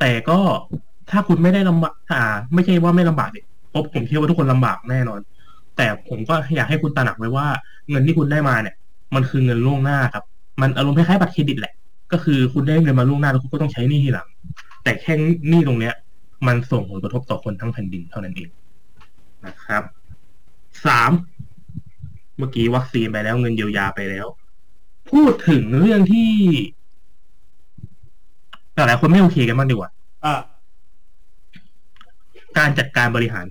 [0.00, 0.38] แต่ก็
[1.10, 2.22] ถ้าคุณไม่ได้ลำบากอ่า
[2.54, 5.20] ไม่ใช่ว่าไม่ลำบากเนี่ยพราะผมเชื่อว่าทุกคนลำบากแน่นอน
[5.76, 7.46] แต่ผมก็อยากให้คุณตระหนักไว้ว่า
[7.90, 8.74] เงินที่คุณได้มาเนี่ย
[9.14, 10.24] มันคือเงินล่วงหน้าครับ
[10.60, 11.74] มันอารมณ์คล้ายๆบัตรเครดิตแหละ
[12.12, 14.28] ก็คือคุณได้เงินมาล่วงหน้าแล้วคุณก็ต้องใช้หนี้ทีหลัง
[14.82, 15.12] แต่แค่
[15.48, 15.94] หนี้ตรงเนี้ย
[16.46, 18.50] มันส่งผลกระทบต่อคนทั้งแผ่นดินเท่านั้นเอง
[19.46, 19.82] นะครับ
[20.84, 21.10] สาม
[22.38, 24.26] เมื่อกี้วัคซีนไปแล้วเงินเยียวยาไปแล้ว
[25.10, 26.30] พูดถึงเรื่องที่
[28.74, 29.90] หลายๆคนไม่โอเคกันบ้างดีกว่า
[30.24, 30.40] อ่า
[32.58, 33.46] การจัดการบริหาร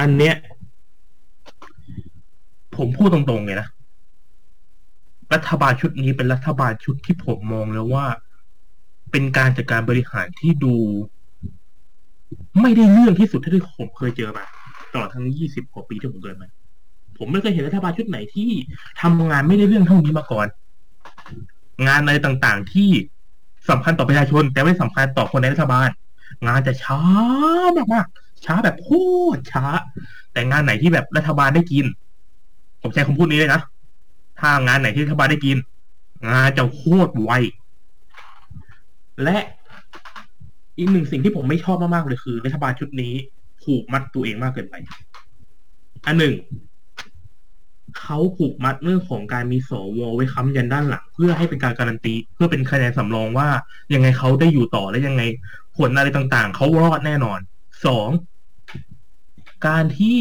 [0.00, 0.34] อันเนี้ย
[2.76, 3.68] ผมพูดตรงๆเลยนะ
[5.32, 8.06] รัฐบาลชุดนี้เป็นรัฐบาลชุดที่ผมมองแล้วว่า
[9.10, 10.74] เป็นการจัดการบริหารที่ดู
[12.60, 14.44] ไม่ได้เรื่องที่สุดที่ผมเคยเจอมา
[14.92, 16.48] ตลอดทั้งยี่สิบกว่าปีที่ผมเดินมา
[17.18, 18.50] ผมไม่เคยเห็นรัฐบาลชุดไหนที่
[19.00, 20.46] ทำงานไม่ได้เรื่องเท่านี้มาก่อน
[21.86, 22.90] งานอะไรต่างๆที่
[23.70, 25.88] สำคัญต่อประชาชน แต่ไม่สำคัญต่อคนในรัฐบาล
[26.46, 27.00] งานจะช้า
[27.92, 28.88] มากๆช้าแบบโค
[29.36, 29.66] ตรช้า
[30.32, 31.84] แต่งานไหนที่แบบรัฐบาลได้กิน
[32.82, 33.60] ผมใช้คำพูดนี้เลยนะ
[34.40, 35.56] ถ้างานไหนที่รัฐบาลได้กิน
[36.32, 37.30] งานจะโคตรไว
[39.22, 39.38] และ
[40.78, 43.14] อีกหนึ่งสิ่งที่ผมไม่ชอบมากๆเลยคือ รัฐบาลชุดนี้
[43.62, 44.74] ผูกมัดตัวเองมากเกินไป
[46.06, 46.34] อันหนึ่ง
[48.00, 53.48] เขาผูกมัดเรื่องของการมีสวไว้ค้ำยันด้านหลัง เพื่อให้เป็นการการันตี เพื่อเป็นคะแนนสำรองว่า
[53.94, 55.22] ยังไงเขาได้อยู่ต่อและยังไง
[55.76, 57.38] ผลอะไรต่างๆ เขารอดแน่นอน
[57.86, 58.08] สอง
[59.66, 60.20] การที่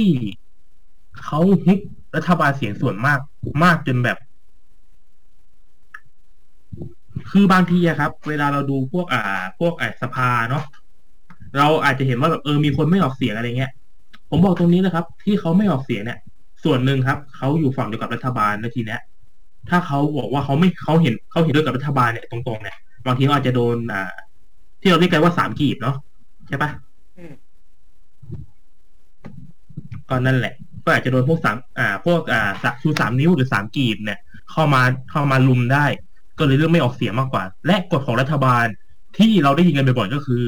[1.24, 1.80] เขาฮุบ
[2.16, 3.20] รัฐบาลเสียงส่วนมาก
[3.64, 4.18] มากจนแบบ
[7.32, 9.22] คือบางทีอะครับ เวลาเราดูพวกอ่า
[9.60, 10.64] พวกอ่าสภาเนาะ
[11.58, 13.72] เราอาจจะเห็นว่าแบบเออมีคนไม่ออกเสียงอะไรเงี้ย
[14.30, 16.20] ผมบอกตรงนี้นะครับ ที่เขาไม่ออกเสียงเนี่ย
[16.64, 19.02] ส่วนหนึ่งครับเขาอยู่ฝั่งเดียวกับรัฐบาลนะทีเนี้ย
[19.70, 24.12] ถ้าเขาบอกว่าเขาไม่เขาเห็นเขาเห็นด้วยกับรัฐบาลเนี่ยตรงๆเนี่ยบางทีเขาอาจจะโดนอ่า
[24.82, 25.96] ที่เราเรียกกันว่าสามกีบเนาะ
[26.48, 26.72] ใช่ปะ
[30.10, 30.54] ก็นั่นแหละ
[30.86, 32.52] ก็อาจจะโดนพวกสามอ่า พวกอ่า
[32.82, 34.20] ชูสามนิ้วหรือสามกีบเนี่ย
[34.52, 35.86] เข้ามาเข้ามาลุมได้
[36.42, 38.66] ก็เลยเรื่องไม่ออกเสียงมากกว่า และกฎของรัฐบาล
[39.18, 40.46] ที่เราได้ยินกันบ่อยๆก็คือ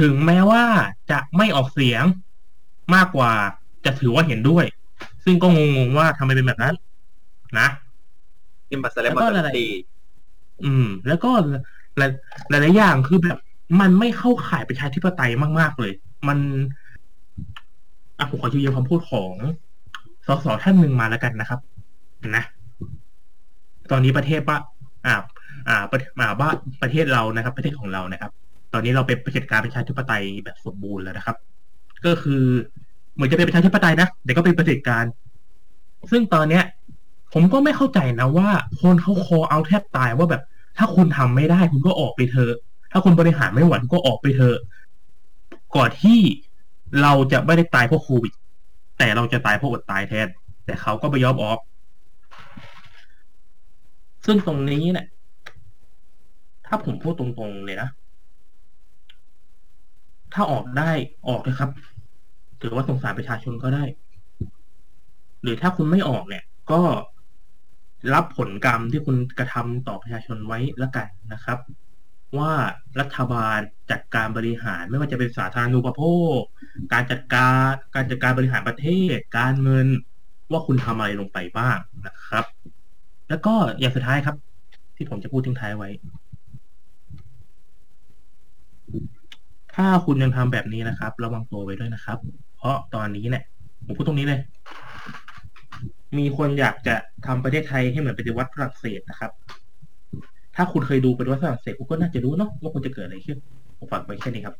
[0.00, 0.62] ถึงแม้ว่า
[1.10, 2.04] จะไม่ออกเสียง
[2.94, 3.32] มากกว่า
[3.84, 4.64] จะถือว่าเห็นด้วย
[5.24, 6.74] ซึ่งก็งงๆว่าทำไมเป็นแบบนั้น
[7.58, 7.68] นะ
[8.68, 9.66] ที่มาแสดงแล้วก็มาอะไรตี
[10.64, 11.30] อืม แล้วก็
[11.98, 12.08] หลา
[12.58, 13.38] ยหลายๆอย่างคือแบบ
[13.80, 15.30] มันไม่เข้าข่ายประชาธิปไตย
[15.60, 15.92] มาก ๆ เลย
[16.28, 16.38] มัน
[18.18, 19.32] อะผมขอยืมคำพูดของ
[20.26, 21.60] สสท่านหนึ่งมาแล้วกันนะครับ
[22.36, 22.44] นะ
[23.90, 24.58] ตอนนี้ประเทศปะ
[25.06, 25.16] อ่า
[25.68, 28.30] อ่าประอ่าบ้านประเทศเรานะครับ ประเทศของเรานะครับ
[28.72, 31.36] ตอนนี้เราเป็นประเผด็จการประชาธิปไตยแบบสมบูรณ์แล้วนะครับ
[32.06, 32.44] ก็คือ
[33.14, 35.04] เหมือนจะเป็นประชาธิปไตยนะแต่ก็เป็นประเผด็จการ
[36.10, 36.64] ซึ่งตอนเนี้ย
[37.34, 38.48] ผมก็ไม่เข้าใจนะว่า
[38.80, 40.42] คนเขาคอเอาแทบตายว่าแบบ
[40.78, 42.54] ถ้าคุณทำไม่ได้คุณก็ออกไปเถอะ
[42.92, 44.58] ถ้าคุณบริหารไม่ไหวคุณก็ออกไปเถอะ
[45.76, 46.18] ก่อนที่
[47.02, 48.32] เราจะไม่ได้ตายเพราะโควิด
[48.98, 50.28] แต่เราจะตายเพราะอดตายแทน
[50.66, 51.58] แต่เขาก็ไม่ยอมออก
[54.26, 55.06] ซึ่งตรงนี้เนี่ย
[56.66, 57.88] ถ้าผมพูดตรงๆเลยนะ
[60.34, 60.90] ถ้าออกได้
[61.28, 61.70] ออกเลยครับ
[62.60, 63.84] ถือว่าสงสารประชาชนก็ได้
[65.42, 66.80] หรือถ้าคุณไม่ออกเนี่ย ก็
[68.14, 71.58] รับผลกรรมที่คุณกระทำต่อประชาชนไว้แล้วกันนะครับ
[72.38, 72.52] ว่า
[73.00, 73.58] รัฐบาล
[73.90, 76.02] จัดการบริหารไม่ว่าจะเป็นสาธารณูปโภ
[76.36, 76.40] ค
[76.92, 79.88] การจัดการการจัดการบริหารประเทศ การเงิน
[80.50, 82.44] ว่าคุณทำอะไรลงไปบ้างนะครับ
[83.28, 84.36] แล้วก็อย่างสุดท้ายครับ
[84.96, 85.88] ที่ผมจะพูดทิ้งท้ายไว้
[89.74, 92.18] ถ้าคุณยังทำแบบนี้นะครับ ระวังตัวไว้ด้วยนะครับ
[92.56, 93.42] เพราะตอนนี้เนี่ย
[93.86, 94.40] ผมพูดตรงนี้เลย
[96.18, 96.94] มีคนอยากจะ
[97.26, 99.30] ทำประเทศไทยให้เหมือนปฏิวัติฝรั่งเศสนะครับ
[100.56, 103.38] ถ้าคุณเคยดูปฏิวัติฝรั่งเศสคุณก็น่าจะรู้เนาะว่าคุณจะเกิดอะไรขึ้น
[103.78, 104.54] ผมฝากไว้แค่นี้ครับ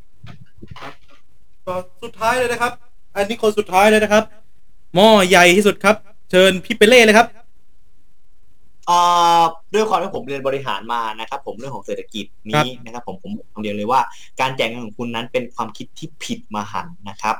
[1.66, 2.72] ก็สุดท้ายเลยนะครับ
[3.16, 4.24] อันนี้คนสุดท้ายเลยนะครับ
[4.94, 5.96] หม้อใหญ่ที่สุดครับ
[6.30, 7.26] เชิญพี่เปเล่เลยครับ
[9.74, 12.24] ด้วยความที่ผมเรียนบริหารมานะครับ ผมเรื่องของเศรษฐกิจ
[12.54, 14.00] ครับนี้นะครับ ผมผมบอกคำเดียวเลยว่า
[14.40, 17.36] การแจกเงินของคุณนั้นเป็นความคิดที่ผิดมหันต์นะครับ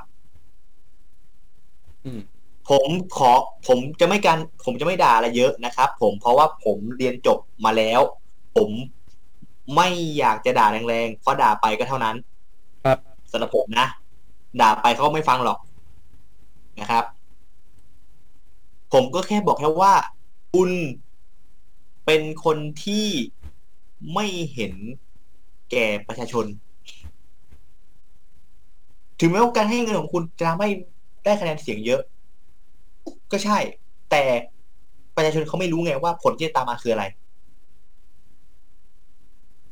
[2.04, 2.20] อืม
[2.68, 3.30] ผมขอ
[3.68, 8.00] ผมจะไม่การผมจะไม่ด่าอะไรเยอะนะครับ ผมเพราะว่าผมเรียนจบมาแล้ว
[8.56, 8.70] ผม
[9.76, 9.88] ไม่
[10.18, 12.16] อยากจะด่าแรงๆเพราะด่าไปก็เท่านั้น
[12.84, 12.98] ครับ
[13.32, 13.86] สำหรับผมนะ
[14.60, 15.58] ด่าไปเขาก็ไม่ฟังหรอก
[16.80, 17.04] นะครับ
[18.92, 19.92] ผมก็แค่บอกแค่ว่า
[20.54, 20.70] คุณ
[22.06, 23.06] เป็นคนที่
[24.14, 24.74] ไม่เห็น
[25.70, 26.46] แก่ประชาชน
[29.20, 30.68] ถึงแม้ว่าการให้เงินของคุณจะไม่
[31.24, 32.00] ได้คะแนนเสียงเยอะ
[33.32, 33.58] ก็ใช่
[34.10, 34.24] แต่
[35.16, 37.04] ประชาชนเขาไม่รู้ไงว่าผลที่จะตามมาคืออะไร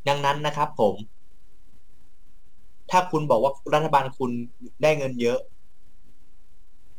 [0.08, 0.94] ดังนั้นนะครับผม
[2.90, 4.30] ถ้าคุณบอกว่ารัฐบาลคุณ
[4.82, 5.38] ได้เงินเยอะ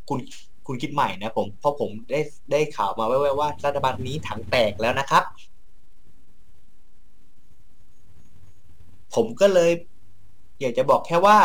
[0.09, 0.19] คุณ
[0.67, 2.19] คุณคิดใหม่นะผมเพราะผมได้
[2.51, 5.23] ได้ข่าวมาแว่วๆว่ารัฐบาลนี้ถังแตกแล้วนะครับ
[9.15, 9.71] ผมก็เลย
[10.59, 11.37] อยากจะบอกแค่ว่า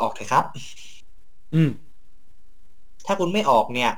[0.00, 0.44] ออกเถอะครับ
[1.54, 1.70] อืม
[3.06, 3.90] ถ้าคุณไม่ออกเนี่ย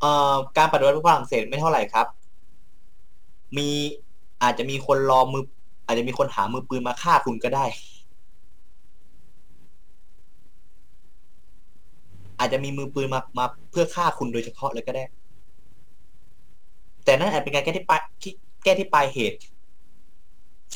[0.00, 2.06] เอ่อการปฏิวัติฝรั่งเศสไม่เท่าไหร่ครับ
[3.56, 3.68] มี
[4.42, 5.44] อาจจะมีคนรอมือ
[5.86, 7.64] อาจจะมีคนหามือปืนมาฆ่าคุณก็ได้
[12.38, 15.04] อาจจะมีมือปืนมามาเพื่อฆ่าคุณโดยเฉพาะเลยก็ได้
[17.04, 18.32] แต่นั่นอาจเป็นการแก้ที่ปลายที่
[18.64, 19.38] แก้ที่ปลายเหตุ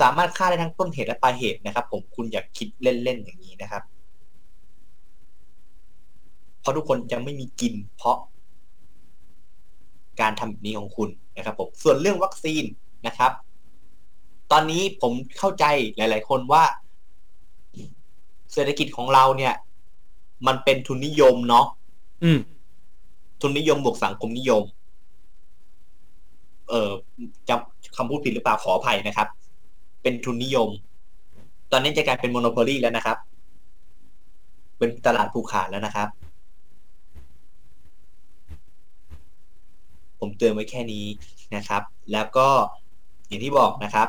[0.01, 3.83] สามารถฆ่าได้ทั้งต้นเหตุและปลายเหตุนะครับ ผมคุณอย่าคิดเล่นๆอย่างนี้นะครับ
[6.61, 8.17] เพราะทุกคนจะไม่มีกิน เพราะ
[10.21, 12.65] การทำแบบนี้ของคุณนะครับผมส่วนเรื่องวัคซีน
[13.07, 13.33] นะครับ
[14.53, 15.65] ตอนนี้ผมเข้าใจ
[15.97, 16.65] หลาย ๆ คนว่า
[18.53, 19.55] เศรษฐกิจของเราเนี่ย
[20.47, 21.67] มันเป็นทุนนิยมเนาะ
[22.25, 22.41] อืม
[23.41, 24.63] ทุนนิยมบวกสังคมนิยม
[26.69, 26.91] เออ
[27.49, 29.29] จำคำพูดผิดหรือเปล่าขออภัยนะครับ
[30.03, 30.69] เป็นทุนนิยม
[31.73, 33.19] ตอนนี้จะกลายเป็นโมโนโพลีแล้วนะครับ
[34.79, 36.09] เป็นตลาดผูกขาดแล้วนะครับ
[40.19, 41.07] ผมเตือนไว้แค่นี้
[41.57, 41.83] นะครับ
[42.13, 42.49] แล้วก็
[43.29, 44.09] อย่างที่บอกนะครับ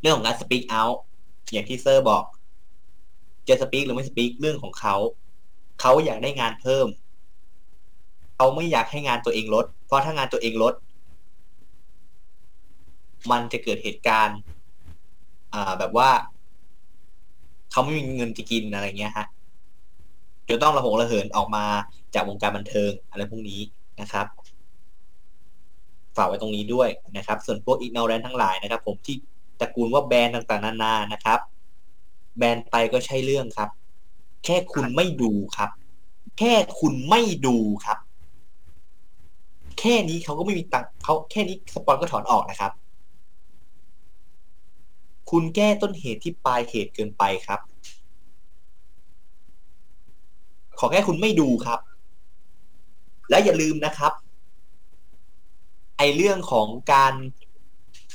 [0.00, 0.96] เรื่องของการ speak out
[1.52, 2.24] อย่างที่เซอร์บอก
[3.48, 4.96] จะ speak หรือไม่ speak เรื่องของเขา
[5.80, 6.86] เขาอยากได้งานเพิ่ม
[8.36, 10.74] เขาไม่อยากให้งานตัวเองลด เพราะถ้างานตัวเองลด
[13.30, 14.38] มันจะเกิดเหตุการณ์
[15.54, 16.10] อ่า แบบว่า
[17.70, 19.26] เขาไม่มีเงินจะกินอะไรเงี้ยฮะ
[20.48, 21.64] จะต้องระหงระเหินออกมา
[22.14, 23.60] จากวงการบันเทิงอะไรพวกนี้
[24.00, 24.26] นะครับ
[26.16, 29.16] ฝากไว้ตรงนี้ด้วยนะครับ ส่วนพวกอีกนอแรนทั้งหลายนะครับ ผมที่
[29.60, 31.40] ตระกูลว่าแบรนด์ต่างๆ นานานะครับ
[32.38, 33.70] แบนไปก็ใช่เรื่องครับ
[34.44, 35.70] แค่คุณไม่ดูครับ
[36.38, 37.98] แค่คุณไม่ดูครับ
[39.78, 42.72] แค่นี้เขาก็ไม่มีตังเขาแค่นี้สปอนก็ถอนออกนะครับ
[45.30, 47.60] คุณแก้ต้นเหตุที่ปลายเหตุเกินไปครับ
[50.78, 51.80] ขอแค่คุณไม่ดูครับ
[53.30, 54.12] และอย่าลืมนะครับ
[55.98, 57.14] ไอเรื่องของการ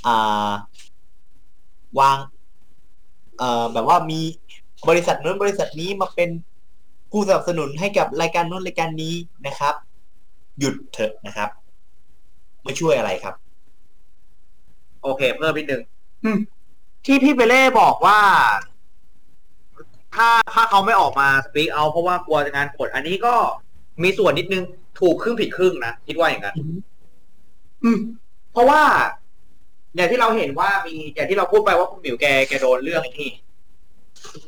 [0.07, 0.51] อา
[1.99, 2.17] วาง
[3.43, 4.19] อ่อแบบว่ามี
[4.89, 6.29] บริษัทนู้นบริษัทนี้มาเป็น
[7.11, 9.13] ผู้สนับสนุนให้กับรายการนู้นรายการนี้
[9.47, 9.75] นะครับ
[10.59, 11.49] หยุดเถอะนะครับ
[12.63, 13.35] ไม่ช่วยอะไรครับ
[15.03, 15.81] โอเค เพิ่มนิดนึง
[16.23, 16.37] อืม
[17.05, 18.19] ที่พี่เบเล่บอกว่า
[20.15, 23.35] ถ้าถ้าเขาไม่ออกมาสปีกเอาเพราะว่ากลัวงานกดอันนี้ก็
[24.03, 24.63] มีส่วนนิดนึง
[24.99, 26.55] ถูกครึ่งผิดครึ่งนะคิดว่าอย่างนั้น
[27.83, 27.99] อืม
[28.51, 28.81] เพราะว่า
[29.95, 33.29] อย่างที่เราเห็นว่ามีอย่างที่เราพูดไปว่าคุณหมิวแกแกโดนเรื่องที่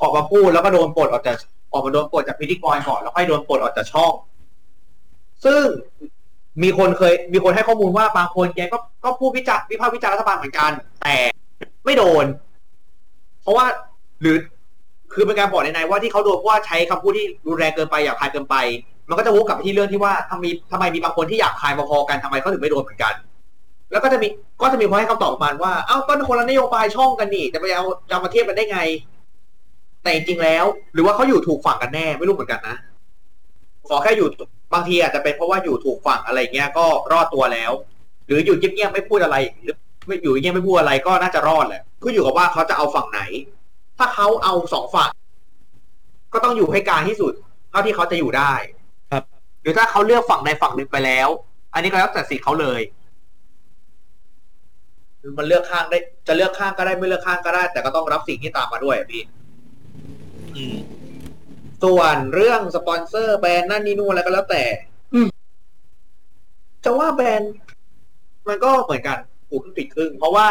[0.01, 1.37] ออกมาพูดแล้วก็โดนปลดออกจาก
[1.73, 4.13] ออกมาโดนปลดจากพิธีกรก่อนแล้วค่อยโดนปลดออกจากช่อง
[5.45, 5.63] ซึ่ง
[6.63, 10.71] มีคนเคย มีคนให้ข้อมูลว่าบางคนแกก็ก็พูดวิจารวิพากษ์วิจารณ์รัฐบาลเหมือนกัน
[11.01, 11.17] แต่
[11.85, 12.25] ไม่โดน
[13.41, 13.65] เพราะว่า
[14.21, 14.37] หรือ
[15.13, 18.55] คือเป็นการบอกในในว่าที่เขาโดนเพราะว่าใช้คำพูดที่รุนแรงเกินไปหยาบคายเกินไป
[19.09, 23.13] มันก็จะวกกลับไปที่เรื่องที่ว่าทำไมทำไมมีบางคนที่หยาบคายพอๆกันทำไมเขาถึงไม่โดนเหมือนกัน
[23.91, 24.27] แล้วก็จะมี
[24.61, 28.79] ก็จะมีคนให้คำตอบประมาณว่า เอ้าก็คนละนโยบายช่องกันนี่จะไปเอาจะเอามาเทียบกันได้ไง
[30.03, 32.75] แต่จริงๆแล้ว หรือว่าเขาอยู่ถูกฝั่งกันแน่ไม่รู้เหมือนกันนะ
[33.87, 34.27] ขอแค่อยู่
[34.73, 37.71] บางทีอาจจะเป็นเพราะว่าอยู่ถูกฝั่งอะไรเงี้ยก็รอดตัวแล้ว
[38.25, 39.75] หรืออยู่เงียบๆไม่พูดอะไร หรือ
[40.07, 43.21] ไม่อยู่เงียบไม่พูดอะไรก็น่าจะรอดแหละก็อยู่กับว่าเขาจะเอาฝั่งไหน
[43.97, 45.11] ถ้าเขาเอาสองฝั่ง
[46.33, 47.33] ก็ต้องอยู่ให้กลางที่สุด
[47.69, 48.53] เท่าที่เขาจะอยู่ได้
[49.11, 49.23] ครับ
[49.61, 51.29] หรือถ้าเขาเลือกฝั่งใดฝั่งหนึ่งไปแล้ว
[51.73, 52.81] อันนี้ก็แล้วแต่สิทธิ์เขาเลย
[55.37, 59.21] มันเลือกข้างได้ จะเลือกข้างก็ได้ไม่เลือกข้างก็ได้ แต่ก็ต้องรับสิ่งที่ตามมาด้วยอะพี่
[60.55, 60.77] อืม
[61.83, 64.63] ส่วนเรื่องสปอนเซอร์แบรนด์นั่นนี่นู่นอะไรก็แล้วแต่
[65.13, 65.27] อืม
[66.83, 67.53] จะว่าแบรนด์
[68.47, 69.17] มันก็เหมือนกัน
[69.49, 70.47] ถูกครึ่งผิดครึ่ง เพราะว่า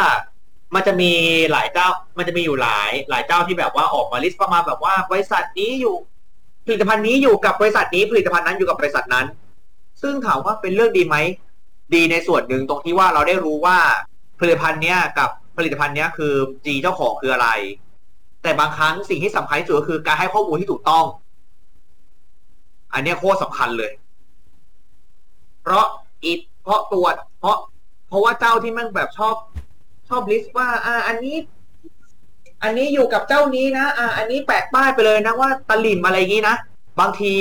[0.74, 1.12] มันจะมี
[1.52, 5.96] หลายเจ้า มันจะมีอยู่หลาย หลายเจ้าที่แบบว่าออกมาลิสต์ประมาณแบบว่าบริษัทนี้อยู่
[6.66, 9.26] ผลิตภัณฑ์นี้อยู่กับบริษัทนี้ผลิตภัณฑ์นั้นอยู่กับบริษัทนั้น
[10.02, 11.16] ซึ่งถามว่าเป็นเรื่องดีไหม
[11.94, 13.78] ดีในส่วนหนึ่งตรงที่ว่าเราได้รู้ว่า
[14.44, 16.34] ผลิตภัณฑ์เนี้ยกับผลิตภัณฑ์เนี้ยคือ
[16.64, 17.48] จีเจ้าของคืออะไร
[18.42, 21.04] แต่บางครั้งสิ่งที่สำคัญที่สุดก็คือการให้ข้อมูลที่ถูกต้อง
[22.92, 23.92] อันนี้โคตรสำคัญเลย
[25.62, 25.86] เพราะ
[26.24, 27.56] อีเพราะตรวจ เพราะ
[28.08, 29.34] เพราะว่าเจ้าที่มันแบบชอบ
[30.08, 31.36] ชอบ list ว่า อ่า อันนี้
[32.62, 36.56] อันนี้อยู่กับเจ้านี้นะ อ่า อันนี้แปะป้ายไปเลยนะว่าตลิ่มอะไรอย่างนี้นะ
[37.00, 37.34] บางที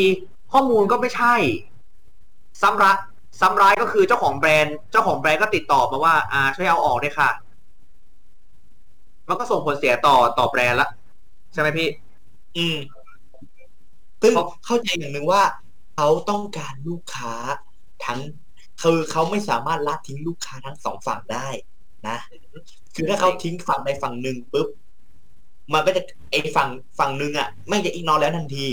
[0.52, 1.36] ข้อมูลก็ไม่ใช่
[2.62, 2.98] ซ้ำร้าย
[3.44, 7.30] ซ้ำร้ายก็คือเจ้าของแบรนด์เจ้าของแบรนด์ก็ติดต่อมาว่า อ่า ช่วยเอาออกด้วยค่ะ
[9.30, 10.90] มันก็ส่งผลเสียต่อต่อแบรนด์ละ
[11.54, 11.88] ใช่ไหมพี่
[12.58, 12.78] อืม
[14.22, 15.44] ซึ่งเพราะเข้าใจอย่างหนึ่งว่า
[15.96, 17.34] เขาต้องการลูกค้า
[18.06, 18.20] ทั้ง
[18.82, 21.48] คือเขาไม่สามารถละทิ้งลูกค้าทั้งสองฝั่งได้
[22.08, 22.18] นะ
[22.96, 24.68] คือถ้าเขาทิ้งฝั่งใดฝั่งหนึ่งปุ๊บ
[25.74, 26.02] มันก็จะ
[26.32, 28.68] ไอฝั่งฝั่งหนึ่งอะ ไม่จะอีกนอแล้วทันที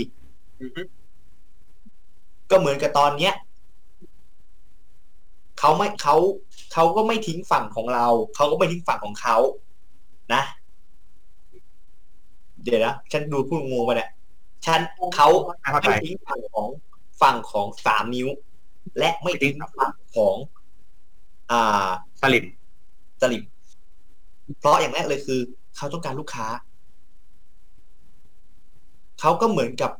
[2.49, 3.33] ก็เหมือนกับตอนเนี้ย
[5.63, 6.15] เขาไม่เขา
[6.73, 9.37] เขาก็ไม่ทิ้งฝั่งของเรา เขาก็ไม่ทิ้งฝั่งของเขา
[10.33, 10.43] นะ
[12.63, 14.09] เดี๋ยวนะฉันดูพูดงงไปเนี่ย
[14.65, 14.79] ฉัน
[15.15, 15.27] เขา
[15.63, 16.67] เข้าใจไม่ทิ้งฝั่งของ
[17.21, 18.27] ฝั่งของสามนิ้ว
[18.99, 20.35] และไม่ทิ้งฝั่งของ
[21.51, 21.89] อ่า
[22.21, 22.45] สลิม
[23.21, 23.43] สลิม
[24.59, 25.39] เพราะอย่างแรกเลยคือ
[25.75, 26.47] เขาต้องการลูกค้า
[29.19, 29.91] เขาก็เหมือนกับ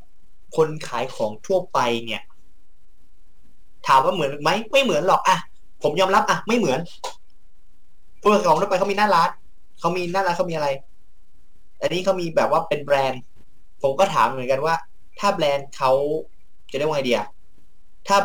[0.56, 2.22] คนขายของทั่วไปเนี่ย
[3.86, 5.38] ถามว่าเหมือนไหมไม่เหมือนหรอกอะ
[5.82, 6.80] ผมยอมรับอะไม่เหมือน
[8.20, 9.30] ผู้ขายของทั่วไปเขามีหน้าร้าน
[9.80, 10.68] เขามีน่ารักเขามีอะไร
[11.80, 13.22] อันนี้เขามีแบบว่าเป็นแบรนด์
[13.82, 14.74] ผมก็ถามเหมือนกันว่า
[15.20, 15.92] ถ้าแบรนด์เขา
[16.70, 17.22] จะเรียกว่าไงเดีย
[18.08, 18.18] ถ้า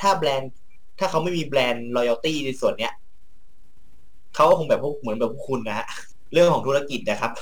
[0.00, 0.50] ถ้าแบรนด์
[0.98, 2.92] ถ้าเขาไม่มีแบรนด์ loyalty ในส่วนเนี้ย
[4.34, 5.86] เขาก็คงแบบพวกเหมือนแบบพวกคุณนะฮะ
[6.32, 7.32] เรื่องของธุรกิจนะครับ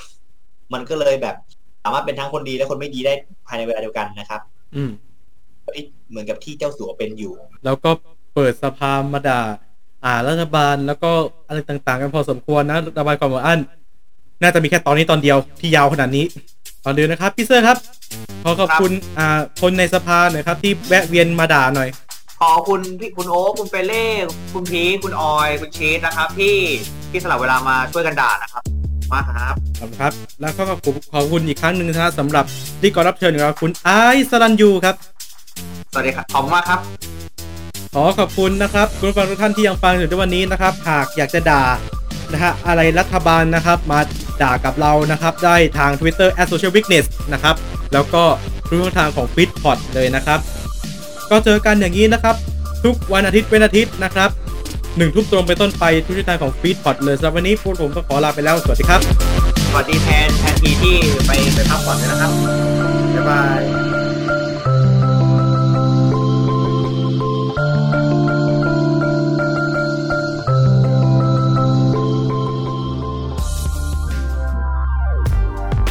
[0.73, 1.37] มันก็เลยแบบ
[1.85, 3.13] สามารถเป็นทั้งคนดีและคนไม่ดีได้
[3.47, 4.41] ภายในเวลาเดียวกันนะครับ
[4.77, 4.91] อืม
[6.11, 7.33] เหมือนกับที่เจ้าสัวเป็นอยู่
[7.65, 7.91] แล้วก็
[8.35, 9.43] เปิดสภามาด่า
[10.05, 11.11] อ่ารัฐบาลแล้วก็
[11.49, 13.61] อะไรต่าง ๆ กันพอสมควรนะระบายความอัดอั้น
[14.43, 16.25] น่าจะมีแค่ตอนนี้ตอนเดียวที่ยาวขนาดนี้
[16.85, 17.79] ตอนเดียวนะครับพี่เซอร์ครับ
[18.43, 21.89] ขอขอบคุณอ่าคนในสภาหน่อยครับ ที่แวะเวียนมาด่าหน่อย
[22.41, 24.07] ขอบคุณพี่คุณโอ๊คคุณเปเล่
[24.55, 26.57] คุณพีคคุณออย คุณชีสนะครับ ที่
[27.11, 28.63] ที่สละเวลามาช่วยกันด่านะครับ
[29.13, 32.45] มากครับขอบคุณครับ แล้วก็ขอบคุณขอบคุณอีกครั้งหนึ่งนะฮะสำหรับ
[32.81, 34.95] ที่กรรับเชิญของเราคุณไอซ์สรันยูครับ
[35.93, 37.22] สวัสดีครับขอบคุณมากครับ
[37.97, 41.63] ขอขอบคุณนะครับคุณผู้ฟังทุกท่านที่ยังฟังอยู่ในวันนี้นะครับ หากอยากจะด่า
[42.33, 44.01] นะฮะอะไรรัฐบาลนะครับ มา
[44.43, 47.55] ด่ากับเรานะครับ ได้ทาง Twitter @social weakness นะครับ
[47.93, 48.23] แล้วก็
[48.69, 50.41] ทุกช่องทางของ f i t p o t เลยนะครับ
[51.31, 52.35] ก็เจอกันอย่างนี้นะครับ
[52.85, 54.31] ทุกวันอาทิตย์เป็นอาทิตย์นะครับ
[54.97, 59.01] หนึ่งทุ่มตรงไปต้นไปทุกช่องทางของ f i t p o t เลยสำหรับวันนี้พวกผมต้องขอลาไปแล้ว สวัสดีครับ
[59.69, 60.97] สวัสดีแทนแทนทีที่
[61.27, 62.33] ไปไปพักผ่อนด้วยนะครับ
[63.15, 63.43] บ๊ายบา
[63.89, 63.92] ย